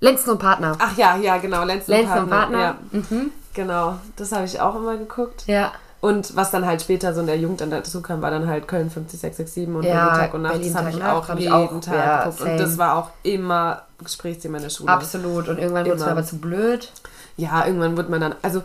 Lenzen 0.00 0.30
und 0.30 0.38
Partner. 0.38 0.76
Ach 0.78 0.96
ja, 0.98 1.16
ja, 1.16 1.38
genau. 1.38 1.64
Lenzen, 1.64 1.92
Lenzen 1.92 2.18
und 2.18 2.28
Partner. 2.30 2.58
Ja, 2.60 2.76
Mhm. 2.90 3.30
Genau. 3.54 3.98
Das 4.16 4.32
habe 4.32 4.44
ich 4.44 4.60
auch 4.60 4.74
immer 4.74 4.96
geguckt. 4.96 5.44
Ja. 5.46 5.72
Und 6.00 6.34
was 6.34 6.50
dann 6.50 6.66
halt 6.66 6.82
später 6.82 7.14
so 7.14 7.20
in 7.20 7.28
der 7.28 7.38
Jugend 7.38 7.60
dann 7.60 7.70
dazu 7.70 8.02
kam, 8.02 8.22
war 8.22 8.32
dann 8.32 8.48
halt 8.48 8.66
Köln 8.66 8.90
50667 8.90 9.68
und 9.68 9.84
Ja, 9.84 10.06
Berlin 10.06 10.20
Tag 10.20 10.34
und 10.34 10.42
Nacht. 10.42 10.52
Berlin 10.54 10.72
das 10.72 10.80
habe 10.82 10.90
ich 10.90 10.96
und 10.96 11.02
auch 11.02 11.28
hab 11.28 11.38
jeden 11.38 11.52
auch, 11.52 11.80
Tag 11.80 11.94
ja, 11.94 12.18
geguckt. 12.24 12.40
Und 12.40 12.46
same. 12.48 12.58
das 12.58 12.78
war 12.78 12.96
auch 12.96 13.10
immer 13.22 13.82
Gesprächsthema 14.02 14.56
in 14.56 14.64
der 14.64 14.70
Schule. 14.70 14.90
Absolut. 14.90 15.48
Und 15.48 15.58
irgendwann 15.58 15.86
wurde 15.86 15.96
es 15.96 16.02
aber 16.02 16.24
zu 16.24 16.38
blöd. 16.38 16.90
Ja, 17.36 17.64
irgendwann 17.66 17.96
wird 17.96 18.10
man 18.10 18.20
dann, 18.20 18.34
also 18.42 18.62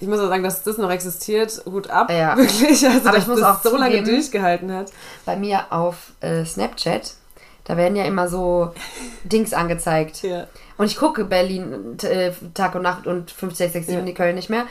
ich 0.00 0.08
muss 0.08 0.18
auch 0.18 0.28
sagen, 0.28 0.42
dass 0.42 0.62
das 0.64 0.78
noch 0.78 0.90
existiert, 0.90 1.62
gut 1.64 1.90
ab, 1.90 2.10
Ja. 2.10 2.36
wirklich. 2.36 2.84
Also, 2.84 3.00
Aber 3.00 3.12
dass 3.12 3.18
ich 3.18 3.28
muss 3.28 3.40
das 3.40 3.48
auch 3.48 3.62
so 3.62 3.76
lange 3.76 4.02
durchgehalten 4.02 4.72
hat. 4.72 4.90
Bei 5.24 5.36
mir 5.36 5.66
auf 5.70 6.12
äh, 6.20 6.44
Snapchat, 6.44 7.12
da 7.70 7.76
werden 7.76 7.94
ja 7.94 8.04
immer 8.04 8.26
so 8.28 8.72
Dings 9.24 9.52
angezeigt. 9.52 10.22
Ja. 10.22 10.46
Und 10.76 10.86
ich 10.86 10.96
gucke 10.96 11.24
Berlin 11.24 11.96
äh, 12.02 12.32
Tag 12.54 12.74
und 12.74 12.82
Nacht 12.82 13.06
und 13.06 13.30
5667 13.30 13.94
Ja. 13.94 14.00
die 14.00 14.14
Köln 14.14 14.34
nicht 14.34 14.50
mehr. 14.50 14.66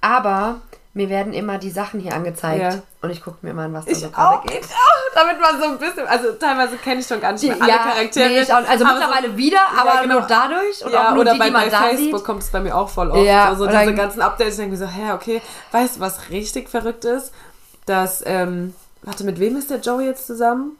Aber 0.00 0.60
mir 0.94 1.08
werden 1.10 1.32
immer 1.32 1.58
die 1.58 1.70
Sachen 1.70 2.00
hier 2.00 2.14
angezeigt. 2.14 2.60
Ja. 2.74 2.82
Und 3.02 3.10
ich 3.10 3.22
gucke 3.22 3.38
mir 3.42 3.52
mal 3.54 3.66
an, 3.66 3.74
was 3.74 3.84
da 3.84 3.90
Ich 3.90 3.98
so 3.98 4.08
gerade 4.10 4.46
geht. 4.48 4.64
auch, 4.64 5.14
damit 5.14 5.40
man 5.40 5.60
so 5.60 5.66
ein 5.68 5.78
bisschen, 5.78 6.06
also 6.08 6.32
teilweise 6.32 6.76
kenne 6.78 7.00
ich 7.00 7.06
schon 7.06 7.20
gar 7.20 7.32
nicht 7.32 7.44
mehr 7.44 7.56
alle 7.60 7.72
Charaktere. 7.72 8.28
nee, 8.28 8.40
ich 8.40 8.52
auch, 8.52 8.66
also 8.68 8.84
mittlerweile 8.84 9.36
wieder, 9.36 9.60
aber 9.76 9.94
Ja, 9.94 10.02
genau. 10.02 10.18
nur 10.20 10.26
dadurch 10.28 10.84
und 10.84 10.92
ja, 10.92 11.08
auch 11.08 11.12
nur 11.14 11.20
oder 11.22 11.32
die, 11.34 11.38
bei, 11.38 11.46
die 11.46 11.52
man 11.52 11.64
bei 11.64 11.68
da 11.70 11.82
Facebook 11.82 12.24
kommt 12.24 12.42
es 12.42 12.50
bei 12.50 12.60
mir 12.60 12.74
auch 12.74 12.88
voll 12.88 13.10
oft. 13.10 13.24
Ja, 13.24 13.50
so, 13.50 13.64
so 13.64 13.64
oder- 13.70 13.80
diese 13.82 13.94
ganzen 13.94 14.22
Updates, 14.22 14.54
ich 14.54 14.58
denke 14.60 14.72
mir 14.72 14.78
so, 14.78 14.86
hä, 14.86 15.12
okay, 15.12 15.42
weißt 15.72 15.96
du, 15.96 16.00
was 16.00 16.30
richtig 16.30 16.68
verrückt 16.68 17.04
ist? 17.04 17.32
Dass, 17.86 18.22
ähm, 18.26 18.74
warte, 19.02 19.22
mit 19.24 19.38
wem 19.38 19.56
ist 19.56 19.70
der 19.70 19.78
Joey 19.80 20.06
jetzt 20.06 20.26
zusammen? 20.26 20.76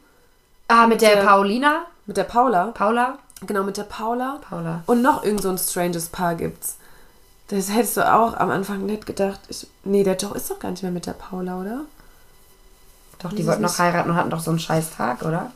Ah, 0.69 0.87
mit 0.87 1.01
der 1.01 1.15
der- 1.17 1.23
Paulina. 1.25 1.85
Mit 2.05 2.15
der 2.17 2.23
Paula. 2.23 2.67
Paula? 2.67 3.17
Genau, 3.45 3.63
mit 3.63 3.75
der 3.77 3.83
Paula. 3.83 4.39
Paula. 4.49 4.83
Und 4.85 5.01
noch 5.01 5.23
irgend 5.23 5.41
so 5.41 5.49
ein 5.49 5.57
stranges 5.57 6.07
Paar 6.09 6.35
gibt's. 6.35 6.77
Das 7.49 7.69
hättest 7.71 7.97
du 7.97 8.11
auch 8.13 8.35
am 8.37 8.49
Anfang 8.51 8.85
nicht 8.85 9.05
gedacht. 9.05 9.39
Ich, 9.47 9.67
nee, 9.83 10.03
der 10.03 10.15
Joe 10.17 10.35
ist 10.35 10.49
doch 10.49 10.59
gar 10.59 10.71
nicht 10.71 10.83
mehr 10.83 10.91
mit 10.91 11.05
der 11.05 11.13
Paula, 11.13 11.59
oder? 11.59 11.81
Doch, 13.19 13.33
die 13.33 13.45
wollten 13.45 13.63
noch 13.63 13.77
heiraten 13.79 14.11
und 14.11 14.15
hatten 14.15 14.29
doch 14.29 14.39
so 14.39 14.51
einen 14.51 14.59
scheiß 14.59 14.91
Tag, 14.95 15.23
oder? 15.23 15.51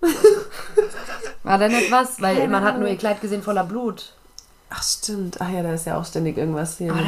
War 1.42 1.58
da 1.58 1.68
nicht 1.68 1.90
was? 1.90 2.20
Weil 2.22 2.36
Keine 2.36 2.48
man 2.48 2.62
hat 2.64 2.74
nur 2.74 2.82
Ahnung. 2.84 2.92
ihr 2.92 2.98
Kleid 2.98 3.20
gesehen 3.20 3.42
voller 3.42 3.64
Blut. 3.64 4.12
Ach, 4.70 4.82
stimmt. 4.82 5.40
Ach 5.40 5.48
ja, 5.50 5.62
da 5.62 5.72
ist 5.74 5.86
ja 5.86 5.98
auch 5.98 6.04
ständig 6.04 6.36
irgendwas 6.38 6.78
hier. 6.78 6.92
Oder? 6.92 7.04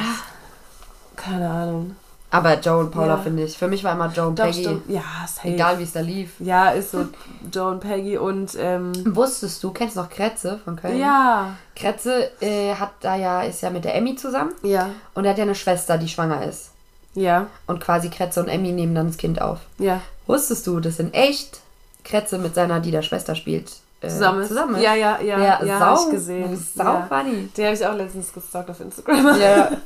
Keine 1.17 1.49
Ahnung. 1.49 1.97
Aber 2.31 2.59
Joe 2.59 2.79
und 2.81 2.91
Paula 2.91 3.15
Ja. 3.15 3.17
finde 3.19 3.45
ich. 3.45 3.57
Für 3.57 3.69
mich 3.69 3.85
war 3.85 3.93
immer 3.93 4.13
Joe 4.13 4.27
und 4.29 4.39
Doch, 4.39 4.45
Peggy. 4.47 4.63
stimmt. 4.63 4.91
Ja, 4.91 5.03
safe. 5.27 5.49
Egal 5.49 5.79
wie 5.79 5.85
es 5.85 5.93
da 5.93 6.01
lief. 6.01 6.31
Ja, 6.41 6.71
ist 6.71 6.91
so 6.91 7.07
Joe 7.53 7.71
und 7.71 7.81
Peggy 7.81 8.19
und, 8.19 8.57
ähm, 8.59 8.93
Wusstest 9.15 9.63
du, 9.63 9.71
kennst 9.71 9.97
du 9.97 10.01
noch 10.01 10.11
Kretze 10.11 10.59
von 10.65 10.77
Köln? 10.77 10.99
ja. 10.99 11.55
Kretze 11.77 12.31
äh, 12.41 12.75
hat 12.75 12.91
da 13.01 13.17
ja, 13.17 13.43
ist 13.43 13.61
ja 13.63 13.71
mit 13.71 13.85
der 13.85 13.95
Emmy 13.95 14.17
zusammen 14.17 14.53
Ja. 14.63 14.89
und 15.15 15.25
er 15.25 15.31
hat 15.33 15.39
ja 15.39 15.45
eine 15.45 15.55
Schwester, 15.55 15.99
die 15.99 16.09
schwanger 16.09 16.43
ist. 16.45 16.71
Ja. 17.15 17.47
Und 17.67 17.81
quasi 17.81 18.09
Kretze 18.11 18.41
und 18.41 18.49
Emmy 18.49 18.73
nehmen 18.73 18.95
dann 18.95 19.07
das 19.07 19.17
Kind 19.19 19.41
auf. 19.41 19.61
Ja. 19.79 20.01
Wusstest 20.27 20.67
du, 20.67 20.81
dass 20.81 20.99
in 20.99 21.15
echt 21.15 21.61
Kretze 22.05 22.39
mit 22.39 22.55
seiner, 22.55 22.81
die 22.81 22.91
da 22.91 23.03
Schwester 23.03 23.35
spielt, 23.35 23.71
äh, 24.01 24.09
Zusammen 24.09 24.43
ist. 24.43 24.49
zusammen 24.49 24.75
ist? 24.77 24.83
Ja, 24.83 24.95
ja, 24.95 25.19
ja. 25.21 25.39
Ja, 25.39 25.65
ja, 25.65 25.79
sau, 25.79 25.85
hab 25.87 25.99
ich 26.07 26.11
gesehen. 26.11 26.57
Sau 26.75 26.83
ja. 26.85 27.07
funny. 27.09 27.49
Die 27.57 27.65
habe 27.65 27.75
ich 27.75 27.87
auch 27.87 27.95
letztens 27.95 28.33
gestalkt 28.33 28.69
auf 28.71 28.81
Instagram. 28.81 29.41
Ja. 29.41 29.71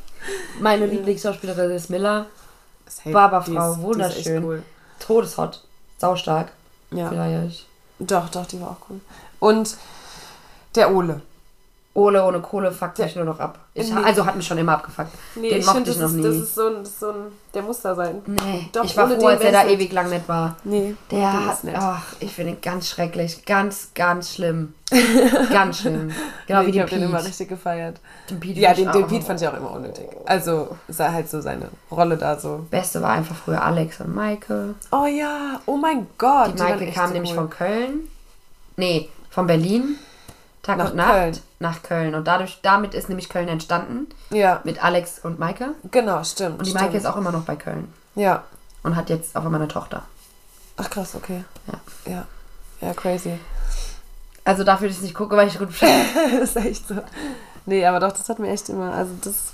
Meine 0.61 0.87
Lieblingsschauspielerin 0.87 1.71
ist 1.71 1.91
Miller. 1.91 2.27
Safe. 2.87 3.11
Barberfrau, 3.13 3.73
ist- 3.73 3.81
wunderschön. 3.81 4.45
cool. 4.45 4.63
Todeshot. 4.99 5.63
Saustark. 5.99 6.53
Ja. 6.91 7.09
Vielleicht. 7.09 7.67
Doch, 7.99 8.29
doch, 8.31 8.47
die 8.47 8.61
war 8.61 8.71
auch 8.71 8.91
cool. 8.91 9.01
Und 9.39 9.77
der 10.75 10.93
Ole. 10.95 11.21
Ole 11.93 12.25
ohne 12.25 12.39
Kohle 12.41 12.71
fuckt 12.71 13.01
mich 13.01 13.17
nur 13.17 13.25
noch 13.25 13.41
ab. 13.41 13.59
Ich, 13.75 13.93
Nee. 13.93 14.01
also 14.05 14.25
hat 14.25 14.37
mich 14.37 14.47
schon 14.47 14.59
immer 14.59 14.75
abgefuckt. 14.75 15.11
Nee, 15.35 15.49
Den 15.51 15.59
ich 15.59 15.67
mochte 15.67 15.79
finde, 15.79 15.91
ich 15.91 15.99
das, 15.99 16.13
noch 16.13 16.19
ist, 16.19 16.25
nie. 16.25 16.39
das 16.39 16.49
ist 16.49 16.55
so 16.55 16.67
ein, 16.69 16.85
so 16.87 17.09
ein. 17.11 17.15
Der 17.53 17.63
muss 17.63 17.81
da 17.81 17.95
sein. 17.97 18.23
nee, 18.27 18.69
Doch, 18.73 18.85
ich 18.85 18.97
war 18.97 19.09
froh, 19.11 19.27
als 19.27 19.41
er 19.43 19.51
da 19.51 19.65
nicht. 19.65 19.75
ewig 19.75 19.93
lang 19.93 20.09
nett 20.09 20.29
war. 20.29 20.57
Nee. 20.63 20.95
Der 21.11 21.47
hat, 21.47 21.59
ach, 21.75 22.05
ich 22.21 22.33
finde 22.33 22.53
ihn 22.53 22.61
ganz 22.61 22.89
schrecklich. 22.89 23.45
Ganz, 23.45 23.91
ganz 23.97 24.35
schlimm. 24.35 24.75
ganz 25.53 25.81
schlimm. 25.81 26.13
Genau 26.47 26.61
nee, 26.61 26.67
wie 26.67 26.71
ich 26.71 26.75
den 26.77 26.83
habe 26.83 26.91
den 26.91 27.03
immer 27.03 27.25
richtig 27.25 27.49
gefeiert. 27.49 27.99
Den 28.29 28.39
Pete 28.41 28.61
Ja, 28.61 28.73
find 28.75 28.87
den, 28.95 29.01
ich 29.03 29.07
den 29.07 29.07
Pete 29.09 29.27
fand 29.27 29.41
ich 29.41 29.49
auch 29.49 29.57
immer 29.57 29.73
unnötig. 29.73 30.09
Also, 30.27 30.77
sei 30.89 31.09
halt 31.11 31.29
so 31.29 31.41
seine 31.41 31.69
Rolle 31.91 32.17
da 32.17 32.39
so. 32.39 32.67
Beste 32.71 33.03
war 33.03 33.11
einfach 33.11 33.35
früher 33.37 33.63
Alex 33.65 34.01
und 34.01 34.15
Maike. 34.15 34.75
Oh 34.93 35.07
ja, 35.07 35.61
oh 35.67 35.77
mein 35.77 36.07
Gott. 36.19 36.55
Die 36.55 36.59
waren 36.61 36.79
Maike 36.79 36.93
kam 36.93 37.13
nämlich 37.13 37.31
cool. 37.33 37.37
von 37.39 37.51
Köln. 37.51 38.09
Nee, 38.77 39.09
von 39.31 39.47
Berlin. 39.49 39.97
Tag 40.63 40.77
Nach 40.79 40.91
und 40.91 40.97
Nacht. 40.97 41.11
Köln. 41.13 41.39
Nach 41.59 41.83
Köln. 41.83 42.15
Und 42.15 42.27
dadurch, 42.27 42.59
damit 42.63 42.95
ist 42.95 43.09
nämlich 43.09 43.29
Köln 43.29 43.49
entstanden. 43.49 44.09
Ja, 44.31 44.61
Mit 44.65 44.83
Alex 44.85 45.19
und 45.23 45.39
Maike. 45.39 45.71
genau, 45.91 46.23
stimmt. 46.25 46.59
Und 46.59 46.67
die 46.67 46.71
stimmt. 46.71 46.85
Maike 46.85 46.97
ist 46.99 47.07
auch 47.07 47.17
immer 47.17 47.33
noch 47.33 47.43
bei 47.45 47.57
Köln. 47.57 47.93
Ja. 48.15 48.45
Und 48.83 48.97
hat 48.97 49.09
jetzt 49.11 49.37
auch 49.37 49.45
immer 49.45 49.57
eine 49.57 49.69
Tochter. 49.69 50.03
Ach 50.77 50.89
krass, 50.91 51.15
okay. 51.15 51.45
Ja. 51.67 52.13
Ja. 52.13 52.25
Ja, 52.81 52.95
crazy. 52.95 53.39
Also 54.45 54.65
dafür, 54.65 54.89
dass 54.89 54.97
ich 54.99 55.03
nicht 55.03 55.15
gucke, 55.15 55.37
weil 55.37 55.49
ich 55.49 55.59
gut 55.59 55.69
ist 56.43 56.57
echt 56.57 56.89
so. 56.89 56.97
Nee, 57.67 57.85
aber 57.85 58.01
doch, 58.01 58.13
das 58.13 58.29
hat 58.29 58.39
mir 58.39 58.49
echt 58.49 58.69
immer, 58.71 58.93
also 58.95 59.13
das 59.23 59.53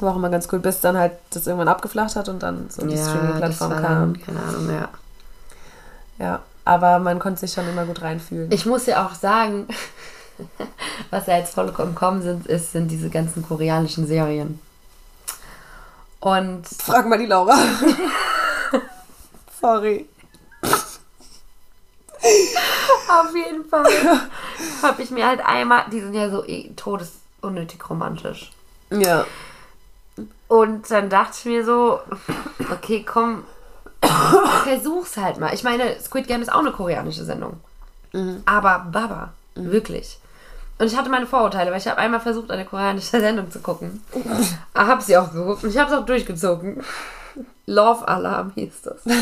war 0.00 0.12
auch 0.12 0.16
immer 0.16 0.30
ganz 0.30 0.48
cool, 0.52 0.58
bis 0.58 0.80
dann 0.80 0.96
halt 0.98 1.12
das 1.30 1.46
irgendwann 1.46 1.68
abgeflacht 1.68 2.16
hat 2.16 2.28
und 2.28 2.42
dann 2.42 2.68
so 2.70 2.84
die 2.86 2.96
das 2.96 3.08
Streaming-Plattform 3.08 3.70
kam. 3.82 4.20
keine 4.20 4.42
Ahnung, 4.42 4.68
ja. 4.70 4.88
Ja, 6.18 6.40
aber 6.64 6.98
man 6.98 7.18
konnte 7.20 7.40
sich 7.40 7.52
schon 7.52 7.68
immer 7.68 7.84
gut 7.84 8.02
reinfühlen. 8.02 8.50
Ich 8.50 8.66
muss 8.66 8.86
ja 8.86 9.06
auch 9.06 9.14
sagen, 9.14 9.68
was 11.10 11.26
ja 11.26 11.38
jetzt 11.38 11.54
vollkommen 11.54 11.94
kommen 11.94 12.22
sind, 12.22 12.46
ist, 12.46 12.72
sind 12.72 12.88
diese 12.88 13.10
ganzen 13.10 13.46
koreanischen 13.46 14.06
Serien. 14.06 14.60
Und 16.20 16.66
Frag 16.66 17.06
mal 17.06 17.18
die 17.18 17.26
Laura. 17.26 17.56
Sorry. 19.60 20.08
Auf 23.08 23.34
jeden 23.34 23.64
Fall 23.64 23.86
habe 24.82 25.02
ich 25.02 25.10
mir 25.10 25.26
halt 25.26 25.40
einmal, 25.44 25.84
die 25.90 26.00
sind 26.00 26.14
ja 26.14 26.30
so 26.30 26.44
eh 26.44 26.70
todesunnötig 26.76 27.88
romantisch. 27.88 28.52
Ja. 28.90 29.26
Und 30.48 30.90
dann 30.90 31.08
dachte 31.08 31.36
ich 31.38 31.44
mir 31.46 31.64
so, 31.64 32.00
okay, 32.70 33.04
komm, 33.04 33.44
versuch's 34.64 35.16
halt 35.16 35.38
mal. 35.38 35.54
Ich 35.54 35.62
meine, 35.62 35.98
Squid 36.00 36.26
Game 36.26 36.42
ist 36.42 36.52
auch 36.52 36.60
eine 36.60 36.72
koreanische 36.72 37.24
Sendung. 37.24 37.60
Aber 38.44 38.86
Baba, 38.90 39.32
wirklich. 39.54 40.18
Und 40.80 40.86
ich 40.86 40.96
hatte 40.96 41.10
meine 41.10 41.26
Vorurteile, 41.26 41.70
weil 41.70 41.78
ich 41.78 41.86
habe 41.86 41.98
einmal 41.98 42.20
versucht, 42.20 42.50
eine 42.50 42.64
koreanische 42.64 43.10
Sendung 43.20 43.50
zu 43.50 43.60
gucken. 43.60 44.02
Habe 44.74 45.02
sie 45.02 45.14
auch 45.18 45.30
geguckt 45.30 45.62
und 45.62 45.70
ich 45.70 45.76
habe 45.76 45.92
es 45.92 45.98
auch 45.98 46.06
durchgezogen. 46.06 46.82
Love 47.66 48.08
Alarm 48.08 48.52
hieß 48.54 48.82
das. 48.82 49.04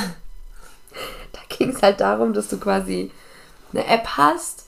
Da 1.32 1.40
ging 1.54 1.70
es 1.70 1.82
halt 1.82 2.00
darum, 2.00 2.32
dass 2.32 2.48
du 2.48 2.58
quasi 2.58 3.12
eine 3.72 3.86
App 3.86 4.16
hast 4.16 4.64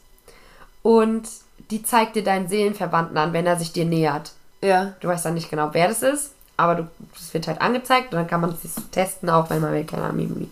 und 0.83 1.27
die 1.71 1.83
zeigt 1.83 2.15
dir 2.15 2.23
deinen 2.23 2.49
Seelenverwandten 2.49 3.17
an, 3.17 3.33
wenn 3.33 3.47
er 3.47 3.57
sich 3.57 3.73
dir 3.73 3.87
nähert. 3.87 4.33
Ja. 4.61 4.93
Du 5.01 5.09
weißt 5.09 5.25
dann 5.25 5.35
nicht 5.35 5.49
genau, 5.49 5.71
wer 5.73 5.89
das 5.89 6.03
ist, 6.03 6.35
aber 6.59 6.75
du, 6.75 6.89
das 7.15 7.33
wird 7.33 7.49
halt 7.49 7.63
angezeigt 7.63 8.13
und 8.13 8.19
dann 8.19 8.27
kann 8.27 8.43
man 8.43 8.51
es 8.51 8.75
testen, 8.91 9.31
auch 9.31 9.49
wenn 9.49 9.63
man 9.63 9.73
will, 9.73 9.85
keine 9.85 10.05
Ahnung. 10.05 10.51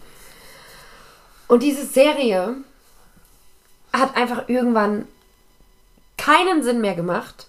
Und 1.46 1.62
diese 1.62 1.84
Serie 1.84 2.54
hat 3.92 4.16
einfach 4.16 4.48
irgendwann 4.48 5.06
keinen 6.18 6.62
Sinn 6.62 6.80
mehr 6.80 6.94
gemacht. 6.94 7.46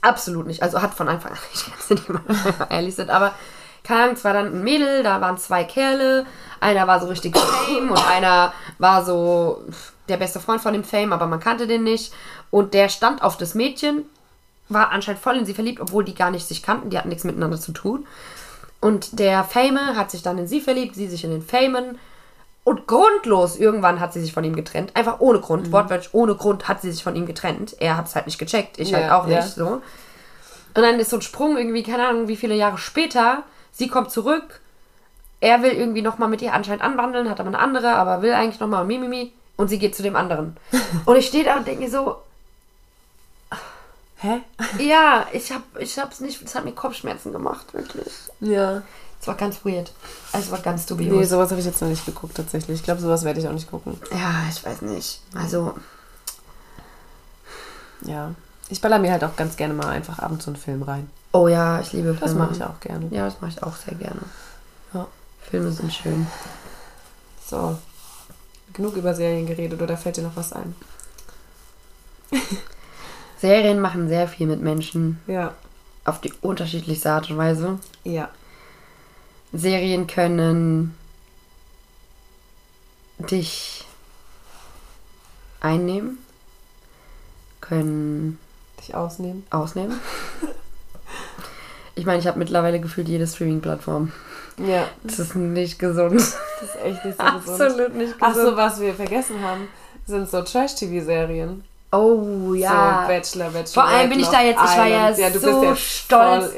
Absolut 0.00 0.46
nicht. 0.46 0.62
Also 0.62 0.80
hat 0.82 0.94
von 0.94 1.08
Anfang 1.08 1.32
an, 1.32 1.38
ich 1.54 1.64
kann 1.64 1.74
es 1.78 1.90
nicht 1.90 2.08
mal 2.08 2.22
ehrlich 2.70 2.94
sind, 2.94 3.10
aber 3.10 3.34
keine 3.84 4.04
Ahnung, 4.04 4.24
war 4.24 4.32
dann 4.32 4.46
ein 4.46 4.62
Mädel, 4.62 5.02
da 5.02 5.20
waren 5.20 5.38
zwei 5.38 5.64
Kerle, 5.64 6.24
einer 6.60 6.86
war 6.86 7.00
so 7.00 7.08
richtig 7.08 7.36
Fame 7.36 7.90
und 7.90 8.08
einer 8.08 8.52
war 8.78 9.04
so 9.04 9.64
der 10.08 10.16
beste 10.16 10.40
Freund 10.40 10.60
von 10.60 10.72
dem 10.72 10.84
Fame, 10.84 11.12
aber 11.12 11.26
man 11.26 11.40
kannte 11.40 11.66
den 11.66 11.82
nicht. 11.82 12.12
Und 12.50 12.74
der 12.74 12.88
stand 12.88 13.22
auf 13.22 13.36
das 13.36 13.54
Mädchen, 13.54 14.04
war 14.68 14.90
anscheinend 14.90 15.22
voll 15.22 15.36
in 15.36 15.46
sie 15.46 15.54
verliebt, 15.54 15.80
obwohl 15.80 16.04
die 16.04 16.14
gar 16.14 16.30
nicht 16.30 16.46
sich 16.46 16.62
kannten, 16.62 16.90
die 16.90 16.98
hatten 16.98 17.08
nichts 17.08 17.24
miteinander 17.24 17.58
zu 17.58 17.72
tun. 17.72 18.06
Und 18.80 19.18
der 19.18 19.44
Fame 19.44 19.96
hat 19.96 20.10
sich 20.10 20.22
dann 20.22 20.38
in 20.38 20.46
sie 20.46 20.60
verliebt, 20.60 20.94
sie 20.94 21.08
sich 21.08 21.24
in 21.24 21.30
den 21.30 21.42
Famen. 21.42 21.98
Und 22.64 22.86
grundlos, 22.86 23.56
irgendwann 23.56 23.98
hat 23.98 24.12
sie 24.12 24.20
sich 24.20 24.32
von 24.32 24.44
ihm 24.44 24.54
getrennt. 24.54 24.94
Einfach 24.94 25.18
ohne 25.20 25.40
Grund, 25.40 25.66
Mhm. 25.68 25.72
wortwörtlich 25.72 26.14
ohne 26.14 26.34
Grund 26.36 26.68
hat 26.68 26.80
sie 26.80 26.92
sich 26.92 27.02
von 27.02 27.16
ihm 27.16 27.26
getrennt. 27.26 27.74
Er 27.80 27.96
hat 27.96 28.06
es 28.06 28.14
halt 28.14 28.26
nicht 28.26 28.38
gecheckt, 28.38 28.78
ich 28.78 28.94
halt 28.94 29.06
Ja, 29.06 29.18
auch 29.20 29.26
ja. 29.26 29.36
nicht 29.42 29.54
so. 29.54 29.66
Und 30.74 30.82
dann 30.82 31.00
ist 31.00 31.10
so 31.10 31.16
ein 31.16 31.22
Sprung 31.22 31.56
irgendwie, 31.58 31.82
keine 31.82 32.06
Ahnung, 32.08 32.28
wie 32.28 32.36
viele 32.36 32.54
Jahre 32.54 32.78
später. 32.78 33.42
Sie 33.72 33.88
kommt 33.88 34.10
zurück. 34.10 34.60
Er 35.40 35.62
will 35.62 35.72
irgendwie 35.72 36.02
nochmal 36.02 36.28
mit 36.28 36.40
ihr 36.40 36.52
anscheinend 36.54 36.82
anwandeln, 36.84 37.28
hat 37.28 37.40
aber 37.40 37.48
eine 37.48 37.58
andere, 37.58 37.90
aber 37.94 38.22
will 38.22 38.32
eigentlich 38.32 38.60
nochmal 38.60 38.84
Mimimi. 38.84 39.32
Und 39.56 39.68
sie 39.68 39.78
geht 39.78 39.94
zu 39.96 40.02
dem 40.04 40.14
anderen. 40.16 40.56
Und 41.04 41.16
ich 41.16 41.26
stehe 41.26 41.44
da 41.44 41.56
und 41.56 41.66
denke 41.66 41.90
so, 41.90 42.16
Hä? 44.18 44.40
ja, 44.78 45.26
ich 45.32 45.50
hab, 45.50 45.62
ich 45.80 45.98
hab's 45.98 46.20
nicht, 46.20 46.40
es 46.42 46.54
hat 46.54 46.64
mir 46.64 46.72
Kopfschmerzen 46.72 47.32
gemacht, 47.32 47.74
wirklich. 47.74 48.06
Ja. 48.40 48.82
Es 49.22 49.28
war 49.28 49.36
ganz 49.36 49.64
weird. 49.64 49.92
Es 50.32 50.50
war 50.50 50.58
ganz 50.58 50.82
Nee, 50.90 50.96
dubios. 50.96 51.28
sowas 51.30 51.50
habe 51.50 51.60
ich 51.60 51.66
jetzt 51.66 51.80
noch 51.80 51.88
nicht 51.88 52.04
geguckt, 52.04 52.36
tatsächlich. 52.36 52.80
Ich 52.80 52.82
glaube, 52.82 53.00
sowas 53.00 53.22
werde 53.24 53.38
ich 53.40 53.46
auch 53.48 53.52
nicht 53.52 53.70
gucken. 53.70 53.96
ja, 54.10 54.42
ich 54.50 54.64
weiß 54.64 54.82
nicht. 54.82 55.20
Also, 55.34 55.74
Ja. 58.04 58.34
Ich 58.68 58.80
baller 58.80 58.98
mir 58.98 59.12
halt 59.12 59.22
auch 59.22 59.36
ganz 59.36 59.56
gerne 59.56 59.74
mal 59.74 59.88
einfach 59.88 60.18
abends 60.18 60.44
so 60.46 60.50
einen 60.50 60.56
Film 60.58 60.82
rein. 60.82 61.08
oh 61.32 61.46
ja, 61.46 61.80
ich 61.80 61.92
liebe 61.92 62.14
Das 62.18 62.30
Filme. 62.32 62.46
mache 62.46 62.54
ich 62.56 62.64
auch 62.64 62.80
gerne. 62.80 63.06
Ja, 63.10 63.26
das 63.26 63.40
mache 63.40 63.52
ich 63.52 63.62
auch 63.62 63.76
sehr 63.76 63.94
gerne. 63.94 64.20
Ja. 64.94 65.06
Filme 65.50 65.70
sind 65.70 65.92
schön. 65.92 66.26
So. 67.48 67.76
Genug 68.72 68.96
über 68.96 69.14
Serien 69.14 69.46
geredet 69.46 69.80
oder 69.82 69.96
fällt 69.96 70.16
dir 70.16 70.22
noch 70.22 70.34
was 70.36 70.52
ein? 70.52 70.74
Serien 73.38 73.80
machen 73.80 74.08
sehr 74.08 74.26
viel 74.28 74.46
mit 74.46 74.60
Menschen 74.62 75.20
Ja. 75.26 75.52
auf 76.04 76.20
die 76.20 76.32
unterschiedlichste 76.40 77.10
Art 77.12 77.30
und 77.30 77.36
Weise. 77.36 77.78
Ja. 78.04 78.30
Serien 79.52 80.06
können 80.06 80.94
dich 83.18 83.84
einnehmen, 85.60 86.18
können 87.60 88.38
Dich 88.80 88.94
ausnehmen. 88.94 89.44
ausnehmen. 89.50 89.98
Ich 91.94 92.06
meine, 92.06 92.18
ich 92.20 92.26
habe 92.26 92.38
mittlerweile 92.38 92.80
gefühlt 92.80 93.06
jede 93.06 93.26
Streaming-Plattform. 93.26 94.12
Ja. 94.56 94.88
Das 95.04 95.18
ist 95.18 95.34
nicht 95.36 95.78
gesund. 95.78 96.14
Das 96.14 96.34
ist 96.62 96.76
echt 96.82 97.04
nicht 97.04 97.18
so 97.18 97.24
gesund. 97.24 97.60
Absolut 97.60 97.94
nicht 97.94 98.14
Ach 98.18 98.28
gesund. 98.32 98.48
so, 98.48 98.56
was 98.56 98.80
wir 98.80 98.94
vergessen 98.94 99.42
haben, 99.42 99.68
sind 100.06 100.30
so 100.30 100.40
Trash-TV-Serien. 100.40 101.62
Oh 101.94 102.54
ja. 102.54 103.02
So 103.02 103.08
Bachelor, 103.08 103.50
Bachelor. 103.50 103.66
Vor 103.74 103.84
allem 103.84 104.08
bin 104.10 104.20
ich 104.20 104.26
da 104.28 104.42
jetzt- 104.42 104.60
ich 104.64 104.78
war 104.78 104.86
ja 104.86 105.10
ja, 105.10 105.30
so 105.30 105.62
ja 105.62 105.76
stolz. 105.76 106.52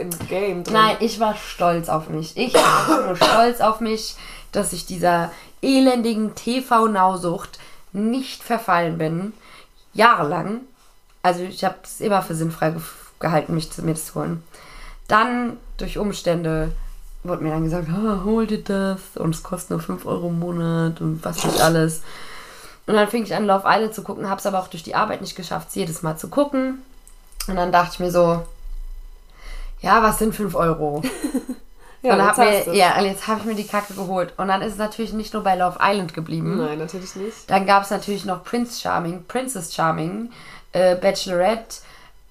Nein, 0.73 0.97
ich 1.01 1.19
war 1.21 1.35
stolz 1.37 1.89
auf 1.89 2.09
mich. 2.09 2.37
Ich 2.37 2.55
war 2.55 3.07
nur 3.07 3.17
stolz 3.31 3.61
auf 3.61 3.81
mich, 3.81 4.15
dass 4.53 4.73
ich 4.73 4.87
dieser 4.87 5.33
elendigen 5.61 6.35
TV-Nausucht 6.37 7.59
nicht 7.93 8.43
verfallen 8.45 8.97
bin. 8.99 9.33
Jahrelang. 9.93 10.61
Also 11.23 11.43
ich 11.43 11.65
habe 11.65 11.77
es 11.83 12.01
immer 12.01 12.23
für 12.23 12.35
sinnfrei 12.35 12.71
ge 12.71 12.81
gehalten, 13.21 13.55
mich 13.55 13.71
zu, 13.73 13.83
mir 13.83 13.95
zu 13.95 14.15
holen. 14.17 14.43
Dann 15.09 15.57
durch 15.79 15.99
Umstände 15.99 16.71
wurde 17.23 17.43
mir 17.43 17.51
dann 17.51 17.65
gesagt, 17.65 17.89
ah, 17.91 18.21
hol 18.25 18.47
dir 18.47 18.63
das 18.63 19.01
und 19.17 19.35
es 19.35 19.43
kostet 19.43 19.71
nur 19.71 19.81
5 19.81 20.05
Euro 20.05 20.29
im 20.29 20.39
Monat 20.39 21.01
und 21.01 21.25
was 21.25 21.43
nicht 21.45 21.61
alles. 21.61 22.03
Und 22.87 22.95
dann 22.95 23.09
fing 23.09 23.25
ich 23.25 23.35
an, 23.35 23.47
Love 23.47 23.65
Island 23.67 23.95
zu 23.95 24.03
gucken, 24.03 24.29
habe 24.29 24.39
es 24.39 24.47
aber 24.47 24.61
auch 24.61 24.69
durch 24.69 24.83
die 24.83 24.95
Arbeit 24.95 25.21
nicht 25.21 25.37
geschafft, 25.37 25.69
es 25.69 25.75
jedes 25.75 26.03
Mal 26.03 26.17
zu 26.17 26.29
gucken. 26.29 26.83
Und 27.49 27.57
dann 27.57 27.73
dachte 27.73 27.93
ich 27.95 28.01
mir 28.01 28.11
so, 28.11 28.43
ja, 29.81 30.03
was 30.03 30.19
sind 30.19 30.35
5 30.35 30.55
Euro? 30.55 31.03
ja, 32.03 32.15
und 32.15 32.19
jetzt 32.21 32.39
hab 32.39 32.39
mir, 32.39 32.65
du's. 32.65 32.77
ja, 32.77 32.99
und 32.99 33.05
jetzt 33.07 33.27
habe 33.27 33.41
ich 33.41 33.47
mir 33.47 33.55
die 33.55 33.67
Kacke 33.67 33.95
geholt. 33.95 34.35
Und 34.37 34.49
dann 34.49 34.63
ist 34.63 34.73
es 34.75 34.79
natürlich 34.79 35.13
nicht 35.13 35.33
nur 35.33 35.43
bei 35.43 35.55
Love 35.55 35.79
Island 35.81 36.15
geblieben. 36.15 36.59
Nein, 36.59 36.79
natürlich 36.79 37.17
nicht. 37.17 37.51
Dann 37.51 37.67
gab 37.67 37.83
es 37.85 37.91
natürlich 37.91 38.25
noch 38.25 38.45
Prince 38.45 38.81
Charming, 38.81 39.25
Princess 39.27 39.75
Charming, 39.75 40.31
äh, 40.73 40.97
Bachelorette, 40.97 41.77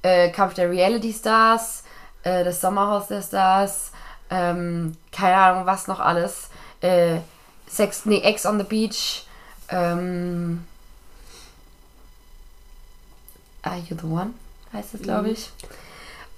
äh, 0.04 0.30
Kampf 0.30 0.54
der 0.54 0.70
Reality 0.70 1.14
Stars, 1.14 1.84
äh, 2.24 2.44
das 2.44 2.62
Sommerhaus 2.62 3.08
der 3.08 3.22
Stars, 3.22 3.92
ähm, 4.30 4.98
keine 5.12 5.38
Ahnung, 5.38 5.66
was 5.66 5.88
noch 5.88 6.00
alles. 6.00 6.50
Äh, 6.82 7.18
Sex, 7.68 8.06
nee, 8.06 8.20
Ex 8.20 8.46
on 8.46 8.60
the 8.60 8.66
Beach, 8.66 9.26
ähm, 9.70 10.66
Are 13.62 13.78
You 13.78 13.96
the 14.00 14.08
One? 14.08 14.34
Heißt 14.74 14.94
es, 14.96 15.02
glaube 15.02 15.30
ich. 15.30 15.52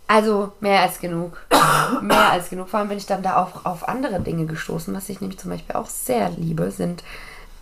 Also 0.08 0.52
mehr 0.60 0.82
als 0.82 1.00
genug. 1.00 1.42
mehr 2.02 2.32
als 2.32 2.50
genug. 2.50 2.70
Vor 2.70 2.80
allem 2.80 2.90
bin 2.90 2.98
ich 2.98 3.06
dann 3.08 3.24
da 3.24 3.38
auch 3.38 3.66
auf 3.66 3.88
andere 3.88 4.20
Dinge 4.20 4.46
gestoßen, 4.46 4.94
was 4.94 5.10
ich 5.10 5.22
nämlich 5.22 5.40
zum 5.40 5.52
Beispiel 5.52 5.76
auch 5.76 5.88
sehr 5.88 6.30
liebe, 6.30 6.70
sind 6.72 7.04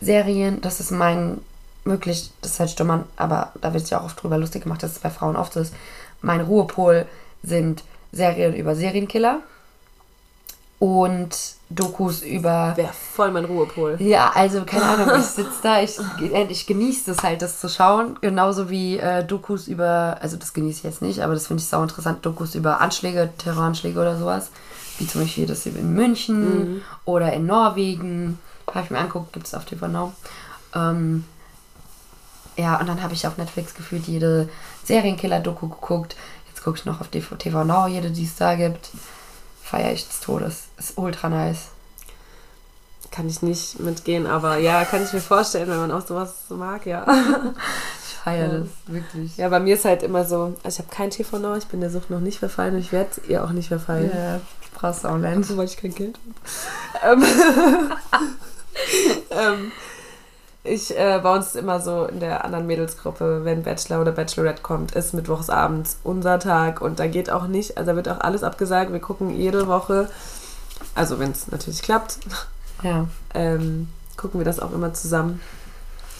Serien. 0.01 0.59
Das 0.61 0.79
ist 0.79 0.91
mein 0.91 1.39
wirklich, 1.85 2.31
das 2.41 2.51
ist 2.51 2.59
halt 2.59 2.69
stumm 2.69 2.91
an, 2.91 3.05
aber 3.15 3.51
da 3.61 3.73
wird 3.73 3.85
sich 3.85 3.95
auch 3.95 4.03
oft 4.03 4.21
drüber 4.21 4.37
lustig 4.37 4.63
gemacht, 4.63 4.83
dass 4.83 4.91
es 4.91 4.99
bei 4.99 5.09
Frauen 5.09 5.35
oft 5.35 5.53
so 5.53 5.59
ist. 5.59 5.73
Mein 6.21 6.41
Ruhepol 6.41 7.05
sind 7.43 7.83
Serien 8.11 8.53
über 8.53 8.75
Serienkiller 8.75 9.39
und 10.79 11.55
Dokus 11.75 12.21
über 12.21 12.73
Wäre 12.75 12.93
voll 12.93 13.31
mein 13.31 13.45
Ruhepol. 13.45 13.97
ja, 13.99 14.31
also 14.33 14.63
keine 14.65 14.83
Ahnung, 14.83 15.19
ich 15.19 15.25
sitze 15.25 15.59
da, 15.61 15.81
ich, 15.81 15.97
ich 16.49 16.67
genieße 16.67 17.13
das 17.13 17.23
halt, 17.23 17.41
das 17.41 17.59
zu 17.59 17.69
schauen. 17.69 18.17
Genauso 18.21 18.69
wie 18.69 18.97
äh, 18.97 19.23
Dokus 19.23 19.67
über, 19.67 20.17
also 20.21 20.37
das 20.37 20.53
genieße 20.53 20.79
ich 20.79 20.83
jetzt 20.83 21.01
nicht, 21.01 21.21
aber 21.21 21.33
das 21.33 21.47
finde 21.47 21.61
ich 21.61 21.69
sau 21.69 21.81
interessant, 21.81 22.25
Dokus 22.25 22.55
über 22.55 22.81
Anschläge, 22.81 23.29
Terroranschläge 23.37 23.99
oder 23.99 24.17
sowas. 24.17 24.49
Wie 24.99 25.07
zum 25.07 25.21
Beispiel 25.21 25.47
das 25.47 25.65
in 25.65 25.93
München 25.93 26.83
oder 27.05 27.33
in 27.33 27.47
Norwegen. 27.47 28.39
Habe 28.67 28.85
ich 28.85 28.91
mir 28.91 28.99
angeguckt, 28.99 29.33
gibt 29.33 29.47
es 29.47 29.53
auf 29.55 29.65
TV 29.65 29.87
Now. 29.87 30.13
Ähm, 30.75 31.25
ja, 32.57 32.79
und 32.79 32.87
dann 32.87 33.01
habe 33.01 33.13
ich 33.13 33.25
auf 33.25 33.37
Netflix 33.37 33.73
gefühlt 33.73 34.05
jede 34.05 34.49
Serienkiller-Doku 34.83 35.67
geguckt. 35.69 36.15
Jetzt 36.47 36.63
gucke 36.63 36.77
ich 36.77 36.85
noch 36.85 37.01
auf 37.01 37.07
TV 37.07 37.63
Now, 37.63 37.87
jede, 37.87 38.11
die 38.11 38.25
es 38.25 38.35
da 38.35 38.55
gibt. 38.55 38.91
Feier 39.73 39.91
ich 39.91 40.07
des 40.07 40.19
Todes. 40.19 40.65
Ist 40.77 40.99
ultra 40.99 41.29
nice. 41.29 41.69
Kann 43.09 43.27
ich 43.27 43.41
nicht 43.41 43.79
mitgehen, 43.79 44.27
aber 44.27 44.57
ja, 44.57 44.85
kann 44.85 45.03
ich 45.03 45.13
mir 45.13 45.19
vorstellen, 45.19 45.67
wenn 45.67 45.77
man 45.77 45.91
auch 45.91 46.05
sowas 46.05 46.35
mag, 46.49 46.85
ja. 46.85 47.03
Ich 48.07 48.13
feiere 48.23 48.53
Ja. 48.53 48.59
das, 48.59 48.67
wirklich. 48.85 49.35
Ja, 49.37 49.49
bei 49.49 49.59
mir 49.59 49.73
ist 49.73 49.85
halt 49.85 50.03
immer 50.03 50.25
so, 50.25 50.53
also 50.63 50.67
ich 50.67 50.77
habe 50.77 50.95
kein 50.95 51.09
TV 51.09 51.39
Now, 51.39 51.55
ich 51.55 51.65
bin 51.65 51.81
der 51.81 51.89
Sucht 51.89 52.11
noch 52.11 52.19
nicht 52.19 52.37
verfallen 52.37 52.75
und 52.75 52.81
ich 52.81 52.91
werde 52.91 53.09
ihr 53.27 53.43
auch 53.43 53.49
nicht 53.49 53.69
verfallen. 53.69 54.11
Ja, 54.15 54.39
brauchst 54.75 55.07
auch 55.07 55.17
Land. 55.17 55.47
So, 55.47 55.57
weil 55.57 55.65
ich 55.65 55.75
kein 55.77 55.95
Geld 55.95 56.19
habe. 57.01 57.25
ähm, 57.25 57.25
ähm, 59.31 59.71
ich, 60.63 60.97
äh, 60.97 61.19
bei 61.21 61.35
uns 61.35 61.47
ist 61.47 61.55
immer 61.55 61.79
so 61.81 62.05
in 62.05 62.19
der 62.19 62.45
anderen 62.45 62.65
Mädelsgruppe, 62.67 63.41
wenn 63.43 63.63
Bachelor 63.63 64.01
oder 64.01 64.11
Bachelorette 64.13 64.61
kommt, 64.61 64.93
ist 64.95 65.13
mittwochs 65.13 65.49
abends 65.49 65.97
unser 66.03 66.39
Tag 66.39 66.81
und 66.81 66.99
da 66.99 67.07
geht 67.07 67.29
auch 67.29 67.47
nicht, 67.47 67.77
also 67.77 67.91
da 67.91 67.95
wird 67.97 68.07
auch 68.09 68.21
alles 68.21 68.43
abgesagt. 68.43 68.91
Wir 68.93 68.99
gucken 69.01 69.29
jede 69.35 69.67
Woche, 69.67 70.09
also 70.95 71.19
wenn 71.19 71.31
es 71.31 71.49
natürlich 71.51 71.81
klappt, 71.81 72.17
Ja. 72.81 73.07
ähm, 73.33 73.89
gucken 74.17 74.39
wir 74.39 74.45
das 74.45 74.59
auch 74.59 74.71
immer 74.71 74.93
zusammen. 74.93 75.41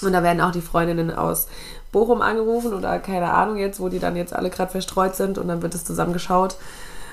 Und 0.01 0.11
da 0.11 0.23
werden 0.23 0.41
auch 0.41 0.51
die 0.51 0.61
Freundinnen 0.61 1.11
aus 1.15 1.47
Bochum 1.93 2.21
angerufen 2.21 2.73
oder 2.73 2.99
keine 2.99 3.31
Ahnung 3.33 3.55
jetzt, 3.57 3.79
wo 3.79 3.87
die 3.87 3.99
dann 3.99 4.15
jetzt 4.17 4.33
alle 4.33 4.49
gerade 4.49 4.71
verstreut 4.71 5.15
sind 5.15 5.37
und 5.37 5.47
dann 5.47 5.61
wird 5.61 5.75
es 5.75 5.85
zusammen 5.85 6.11
geschaut. 6.11 6.57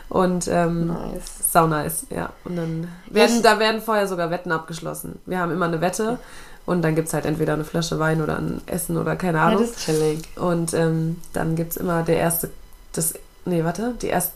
Und 0.09 0.49
ähm, 0.49 0.89
Nice. 0.89 1.53
sau 1.53 1.69
nice, 1.69 2.07
ja. 2.11 2.31
Und 2.45 2.57
dann 2.57 2.89
werden, 3.09 3.37
Ich- 3.37 3.43
da 3.43 3.61
werden 3.61 3.81
vorher 3.81 4.09
sogar 4.09 4.31
Wetten 4.31 4.51
abgeschlossen. 4.51 5.21
Wir 5.27 5.39
haben 5.39 5.53
immer 5.53 5.67
eine 5.67 5.81
Wette 5.81 6.19
und 6.71 6.83
dann 6.83 6.95
gibt 6.95 7.09
es 7.09 7.15
halt 7.15 7.25
entweder 7.27 7.55
eine 7.55 7.65
Flasche 7.65 7.99
Wein 7.99 8.23
oder 8.23 8.39
ein 8.39 8.61
Essen 8.67 8.97
oder 8.97 9.17
keine 9.17 9.39
Ja, 9.39 9.49
Ahnung. 9.49 9.63
das 9.63 9.71
ist 9.71 9.85
chillig. 9.85 10.23
Und 10.37 10.73
ähm, 10.75 11.17
dann 11.33 11.57
gibt 11.57 11.73
es 11.73 11.77
immer 11.77 12.03
der 12.05 12.17
erste, 12.19 12.49
das, 12.93 13.15
nee, 13.45 13.65
warte, 13.65 13.95
die 14.01 14.07
erste, 14.07 14.33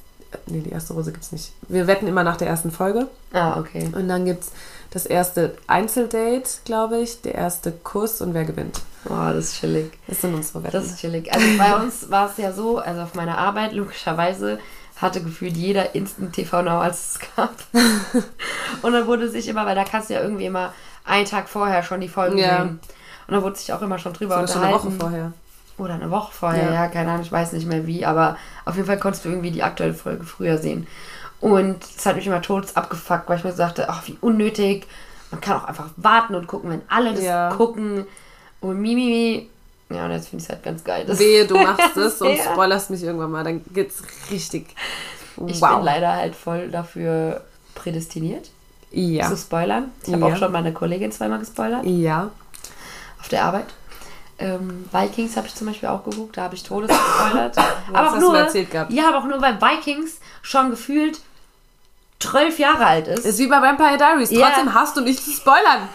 nee, 0.46 0.60
die 0.60 0.70
erste 0.70 0.94
Rose 0.94 1.12
gibt 1.12 1.24
es 1.24 1.30
nicht. 1.32 1.52
Wir 1.68 1.86
wetten 1.86 2.06
immer 2.08 2.24
nach 2.24 2.36
der 2.36 2.48
ersten 2.48 2.70
Folge. 2.72 3.06
Ah, 3.32 3.58
okay. 3.60 3.88
Und 3.94 4.08
dann 4.08 4.24
gibt 4.24 4.42
es 4.44 4.50
das 4.90 5.06
erste 5.06 5.56
Einzeldate, 5.68 6.42
glaube 6.64 6.98
ich, 6.98 7.20
der 7.22 7.34
erste 7.36 7.70
Kuss 7.70 8.20
und 8.20 8.34
wer 8.34 8.44
gewinnt. 8.44 8.80
Oh, 9.06 9.10
das 9.32 9.36
ist 9.50 9.60
chillig. 9.60 9.92
Das 10.08 10.20
sind 10.20 10.34
unsere 10.34 10.62
Wetten. 10.64 10.72
Das 10.72 10.86
ist 10.86 10.98
chillig. 10.98 11.32
Also 11.32 11.46
bei 11.58 11.76
uns 11.76 12.10
war 12.10 12.30
es 12.30 12.36
ja 12.36 12.52
so, 12.52 12.78
also 12.78 13.02
auf 13.02 13.14
meiner 13.14 13.38
Arbeit, 13.38 13.72
logischerweise, 13.72 14.58
hatte 14.96 15.22
gefühlt 15.22 15.56
jeder 15.56 15.94
Instant 15.94 16.32
TV 16.32 16.62
Now, 16.62 16.78
als 16.80 17.14
es 17.16 17.20
gab. 17.36 17.54
Und 18.82 18.92
dann 18.92 19.06
wurde 19.06 19.28
sich 19.28 19.46
immer, 19.48 19.66
weil 19.66 19.74
da 19.74 19.84
kannst 19.84 20.10
du 20.10 20.14
ja 20.14 20.20
irgendwie 20.22 20.46
immer 20.46 20.72
einen 21.04 21.26
Tag 21.26 21.48
vorher 21.48 21.82
schon 21.82 22.00
die 22.00 22.08
Folgen 22.08 22.38
Ja. 22.38 22.62
sehen. 22.62 22.80
Und 23.26 23.34
dann 23.34 23.42
wurde 23.42 23.56
sich 23.56 23.72
auch 23.72 23.82
immer 23.82 23.98
schon 23.98 24.12
drüber 24.12 24.34
Sogar 24.46 24.48
schon 24.48 24.62
eine 24.62 24.74
unterhalten. 24.74 25.00
Woche 25.00 25.10
vorher. 25.10 25.32
Oder 25.76 25.94
eine 25.94 26.10
Woche 26.10 26.32
vorher, 26.32 26.64
Ja. 26.66 26.72
ja. 26.74 26.88
keine 26.88 27.10
Ahnung, 27.10 27.22
ich 27.22 27.32
weiß 27.32 27.52
nicht 27.52 27.66
mehr 27.66 27.86
wie, 27.86 28.04
aber 28.04 28.36
auf 28.64 28.76
jeden 28.76 28.86
Fall 28.86 28.98
konntest 28.98 29.24
du 29.24 29.28
irgendwie 29.30 29.50
die 29.50 29.62
aktuelle 29.62 29.94
Folge 29.94 30.24
früher 30.24 30.58
sehen. 30.58 30.86
Und 31.40 31.82
es 31.84 32.06
hat 32.06 32.16
mich 32.16 32.26
immer 32.26 32.40
todes 32.42 32.76
abgefuckt, 32.76 33.28
weil 33.28 33.38
ich 33.38 33.44
mir 33.44 33.50
so 33.52 33.58
dachte, 33.58 33.88
ach, 33.88 34.06
wie 34.06 34.16
unnötig. 34.20 34.86
Man 35.30 35.40
kann 35.40 35.56
auch 35.60 35.64
einfach 35.64 35.88
warten 35.96 36.34
und 36.36 36.46
gucken, 36.46 36.70
wenn 36.70 36.82
alle 36.88 37.12
das 37.12 37.24
Ja. 37.24 37.50
gucken. 37.54 38.06
Und 38.60 38.80
Mimimi. 38.80 39.50
Ja, 39.90 40.06
und 40.06 40.12
jetzt 40.12 40.28
finde 40.28 40.42
ich 40.42 40.48
es 40.48 40.54
halt 40.54 40.62
ganz 40.62 40.82
geil. 40.84 41.04
Das 41.06 41.18
Wehe, 41.18 41.44
du 41.46 41.58
machst 41.58 41.96
es 41.96 42.22
und 42.22 42.38
spoilerst 42.38 42.90
mich 42.90 43.02
irgendwann 43.02 43.30
mal, 43.30 43.44
dann 43.44 43.62
geht's 43.74 44.02
richtig. 44.30 44.68
Ich 45.46 45.60
wow. 45.60 45.76
bin 45.76 45.84
leider 45.84 46.12
halt 46.14 46.34
voll 46.36 46.70
dafür 46.70 47.42
prädestiniert 47.74 48.50
ja. 48.94 49.28
zu 49.28 49.36
spoilern. 49.36 49.90
Ich 50.06 50.12
habe 50.12 50.26
Ja. 50.28 50.34
auch 50.34 50.38
schon 50.38 50.52
meine 50.52 50.72
Kollegin 50.72 51.12
zweimal 51.12 51.38
gespoilert 51.38 51.84
Ja. 51.84 52.30
auf 53.20 53.28
der 53.28 53.44
Arbeit. 53.44 53.66
Ähm, 54.38 54.88
Vikings 54.90 55.36
habe 55.36 55.46
ich 55.46 55.54
zum 55.54 55.68
Beispiel 55.68 55.88
auch 55.88 56.02
geguckt, 56.04 56.36
da 56.36 56.42
habe 56.42 56.54
ich 56.56 56.62
Todes 56.64 56.88
gespoilert. 56.88 57.56
aber 57.92 58.10
auch 58.10 58.18
nur. 58.18 58.48
Ja, 58.88 59.08
aber 59.08 59.18
auch 59.18 59.24
nur, 59.24 59.40
weil 59.40 59.60
Vikings 59.60 60.18
schon 60.42 60.70
gefühlt 60.70 61.20
12 62.20 62.58
Jahre 62.58 62.86
alt 62.86 63.06
ist. 63.08 63.24
Ist 63.26 63.38
wie 63.38 63.46
bei 63.46 63.60
Vampire 63.60 63.96
Diaries. 63.96 64.30
Ja. 64.30 64.46
Trotzdem 64.48 64.74
hast 64.74 64.96
du 64.96 65.02
nicht 65.02 65.22
zu 65.22 65.30
spoilern. 65.30 65.88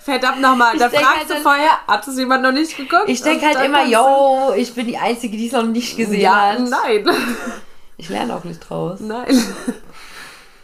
Verdammt 0.00 0.40
nochmal. 0.40 0.76
Da 0.76 0.90
fragst 0.90 1.06
halt 1.06 1.30
du 1.30 1.40
vorher, 1.40 1.70
hat 1.86 2.06
es 2.06 2.16
jemand 2.18 2.42
noch 2.42 2.52
nicht 2.52 2.76
geguckt? 2.76 3.04
ich 3.06 3.22
denke 3.22 3.46
halt 3.46 3.64
immer, 3.64 3.86
yo, 3.86 4.52
ich 4.56 4.74
bin 4.74 4.86
die 4.86 4.98
Einzige, 4.98 5.36
die 5.36 5.46
es 5.46 5.52
noch 5.52 5.62
nicht 5.62 5.96
gesehen 5.96 6.20
Ja, 6.20 6.52
hat. 6.52 6.60
nein. 6.60 7.06
Ich 7.96 8.08
lerne 8.08 8.34
auch 8.34 8.44
nicht 8.44 8.60
draus. 8.68 9.00
Nein. 9.00 9.26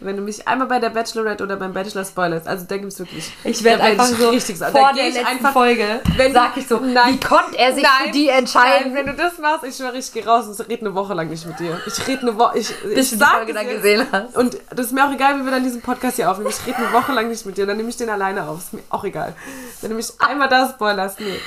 Wenn 0.03 0.17
du 0.17 0.23
mich 0.23 0.49
einmal 0.49 0.67
bei 0.67 0.79
der 0.79 0.89
Bachelorette 0.91 1.45
oder 1.45 1.57
beim 1.57 1.75
Bachelor 1.75 2.05
spoilerst, 2.07 2.47
also 2.49 2.65
da 2.67 2.77
gibt 2.79 2.91
es 2.91 2.99
wirklich. 2.99 3.31
Ich 3.45 3.63
werde 3.63 3.83
werd 3.83 3.91
einfach 3.93 4.11
ich 4.11 4.17
so 4.19 4.31
richtig 4.31 4.57
vor 4.57 4.71
Da 4.73 4.93
der 4.95 5.05
letzten 5.11 5.27
einfach- 5.27 5.53
Folge 5.53 6.01
wenn- 6.17 6.33
sag 6.33 6.57
ich 6.57 6.67
so, 6.67 6.79
Nein. 6.81 7.15
wie 7.15 7.21
konnte 7.21 7.59
er 7.59 7.75
sich 7.75 7.87
für 7.87 8.11
die 8.11 8.27
Nein, 8.29 8.39
entscheiden? 8.39 8.95
wenn 8.95 9.07
du 9.07 9.13
das 9.15 9.39
machst, 9.39 9.65
ich 9.65 9.77
schwöre, 9.77 9.99
ich 9.99 10.11
gehe 10.13 10.25
raus 10.27 10.47
und 10.47 10.69
rede 10.69 10.87
eine 10.87 10.95
Woche 10.95 11.13
lang 11.13 11.29
nicht 11.29 11.47
mit 11.47 11.59
dir. 11.61 11.79
Ich 11.87 12.07
rede 12.09 12.23
eine 12.23 12.39
Woche. 12.39 12.59
Ich, 12.59 12.69
bis 12.83 13.13
ich 13.13 13.19
du 13.19 13.25
die 13.25 13.31
Folge 13.31 13.53
dann 13.53 13.69
gesehen 13.69 14.07
hast. 14.11 14.37
Und 14.37 14.57
das 14.75 14.87
ist 14.87 14.93
mir 14.93 15.07
auch 15.07 15.13
egal, 15.13 15.39
wie 15.39 15.45
wir 15.45 15.51
dann 15.51 15.65
diesen 15.65 15.83
Podcast 15.83 16.17
hier 16.17 16.31
aufnehmen. 16.31 16.51
Ich 16.51 16.67
rede 16.67 16.79
eine 16.79 16.93
Woche 16.93 17.13
lang 17.13 17.29
nicht 17.29 17.45
mit 17.45 17.59
dir, 17.59 17.67
dann 17.67 17.77
nehme 17.77 17.91
ich 17.91 17.97
den 17.97 18.09
alleine 18.09 18.49
auf. 18.49 18.59
Ist 18.59 18.73
mir 18.73 18.83
auch 18.89 19.05
egal. 19.05 19.35
Wenn 19.83 19.91
du 19.91 19.97
mich 19.97 20.11
einmal 20.19 20.49
da 20.49 20.69
spoilerst, 20.69 21.21
nee. 21.21 21.39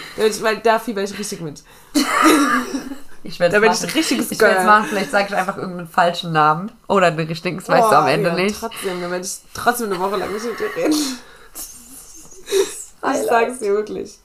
Weil 0.42 0.58
da 0.58 0.78
fieber 0.78 1.02
ich 1.02 1.18
richtig 1.18 1.42
mit. 1.42 1.64
Ich 3.24 3.40
werde 3.40 3.56
es 3.56 3.82
machen. 3.82 3.94
richtiges 3.94 4.32
Ich 4.32 4.40
werde 4.40 4.60
es 4.60 4.66
machen, 4.66 4.86
vielleicht 4.90 5.12
sage 5.12 5.28
ich 5.30 5.36
einfach 5.36 5.58
irgendeinen 5.58 5.88
falschen 5.88 6.34
Namen. 6.34 6.72
Oder 6.88 7.08
einen 7.08 7.20
richtigen, 7.20 7.58
das 7.58 7.70
weißt 7.70 7.92
du 7.92 7.96
am 7.96 8.08
Ende 8.08 8.30
ja, 8.30 8.36
nicht. 8.36 8.60
Trotzdem, 8.60 9.02
dann 9.02 9.12
werde 9.12 9.26
ich 9.26 9.38
trotzdem 9.54 9.92
eine 9.92 10.00
Woche 10.00 10.18
lang 10.18 10.32
nicht 10.34 10.46
mit 10.46 10.60
dir 10.60 10.76
reden. 10.76 10.96
Ich 13.06 13.28
sage 13.28 13.52
es 13.52 13.60
dir 13.60 13.74
wirklich. 13.74 14.18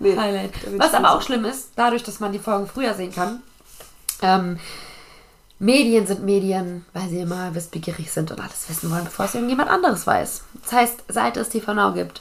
Nee, 0.00 0.16
Highlight. 0.16 0.52
Was 0.76 0.92
aber 0.92 1.12
auch 1.12 1.22
schlimm 1.22 1.44
ist, 1.44 1.68
dadurch, 1.76 2.02
dass 2.02 2.18
man 2.18 2.32
die 2.32 2.40
Folgen 2.40 2.66
früher 2.66 2.94
sehen 2.94 3.14
kann, 3.14 3.42
ähm, 4.22 4.58
Medien 5.60 6.06
sind 6.06 6.24
Medien, 6.24 6.84
weil 6.92 7.08
sie 7.08 7.20
immer 7.20 7.54
wissbegierig 7.54 8.10
sind 8.10 8.30
und 8.30 8.40
alles 8.40 8.68
wissen 8.68 8.90
wollen, 8.90 9.04
bevor 9.04 9.26
es 9.26 9.34
irgendjemand 9.34 9.70
anderes 9.70 10.06
weiß. 10.06 10.42
Das 10.62 10.72
heißt, 10.72 11.04
seit 11.08 11.36
es 11.36 11.48
TV 11.48 11.74
Now 11.74 11.92
gibt, 11.92 12.20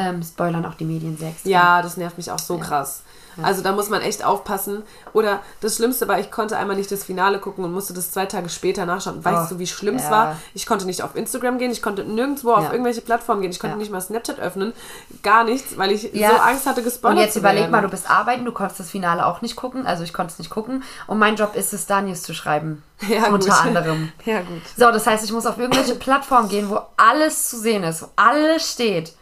ähm, 0.00 0.22
spoilern 0.22 0.64
auch 0.66 0.74
die 0.74 0.84
Medien 0.84 1.16
sehr 1.16 1.28
extrem. 1.30 1.52
Ja, 1.52 1.82
das 1.82 1.96
nervt 1.96 2.16
mich 2.16 2.30
auch 2.30 2.38
so 2.38 2.58
krass. 2.58 3.02
Also 3.42 3.62
da 3.62 3.72
muss 3.72 3.88
man 3.88 4.02
echt 4.02 4.22
aufpassen. 4.22 4.82
Oder 5.14 5.38
das 5.62 5.76
Schlimmste 5.76 6.06
war, 6.08 6.18
ich 6.18 6.30
konnte 6.30 6.58
einmal 6.58 6.76
nicht 6.76 6.90
das 6.92 7.04
Finale 7.04 7.38
gucken 7.38 7.64
und 7.64 7.72
musste 7.72 7.94
das 7.94 8.10
zwei 8.10 8.26
Tage 8.26 8.50
später 8.50 8.84
nachschauen. 8.84 9.24
Weißt 9.24 9.46
Oh, 9.52 9.54
du, 9.54 9.58
wie 9.60 9.66
schlimm 9.68 9.94
es 9.94 10.02
ja. 10.04 10.10
war? 10.10 10.36
Ich 10.52 10.66
konnte 10.66 10.84
nicht 10.84 11.02
auf 11.02 11.14
Instagram 11.16 11.56
gehen, 11.56 11.70
ich 11.70 11.80
konnte 11.80 12.04
nirgendwo 12.04 12.52
auf 12.52 12.64
Ja. 12.64 12.72
irgendwelche 12.72 13.00
Plattformen 13.00 13.40
gehen, 13.40 13.50
ich 13.52 13.58
konnte 13.60 13.76
Ja. 13.76 13.78
nicht 13.78 13.92
mal 13.92 14.00
Snapchat 14.00 14.40
öffnen. 14.40 14.74
Gar 15.22 15.44
nichts, 15.44 15.78
weil 15.78 15.92
ich 15.92 16.12
Ja. 16.12 16.30
so 16.30 16.36
Angst 16.36 16.66
hatte, 16.66 16.82
gespoilert 16.82 17.16
Und 17.18 17.22
jetzt 17.24 17.32
zu 17.34 17.38
überleg 17.38 17.62
werden. 17.62 17.70
mal, 17.70 17.82
du 17.82 17.88
bist 17.88 18.10
arbeiten, 18.10 18.44
du 18.44 18.52
konntest 18.52 18.80
das 18.80 18.90
Finale 18.90 19.24
auch 19.24 19.40
nicht 19.40 19.56
gucken, 19.56 19.86
also 19.86 20.02
ich 20.04 20.12
konnte 20.12 20.32
es 20.32 20.38
nicht 20.38 20.50
gucken. 20.50 20.82
Und 21.06 21.18
mein 21.18 21.36
Job 21.36 21.54
ist 21.54 21.72
es, 21.72 21.86
da 21.86 22.02
News 22.02 22.22
zu 22.22 22.34
schreiben. 22.34 22.82
Ja, 23.08 23.26
gut. 23.30 23.44
unter 23.44 23.58
anderem. 23.62 24.12
Ja, 24.26 24.40
gut. 24.40 24.60
So, 24.76 24.90
das 24.90 25.06
heißt, 25.06 25.24
ich 25.24 25.32
muss 25.32 25.46
auf 25.46 25.56
irgendwelche 25.56 25.94
Plattformen 25.94 26.48
gehen, 26.50 26.68
wo 26.68 26.80
alles 26.98 27.48
zu 27.48 27.58
sehen 27.58 27.84
ist, 27.84 28.02
wo 28.02 28.08
alles 28.16 28.70
steht. 28.72 29.14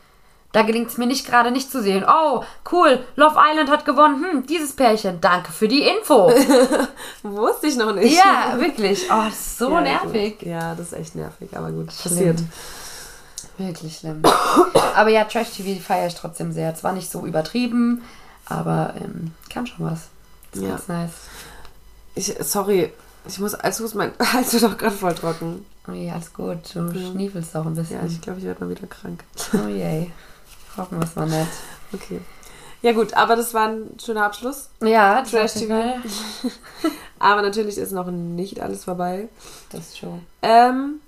Da 0.53 0.63
gelingt 0.63 0.89
es 0.91 0.97
mir 0.97 1.07
nicht 1.07 1.27
gerade 1.27 1.51
nicht 1.51 1.71
zu 1.71 1.83
sehen. 1.83 2.05
Oh, 2.09 2.43
cool, 2.73 3.05
Love 3.17 3.37
Island 3.39 3.71
hat 3.71 3.85
gewonnen. 3.85 4.25
Hm, 4.25 4.47
dieses 4.47 4.73
Pärchen, 4.73 5.21
danke 5.21 5.53
für 5.53 5.69
die 5.69 5.83
Info. 5.83 6.31
Wusste 7.23 7.67
ich 7.67 7.77
noch 7.77 7.95
nicht. 7.95 8.17
ja, 8.17 8.59
wirklich. 8.59 9.07
Oh, 9.11 9.25
das 9.27 9.35
ist 9.35 9.59
so 9.59 9.71
Ja, 9.73 9.81
nervig. 9.83 10.41
Ja, 10.43 10.75
das 10.75 10.87
ist 10.87 10.93
echt 10.95 11.15
nervig, 11.17 11.51
aber 11.57 11.71
gut. 11.71 11.93
Schlimm. 11.93 12.15
Passiert. 12.15 12.39
Wirklich 13.59 13.97
schlimm. 13.99 14.23
Aber 14.97 15.11
ja, 15.11 15.25
Trash 15.25 15.51
TV 15.51 15.81
feiere 15.83 16.07
ich 16.07 16.15
trotzdem 16.15 16.53
sehr. 16.53 16.75
Zwar 16.75 16.93
nicht 16.93 17.11
so 17.11 17.27
übertrieben, 17.27 18.03
aber 18.47 18.95
ähm, 19.01 19.33
kann 19.53 19.67
schon 19.67 19.85
was. 19.85 20.05
Das 20.53 20.61
ist 20.61 20.67
Ja. 20.67 20.71
ganz 20.77 20.89
nice. 20.89 21.11
Ich, 22.15 22.35
sorry, 22.41 22.91
ich 23.27 23.39
muss, 23.39 23.55
als 23.55 23.81
muss 23.81 23.95
mein 23.95 24.13
Hals 24.33 24.53
wird 24.55 24.63
doch 24.63 24.79
gerade 24.79 24.95
voll 24.97 25.15
trocken. 25.15 25.67
Oh 25.89 25.93
je, 25.93 26.11
alles 26.11 26.33
gut. 26.33 26.59
Du 26.75 26.91
schniefelst 26.93 27.55
auch 27.57 27.67
ein 27.67 27.75
Ja, 27.75 27.83
bisschen. 27.83 28.07
ich 28.07 28.21
glaube, 28.21 28.39
ich 28.39 28.47
werde 28.47 28.65
mal 28.65 28.71
wieder 28.71 28.87
krank. 28.87 29.25
oh 29.55 29.69
je. 29.69 30.11
Hoffen 30.79 30.99
wir 30.99 31.05
es 31.07 31.17
mal 31.17 31.27
nicht. 31.27 31.51
Okay. 31.93 32.21
Ja 32.81 32.93
gut, 32.93 33.13
aber 33.15 33.35
das 33.35 33.53
war 33.55 33.69
ein 33.69 33.99
schöner 34.03 34.25
Abschluss. 34.25 34.69
Ja, 34.81 35.23
Trash 35.23 35.55
TV. 35.55 35.75
Aber 37.19 37.43
natürlich 37.43 37.77
ist 37.77 37.91
noch 37.91 38.07
nicht 38.07 38.61
alles 38.61 38.85
vorbei. 38.85 39.29
Das 39.71 39.89
ist 39.89 39.99
schon. 39.99 40.25
Ähm, 40.43 41.01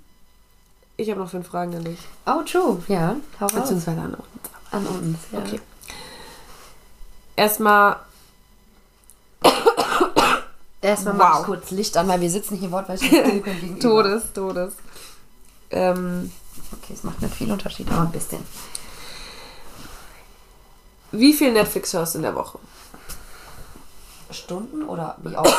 ich 0.97 1.09
habe 1.09 1.21
noch 1.21 1.29
fünf 1.29 1.47
Fragen 1.47 1.73
an 1.73 1.85
dich. 1.85 1.99
Oh, 2.25 2.41
true. 2.41 2.83
Ja, 2.89 3.15
hau 3.39 3.45
raus. 3.45 3.53
Beziehungsweise 3.53 4.01
an 4.01 4.13
uns. 4.15 4.25
An 4.71 4.85
uns, 4.85 5.17
ja. 5.31 5.39
Okay. 5.39 5.61
Erstmal, 7.37 7.95
Erstmal 10.81 11.13
Wow. 11.13 11.19
mach 11.19 11.39
ich 11.39 11.45
kurz 11.45 11.71
Licht 11.71 11.95
an, 11.95 12.07
weil 12.09 12.19
wir 12.19 12.29
sitzen 12.29 12.57
hier 12.57 12.71
wortwörtlich. 12.71 13.11
Todes, 13.79 14.33
Todes. 14.33 14.73
Ähm, 15.69 16.31
Okay, 16.83 16.93
es 16.93 17.03
macht 17.03 17.21
nicht 17.21 17.33
viel 17.35 17.51
Unterschied, 17.51 17.89
aber 17.91 18.01
ein 18.01 18.11
bisschen. 18.11 18.39
Wie 21.11 21.33
viel 21.33 21.51
Netflix 21.51 21.91
schaust 21.91 22.13
du 22.13 22.19
in 22.19 22.23
der 22.23 22.35
Woche? 22.35 22.59
Stunden 24.31 24.83
oder 24.83 25.15
wie 25.23 25.35
auch? 25.35 25.45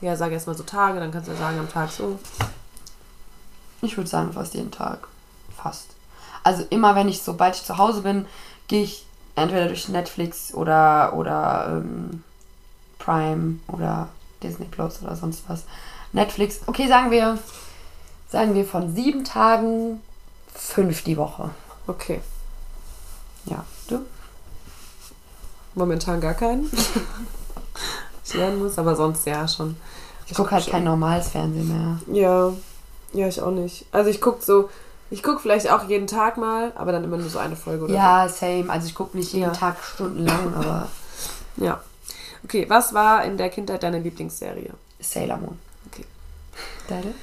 Ja, 0.00 0.14
sag 0.14 0.30
erstmal 0.30 0.56
so 0.56 0.62
Tage, 0.62 1.00
dann 1.00 1.10
kannst 1.10 1.26
du 1.26 1.32
ja 1.32 1.38
sagen 1.38 1.58
am 1.58 1.68
Tag 1.68 1.90
so. 1.90 2.20
Ich 3.82 3.96
würde 3.96 4.08
sagen, 4.08 4.32
fast 4.32 4.54
jeden 4.54 4.70
Tag. 4.70 5.08
Fast. 5.60 5.88
Also 6.44 6.64
immer, 6.70 6.94
wenn 6.94 7.08
ich, 7.08 7.20
sobald 7.20 7.56
ich 7.56 7.64
zu 7.64 7.78
Hause 7.78 8.02
bin, 8.02 8.26
gehe 8.68 8.84
ich 8.84 9.06
entweder 9.34 9.66
durch 9.66 9.88
Netflix 9.88 10.54
oder, 10.54 11.14
oder 11.14 11.82
ähm, 11.82 12.22
Prime 12.98 13.58
oder 13.66 14.08
Disney 14.42 14.66
Plus 14.66 15.02
oder 15.02 15.16
sonst 15.16 15.42
was. 15.48 15.64
Netflix, 16.12 16.60
okay, 16.66 16.86
sagen 16.86 17.10
wir, 17.10 17.38
sagen 18.30 18.54
wir 18.54 18.64
von 18.64 18.94
sieben 18.94 19.24
Tagen 19.24 20.00
fünf 20.54 21.02
die 21.02 21.16
Woche. 21.16 21.50
Okay. 21.86 22.20
Ja? 23.46 23.64
Momentan 25.78 26.20
gar 26.20 26.34
keinen. 26.34 26.68
ich 28.24 28.34
lernen 28.34 28.58
muss, 28.58 28.76
aber 28.78 28.96
sonst 28.96 29.24
ja 29.26 29.46
schon. 29.46 29.76
Ich 30.26 30.34
gucke 30.34 30.50
halt 30.50 30.66
kein 30.66 30.82
normales 30.82 31.28
Fernsehen 31.28 31.68
mehr. 31.68 31.98
Ja, 32.20 32.52
ja, 33.12 33.28
ich 33.28 33.40
auch 33.40 33.52
nicht. 33.52 33.86
Also 33.92 34.10
ich 34.10 34.20
gucke 34.20 34.44
so, 34.44 34.68
ich 35.08 35.22
gucke 35.22 35.38
vielleicht 35.38 35.70
auch 35.70 35.84
jeden 35.88 36.08
Tag 36.08 36.36
mal, 36.36 36.72
aber 36.74 36.90
dann 36.90 37.04
immer 37.04 37.16
nur 37.16 37.30
so 37.30 37.38
eine 37.38 37.54
Folge 37.56 37.84
oder 37.84 37.94
Ja, 37.94 38.28
same. 38.28 38.68
Also 38.68 38.88
ich 38.88 38.94
gucke 38.94 39.16
nicht 39.16 39.32
jeden 39.32 39.44
Ja. 39.44 39.50
Tag 39.52 39.76
stundenlang, 39.82 40.52
aber. 40.56 40.88
Ja. 41.56 41.80
Okay, 42.44 42.66
was 42.68 42.92
war 42.92 43.24
in 43.24 43.36
der 43.38 43.48
Kindheit 43.48 43.82
deine 43.84 44.00
Lieblingsserie? 44.00 44.72
Sailor 45.00 45.38
Moon. 45.38 45.58
Okay. 45.90 46.04
Deine? 46.88 47.14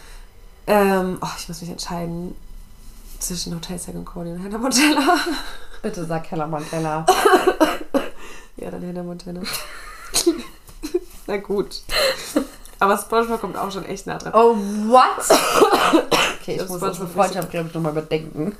Ähm, 0.67 1.17
oh, 1.21 1.27
ich 1.37 1.47
muss 1.47 1.61
mich 1.61 1.69
entscheiden 1.69 2.35
zwischen 3.19 3.53
Hotel 3.53 3.77
Second 3.77 4.05
Cody 4.05 4.31
und 4.31 4.43
Hannah 4.43 4.57
Montana. 4.57 5.17
Bitte 5.81 6.05
sag 6.05 6.31
Hannah 6.31 6.47
Montana. 6.47 7.05
Ja, 8.57 8.71
dann 8.71 8.87
Hannah 8.87 9.03
Montana. 9.03 9.41
Na 11.27 11.37
gut. 11.37 11.81
Aber 12.79 12.97
Spongebob 12.97 13.41
kommt 13.41 13.57
auch 13.57 13.71
schon 13.71 13.85
echt 13.85 14.07
nah 14.07 14.17
dran. 14.17 14.33
Oh, 14.33 14.55
what? 14.87 15.25
Okay, 16.41 16.53
ich 16.53 16.57
Das 16.59 16.69
muss 16.69 16.81
unsere 16.81 17.07
Freundschaft, 17.07 17.49
glaube 17.49 17.67
ich, 17.69 17.73
nochmal 17.73 17.91
überdenken. 17.93 18.55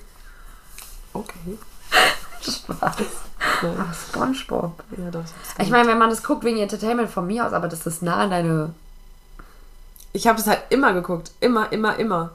Okay. 1.13 1.57
Spaß. 2.41 2.95
Nein. 3.61 3.75
Ach, 3.79 3.93
Spongebob. 3.93 4.83
Ja, 4.97 5.11
doch. 5.11 5.23
Ich 5.59 5.69
meine, 5.69 5.87
wenn 5.87 5.97
man 5.97 6.09
das 6.09 6.23
guckt 6.23 6.43
wegen 6.43 6.57
Entertainment 6.57 7.09
von 7.09 7.27
mir 7.27 7.45
aus, 7.45 7.53
aber 7.53 7.67
das 7.67 7.85
ist 7.85 8.01
nah 8.01 8.17
an 8.17 8.31
deine... 8.31 8.73
Ich 10.13 10.27
habe 10.27 10.37
das 10.37 10.47
halt 10.47 10.63
immer 10.69 10.93
geguckt. 10.93 11.31
Immer, 11.39 11.71
immer, 11.71 11.97
immer. 11.97 12.31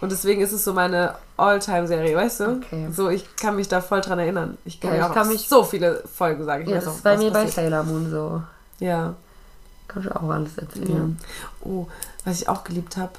Und 0.00 0.12
deswegen 0.12 0.42
ist 0.42 0.52
es 0.52 0.62
so 0.64 0.72
meine 0.74 1.14
All-Time-Serie, 1.38 2.14
weißt 2.16 2.40
du? 2.40 2.44
Okay. 2.56 2.88
So, 2.92 3.08
ich 3.08 3.34
kann 3.36 3.56
mich 3.56 3.68
da 3.68 3.80
voll 3.80 4.02
dran 4.02 4.18
erinnern. 4.18 4.58
Ich 4.64 4.78
kann 4.80 4.90
Ja, 4.90 4.96
mir 4.98 5.02
ich 5.04 5.10
auch 5.10 5.14
kann 5.14 5.28
mich- 5.28 5.48
so 5.48 5.64
viele 5.64 6.02
Folgen 6.14 6.44
sagen. 6.44 6.64
Ich 6.64 6.68
Ja, 6.68 6.76
weiß 6.76 6.84
das 6.84 6.92
auch, 6.92 6.96
ist 6.98 7.02
bei 7.04 7.16
mir 7.16 7.30
bei 7.30 7.44
passiert. 7.44 7.54
Sailor 7.54 7.82
Moon 7.84 8.10
so. 8.10 8.42
Ja. 8.78 9.14
Kann 9.88 10.02
ich 10.02 10.10
auch 10.12 10.28
alles 10.28 10.56
ja. 10.56 10.62
erzählen. 10.64 11.18
Oh, 11.64 11.86
was 12.24 12.40
ich 12.42 12.48
auch 12.48 12.62
geliebt 12.64 12.96
habe, 12.98 13.12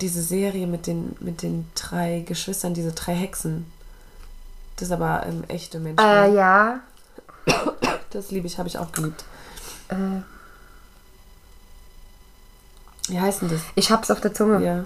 diese 0.00 0.20
Serie 0.22 0.66
mit 0.66 0.86
den, 0.88 1.14
mit 1.20 1.42
den 1.42 1.70
drei 1.74 2.24
Geschwistern, 2.26 2.74
diese 2.74 2.92
drei 2.92 3.14
Hexen. 3.14 3.70
Das 4.76 4.88
ist 4.88 4.92
aber 4.92 5.24
ähm, 5.26 5.44
echte 5.48 5.78
Menschen. 5.78 6.04
Äh, 6.04 6.34
ja. 6.34 6.80
Das 8.10 8.30
liebe 8.32 8.46
ich, 8.46 8.58
habe 8.58 8.68
ich 8.68 8.78
auch 8.78 8.90
geliebt. 8.92 9.24
Äh, 9.88 9.94
Wie 13.08 13.20
heißt 13.20 13.42
denn 13.42 13.48
das? 13.50 13.60
ich 13.76 13.90
hab's 13.90 14.10
auf 14.10 14.20
der 14.20 14.34
Zunge. 14.34 14.64
Ja. 14.64 14.84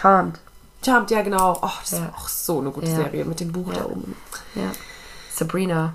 Charmed. 0.00 0.38
Charmed, 0.84 1.10
ja 1.10 1.22
genau. 1.22 1.58
Oh, 1.60 1.70
das 1.80 1.90
Ja. 1.92 2.00
war 2.02 2.14
auch 2.16 2.28
so 2.28 2.60
eine 2.60 2.70
gute 2.70 2.86
Ja. 2.88 2.96
Serie 2.96 3.24
mit 3.24 3.40
dem 3.40 3.50
Buch 3.52 3.72
Ja. 3.72 3.80
da 3.80 3.84
oben. 3.86 4.16
Ja. 4.54 4.70
Sabrina. 5.34 5.94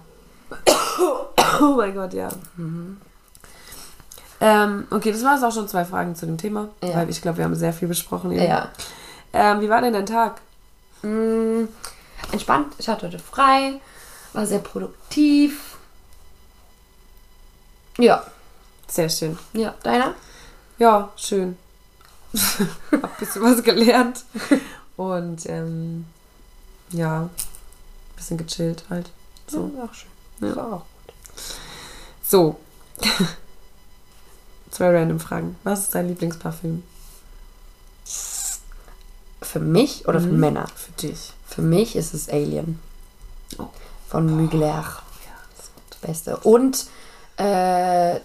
Oh 1.61 1.75
mein 1.77 1.93
Gott, 1.95 2.13
ja. 2.13 2.29
Ähm, 4.41 4.87
okay, 4.91 5.11
das 5.11 5.23
war 5.23 5.37
es 5.37 5.43
auch 5.43 5.51
schon 5.53 5.67
zwei 5.67 5.85
Fragen 5.85 6.15
zu 6.15 6.25
dem 6.25 6.37
Thema, 6.37 6.69
weil 6.81 7.09
ich 7.09 7.21
glaube, 7.21 7.37
wir 7.37 7.45
haben 7.45 7.55
sehr 7.55 7.73
viel 7.73 7.87
besprochen. 7.87 8.31
eben. 8.31 8.43
Ja. 8.43 8.69
Ähm, 9.31 9.61
wie 9.61 9.69
war 9.69 9.81
denn 9.81 9.93
dein 9.93 10.05
Tag? 10.05 10.41
Mm, 11.01 11.65
entspannt. 12.31 12.73
Ich 12.77 12.87
hatte 12.89 13.07
heute 13.07 13.19
frei. 13.19 13.79
War 14.33 14.45
sehr 14.45 14.59
produktiv. 14.59 15.77
Ja. 17.97 18.23
Sehr 18.87 19.09
schön. 19.09 19.37
Ja. 19.53 19.73
Deiner? 19.83 20.13
Ja, 20.77 21.09
schön. 21.15 21.57
Hab 22.91 23.03
ein 23.03 23.09
bisschen 23.19 23.41
was 23.43 23.63
gelernt. 23.63 24.23
Und 24.97 25.45
ähm, 25.47 26.05
ja, 26.91 27.23
ein 27.23 27.29
bisschen 28.15 28.37
gechillt 28.37 28.83
halt. 28.89 29.09
So. 29.47 29.71
auch 29.81 29.93
schön. 29.93 30.09
Ja. 30.49 30.55
War 30.55 30.73
auch. 30.73 30.85
So. 32.23 32.59
Zwei 34.71 34.89
random 34.97 35.19
Fragen. 35.19 35.55
Was 35.63 35.81
ist 35.81 35.95
dein 35.95 36.07
Lieblingsparfüm? 36.07 36.83
Für 39.41 39.59
mich 39.59 40.07
oder 40.07 40.19
für 40.19 40.27
Mhm. 40.27 40.39
Männer? 40.39 40.67
Für 40.75 40.91
dich. 40.93 41.33
Für 41.47 41.61
mich 41.61 41.95
ist 41.95 42.13
es 42.13 42.29
Alien. 42.29 42.79
Oh. 43.59 43.67
Von 44.09 44.25
Mugler. 44.35 44.83
Das 45.89 45.99
Beste. 45.99 46.37
Und 46.37 46.87
äh, 47.37 48.19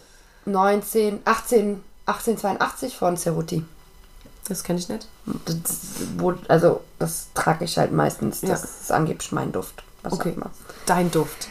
19, 0.46 1.20
18, 1.24 1.82
1882 2.06 2.96
von 2.96 3.16
Ceruti. 3.18 3.64
Das 4.48 4.62
kenne 4.62 4.78
ich 4.78 4.88
nicht. 4.88 5.06
Das, 5.44 5.56
wo, 6.16 6.34
also, 6.48 6.80
das 6.98 7.28
trage 7.34 7.64
ich 7.64 7.76
halt 7.78 7.92
meistens. 7.92 8.40
Das 8.40 8.48
Ja. 8.50 8.56
ist 8.56 8.92
angeblich 8.92 9.30
mein 9.32 9.52
Duft. 9.52 9.82
Was 10.02 10.14
Okay. 10.14 10.34
Dein 10.86 11.10
Duft. 11.10 11.48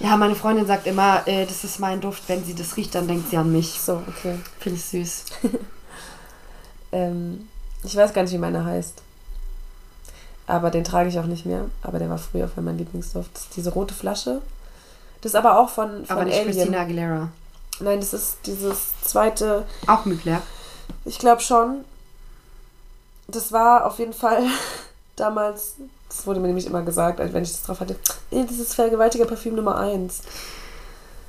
Ja, 0.00 0.16
meine 0.16 0.34
Freundin 0.34 0.66
sagt 0.66 0.86
immer, 0.88 1.26
äh, 1.28 1.46
das 1.46 1.62
ist 1.62 1.78
mein 1.78 2.00
Duft. 2.00 2.24
Wenn 2.26 2.44
sie 2.44 2.54
das 2.54 2.76
riecht, 2.76 2.94
dann 2.94 3.06
denkt 3.06 3.30
sie 3.30 3.36
an 3.36 3.52
mich. 3.52 3.80
So, 3.80 4.02
okay. 4.08 4.38
Finde 4.58 4.78
ich 4.78 4.84
süß. 4.84 5.24
Ähm, 6.92 7.48
ich 7.82 7.96
weiß 7.96 8.12
gar 8.12 8.22
nicht, 8.22 8.32
wie 8.32 8.38
meiner 8.38 8.64
heißt. 8.64 9.00
Aber 10.46 10.70
den 10.70 10.84
trage 10.84 11.08
ich 11.08 11.18
auch 11.18 11.24
nicht 11.24 11.46
mehr. 11.46 11.66
Aber 11.82 11.98
der 11.98 12.10
war 12.10 12.18
früher 12.18 12.48
für 12.48 12.60
mein 12.60 12.76
Lieblingsduft. 12.78 13.30
Das 13.32 13.42
ist 13.44 13.56
diese 13.56 13.70
rote 13.72 13.94
Flasche. 13.94 14.42
Das 15.22 15.32
ist 15.32 15.36
aber 15.36 15.58
auch 15.58 15.70
von, 15.70 16.04
von 16.04 16.16
Aber 16.16 16.24
nicht 16.26 16.38
Alien. 16.38 16.52
Christina 16.54 16.80
Aguilera. 16.80 17.28
Nein, 17.80 18.00
das 18.00 18.12
ist 18.12 18.36
dieses 18.44 18.88
zweite. 19.02 19.64
Auch 19.86 20.04
Mugler. 20.04 20.42
Ich 21.04 21.18
glaube 21.18 21.40
schon. 21.40 21.84
Das 23.32 23.50
war 23.52 23.86
auf 23.86 23.98
jeden 23.98 24.12
Fall 24.12 24.42
damals. 25.16 25.74
Das 26.08 26.26
wurde 26.26 26.40
mir 26.40 26.48
nämlich 26.48 26.66
immer 26.66 26.82
gesagt, 26.82 27.20
als 27.20 27.32
wenn 27.32 27.42
ich 27.42 27.50
das 27.52 27.62
drauf 27.62 27.80
hatte. 27.80 27.96
"Eh, 28.30 28.44
Das 28.44 28.58
ist 28.58 28.74
Vergewaltiger-Parfüm 28.74 29.54
Nummer 29.54 29.76
1. 29.78 30.20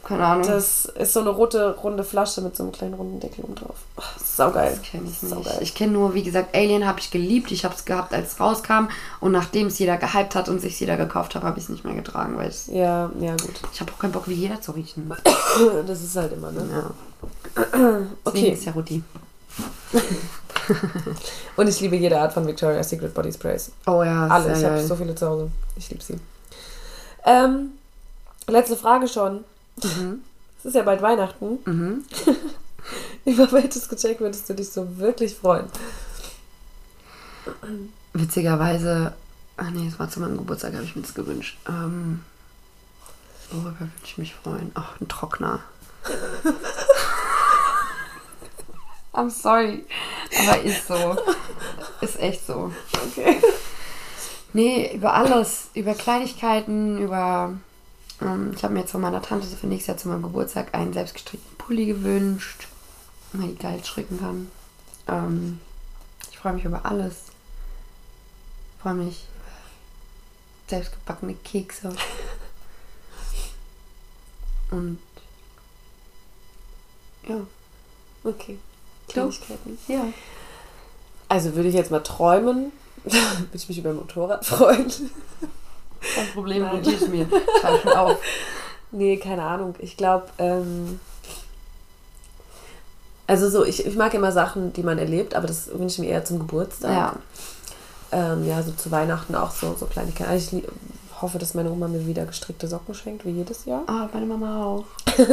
Keine 0.06 0.26
Ahnung. 0.26 0.46
Das 0.46 0.84
ist 0.84 1.14
so 1.14 1.22
eine 1.22 1.30
rote, 1.30 1.78
runde 1.82 2.04
Flasche 2.04 2.42
mit 2.42 2.58
so 2.58 2.64
einem 2.64 2.74
kleinen 2.74 2.94
runden 2.96 3.22
Deckel 3.22 3.46
oben 3.46 3.56
drauf. 3.56 3.78
Oh, 3.96 4.02
saugeil. 4.22 4.72
Das 4.72 4.82
kenne 4.82 5.08
ich 5.10 5.18
Saugeil. 5.18 5.54
nicht. 5.54 5.62
Ich 5.62 5.76
kenne 5.76 5.94
nur, 5.94 6.14
wie 6.14 6.24
gesagt, 6.24 6.54
Alien 6.54 6.86
habe 6.86 7.00
ich 7.00 7.10
geliebt. 7.10 7.52
Ich 7.54 7.64
habe 7.64 7.74
es 7.74 7.86
gehabt, 7.86 8.14
als 8.14 8.34
es 8.34 8.40
rauskam. 8.42 8.90
Und 9.22 9.32
nachdem 9.32 9.68
es 9.68 9.80
jeder 9.80 9.96
gehypt 9.96 10.36
hat 10.36 10.50
und 10.50 10.60
sich 10.60 10.78
jeder 10.82 10.98
gekauft 10.98 11.36
hat, 11.36 11.44
habe 11.44 11.58
ich 11.58 11.64
es 11.64 11.70
nicht 11.70 11.86
mehr 11.86 11.96
getragen, 11.96 12.36
weil 12.36 12.50
ich, 12.50 12.68
Ja, 12.68 13.10
ja, 13.22 13.32
gut. 13.38 13.62
ich 13.72 13.80
habe 13.80 13.94
auch 13.94 14.00
keinen 14.00 14.12
Bock, 14.12 14.28
wie 14.28 14.34
jeder 14.34 14.60
zu 14.60 14.74
riechen. 14.74 15.10
Das 15.88 16.02
ist 16.02 16.18
halt 16.18 16.34
immer, 16.34 16.52
ne? 16.52 16.68
Ja. 16.70 17.62
Okay. 18.26 18.34
Deswegen 18.36 18.54
ist 18.56 18.66
ja 18.66 18.72
Rudi. 18.74 19.04
Und 21.56 21.68
ich 21.68 21.80
liebe 21.80 21.96
jede 21.96 22.20
Art 22.20 22.34
von 22.34 22.46
Victoria's 22.48 22.90
Secret 22.90 23.14
Body 23.14 23.32
Sprays. 23.32 23.72
Oh 23.86 24.04
ja, 24.04 24.28
Alle. 24.28 24.56
sehr 24.56 24.58
Ich 24.58 24.66
habe 24.66 24.88
so 24.88 24.96
viele 24.96 25.16
zu 25.16 25.28
Hause. 25.28 25.52
Ich 25.76 25.90
liebe 25.90 26.04
sie. 26.04 26.20
Ähm, 27.26 27.72
letzte 28.48 28.76
Frage 28.76 29.08
schon. 29.08 29.44
Mhm. 29.84 30.22
Es 30.60 30.66
ist 30.66 30.76
ja 30.76 30.84
bald 30.84 31.02
Weihnachten. 31.02 31.60
Mhm. 31.66 32.06
Über 33.26 33.52
welches 33.52 33.88
Geschenk 33.88 34.20
würdest 34.20 34.50
du 34.50 34.54
dich 34.54 34.70
so 34.70 34.98
wirklich 34.98 35.36
freuen? 35.36 35.68
Witzigerweise, 38.14 39.14
ach 39.58 39.70
nee, 39.72 39.88
es 39.88 40.00
war 40.00 40.10
zu 40.10 40.20
meinem 40.20 40.38
Geburtstag, 40.38 40.74
habe 40.74 40.84
ich 40.84 40.96
mir 40.96 41.02
das 41.02 41.14
gewünscht. 41.14 41.58
Ähm, 41.68 42.22
worüber 43.52 43.80
würde 43.80 43.92
ich 44.04 44.18
mich 44.18 44.36
freuen? 44.36 44.72
Ach, 44.74 45.00
ein 45.00 45.08
Trockner. 45.08 45.60
I'm 49.14 49.30
sorry. 49.30 49.86
Aber 50.40 50.62
ist 50.62 50.88
so. 50.88 51.16
Ist 52.02 52.20
echt 52.20 52.46
so. 52.46 52.72
Okay. 52.94 53.40
Nee, 54.54 54.96
über 54.96 55.14
alles. 55.14 55.70
Über 55.76 55.94
Kleinigkeiten, 55.94 56.98
über. 56.98 57.54
Ähm, 58.22 58.54
ich 58.56 58.64
habe 58.64 58.74
mir 58.74 58.82
jetzt 58.82 58.92
von 58.92 59.02
meiner 59.02 59.22
Tante 59.22 59.48
für 59.48 59.68
nächstes 59.68 59.88
Jahr 59.88 59.98
zu 59.98 60.10
meinem 60.10 60.24
Geburtstag 60.24 60.74
einen 60.74 60.94
selbstgestrickten 60.94 61.58
Pulli 61.58 61.86
gewünscht, 61.86 62.68
weil 63.34 63.50
die 63.50 63.58
geil 63.58 63.82
stricken 63.84 64.20
kann. 64.20 64.52
Ähm, 65.08 65.60
ich 66.32 66.38
freue 66.38 66.54
mich 66.54 66.66
über 66.66 66.86
alles. 66.86 67.14
Ich 68.76 68.82
freue 68.82 68.96
mich 68.96 69.26
über 69.36 70.70
selbstgebackene 70.70 71.36
Kekse. 71.36 71.96
Und. 74.72 75.00
Ja. 77.28 77.38
Okay. 78.24 78.58
Kleinigkeiten. 79.14 79.78
Ja. 79.88 80.06
Also 81.30 81.56
würde 81.56 81.70
ich 81.70 81.76
jetzt 81.76 81.92
mal 81.92 82.02
träumen, 82.02 82.72
würde 83.04 83.48
ich 83.54 83.68
mich 83.70 83.78
über 83.78 83.90
ein 83.90 83.96
Motorrad 83.96 84.46
freuen. 84.46 84.92
Kein 86.16 86.28
Problem, 86.34 86.64
notiere 86.64 86.96
ich 86.96 87.08
mir. 87.08 87.28
Schon 87.62 87.94
auf. 87.94 88.18
Nee, 88.92 89.18
keine 89.18 89.44
Ahnung. 89.44 89.76
Ich 89.80 89.98
glaube, 89.98 90.26
ähm, 90.38 91.00
also 93.26 93.50
so, 93.50 93.66
ich, 93.66 93.86
ich 93.86 93.96
mag 93.96 94.14
immer 94.14 94.32
Sachen, 94.32 94.74
die 94.74 94.84
man 94.84 94.98
erlebt, 94.98 95.34
aber 95.34 95.48
das 95.48 95.68
wünsche 95.68 95.96
ich 95.96 96.00
mir 96.00 96.10
eher 96.10 96.26
zum 96.26 96.40
Geburtstag. 96.40 96.92
Ja. 96.92 97.16
Ähm, 98.12 98.46
ja, 98.48 98.62
so 98.62 98.72
zu 98.72 98.92
Weihnachten 98.92 99.34
auch 99.34 99.52
so, 99.52 99.76
so 99.80 99.86
Kleinigkeiten. 99.86 100.30
Also 100.30 100.58
ich 100.58 100.64
hoffe, 101.22 101.40
dass 101.40 101.54
meine 101.54 101.72
Oma 101.72 101.88
mir 101.88 102.06
wieder 102.06 102.26
gestrickte 102.26 102.68
Socken 102.68 102.94
schenkt, 102.94 103.26
wie 103.26 103.32
jedes 103.32 103.66
Jahr. 103.66 103.84
Ah, 103.88 104.10
meine 104.14 104.26
Mama 104.26 104.66
auch. 104.66 104.86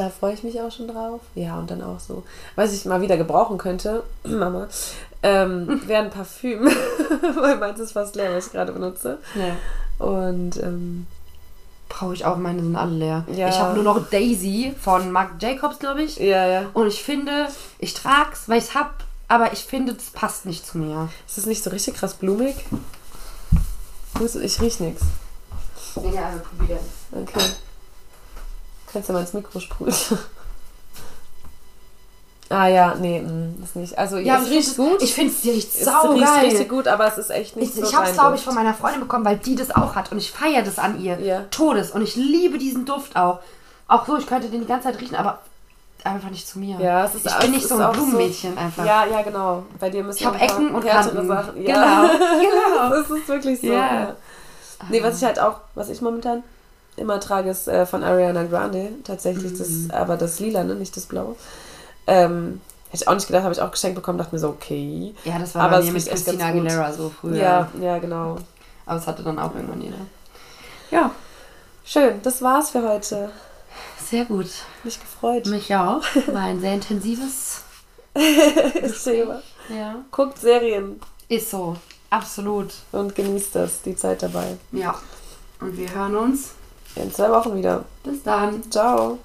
Da 0.00 0.08
freue 0.08 0.32
ich 0.32 0.42
mich 0.42 0.58
auch 0.58 0.72
schon 0.72 0.88
drauf. 0.88 1.20
Ja, 1.34 1.58
und 1.58 1.70
dann 1.70 1.82
auch 1.82 2.00
so, 2.00 2.22
was 2.56 2.72
ich 2.72 2.86
mal 2.86 3.02
wieder 3.02 3.18
gebrauchen 3.18 3.58
könnte, 3.58 4.02
Mama, 4.24 4.66
ähm, 5.22 5.82
wäre 5.86 6.04
ein 6.04 6.10
Parfüm. 6.10 6.64
Weil 7.38 7.58
meins 7.58 7.80
ist 7.80 7.92
fast 7.92 8.16
leer, 8.16 8.34
was 8.34 8.46
ich 8.46 8.52
gerade 8.52 8.72
benutze. 8.72 9.18
Ja. 9.34 10.06
Und 10.06 10.56
ähm, 10.56 11.06
Brauche 11.90 12.14
ich 12.14 12.24
auch, 12.24 12.36
meine 12.36 12.62
sind 12.62 12.76
alle 12.76 12.94
leer. 12.94 13.24
Ja. 13.34 13.48
Ich 13.48 13.58
habe 13.58 13.74
nur 13.74 13.82
noch 13.82 14.08
Daisy 14.08 14.74
von 14.80 15.10
Marc 15.10 15.42
Jacobs, 15.42 15.80
glaube 15.80 16.02
ich. 16.02 16.16
ja, 16.16 16.46
ja. 16.46 16.70
Und 16.72 16.86
ich 16.86 17.02
finde, 17.02 17.48
ich 17.78 17.92
trag's, 17.92 18.48
weil 18.48 18.58
ich's 18.58 18.74
hab, 18.74 19.04
aber 19.28 19.52
ich 19.52 19.64
finde, 19.64 19.92
das 19.92 20.10
passt 20.10 20.46
nicht 20.46 20.64
zu 20.64 20.78
mir. 20.78 21.10
Ist 21.26 21.36
das 21.36 21.46
nicht 21.46 21.62
so 21.62 21.68
richtig 21.68 21.96
krass 21.96 22.14
blumig? 22.14 22.54
Ich 24.20 24.60
riech 24.62 24.80
nichts. 24.80 25.02
Ja, 25.96 26.26
also 26.26 26.40
probieren. 26.56 26.78
Okay. 27.10 27.40
Kannst 28.92 29.08
du 29.08 29.12
mal 29.12 29.20
ins 29.20 29.32
Mikro 29.32 29.60
sprühen. 29.60 29.94
Ah 32.52 32.66
ja, 32.66 32.96
nee, 32.96 33.20
mh, 33.20 33.62
ist 33.64 33.76
nicht. 33.76 33.96
Also 33.96 34.18
Ja, 34.18 34.38
es 34.38 34.48
ich 34.48 34.50
riecht 34.50 34.76
gut. 34.76 35.00
Ich 35.00 35.14
finde, 35.14 35.32
sie 35.32 35.50
riecht 35.50 35.72
es 35.72 35.84
sau 35.84 36.10
riecht 36.10 36.42
richtig 36.42 36.68
gut, 36.68 36.88
aber 36.88 37.06
es 37.06 37.16
ist 37.16 37.30
echt 37.30 37.54
nicht 37.56 37.68
Ich, 37.76 37.80
so 37.80 37.86
ich 37.88 37.94
habe 37.94 38.08
es, 38.08 38.14
glaube 38.14 38.34
ich, 38.34 38.42
von 38.42 38.56
meiner 38.56 38.74
Freundin 38.74 39.00
bekommen, 39.00 39.24
weil 39.24 39.36
die 39.36 39.54
das 39.54 39.70
auch 39.70 39.94
hat. 39.94 40.10
Und 40.10 40.18
ich 40.18 40.32
feiere 40.32 40.62
das 40.62 40.80
an 40.80 41.00
ihr. 41.00 41.20
Ja. 41.20 41.44
Todes. 41.52 41.92
Und 41.92 42.02
ich 42.02 42.16
liebe 42.16 42.58
diesen 42.58 42.84
Duft 42.86 43.14
auch. 43.14 43.38
Auch 43.86 44.04
so, 44.04 44.18
ich 44.18 44.26
könnte 44.26 44.48
den 44.48 44.62
die 44.62 44.66
ganze 44.66 44.88
Zeit 44.88 45.00
riechen, 45.00 45.14
aber 45.14 45.38
einfach 46.02 46.30
nicht 46.30 46.48
zu 46.48 46.58
mir. 46.58 46.76
Ja, 46.80 47.04
es 47.04 47.14
ist 47.14 47.26
ich 47.26 47.32
es 47.32 47.38
bin 47.38 47.52
nicht 47.52 47.68
so 47.68 47.76
ein 47.76 47.92
Blumenmädchen 47.92 48.58
einfach. 48.58 48.84
Ja, 48.84 49.06
ja, 49.06 49.22
genau. 49.22 49.62
Bei 49.78 49.88
dir 49.88 50.02
müssen 50.02 50.18
Ich 50.18 50.26
hab 50.26 50.32
ein 50.34 50.40
paar 50.40 50.48
Ecken 50.48 50.74
und 50.74 50.84
Kanten. 50.84 51.28
Sachen. 51.28 51.54
Genau, 51.54 51.78
Ja. 51.78 52.10
genau. 52.40 52.90
das 52.90 53.10
ist 53.10 53.28
wirklich 53.28 53.60
so. 53.60 53.68
Ja. 53.68 54.16
Nee, 54.88 55.00
was 55.04 55.18
ich 55.18 55.24
halt 55.24 55.38
auch, 55.38 55.60
was 55.76 55.88
ich 55.88 56.00
momentan 56.00 56.42
immer 56.96 57.20
trage, 57.20 57.50
ist 57.50 57.68
äh, 57.68 57.86
von 57.86 58.02
Ariana 58.04 58.44
Grande. 58.44 58.90
Tatsächlich 59.04 59.56
das, 59.58 59.68
Mhm. 59.68 59.90
aber 59.92 60.16
das 60.16 60.40
Lila, 60.40 60.64
ne? 60.64 60.74
nicht 60.74 60.96
das 60.96 61.06
Blaue. 61.06 61.36
Ähm, 62.06 62.60
hätte 62.90 63.02
ich 63.04 63.08
auch 63.08 63.14
nicht 63.14 63.26
gedacht, 63.26 63.44
habe 63.44 63.54
ich 63.54 63.60
auch 63.60 63.70
geschenkt 63.70 63.94
bekommen, 63.96 64.18
dachte 64.18 64.34
mir 64.34 64.40
so, 64.40 64.48
okay. 64.48 65.14
Ja, 65.24 65.38
das 65.38 65.54
war 65.54 65.62
Aber 65.62 65.76
bei 65.76 65.78
es 65.80 65.86
mir 65.86 65.92
mit 65.92 66.06
Christina. 66.08 66.46
Aguilera 66.46 66.92
so 66.92 67.10
früher. 67.20 67.36
Ja, 67.36 67.68
ja, 67.80 67.98
genau. 67.98 68.36
Aber 68.86 68.98
es 68.98 69.06
hatte 69.06 69.22
dann 69.22 69.38
auch 69.38 69.54
irgendwann 69.54 69.80
jeder. 69.80 69.96
Ja, 70.90 71.12
Schön, 71.84 72.20
das 72.22 72.40
war's 72.42 72.70
für 72.70 72.88
heute. 72.88 73.30
sehr 74.08 74.24
gut. 74.24 74.46
Mich 74.84 75.00
gefreut. 75.00 75.46
Mich 75.46 75.74
auch. 75.74 76.02
War 76.28 76.42
ein 76.42 76.60
sehr 76.60 76.74
intensives. 76.74 77.62
Thema. 79.04 79.42
Ja. 79.68 79.96
Guckt 80.10 80.38
Serien 80.38 81.00
Ist 81.28 81.50
so. 81.50 81.76
Absolut. 82.10 82.72
und 82.92 83.14
genießt 83.14 83.54
das, 83.54 83.82
die 83.82 83.94
Zeit 83.96 84.22
dabei. 84.22 84.56
Ja. 84.72 84.96
Und 85.60 85.76
wir 85.76 85.92
hören 85.94 86.16
uns. 86.16 86.50
In 86.96 87.12
zwei 87.12 87.30
Wochen 87.30 87.56
wieder. 87.56 87.84
Bis 88.02 88.22
dann. 88.22 88.62
Ciao. 88.70 89.18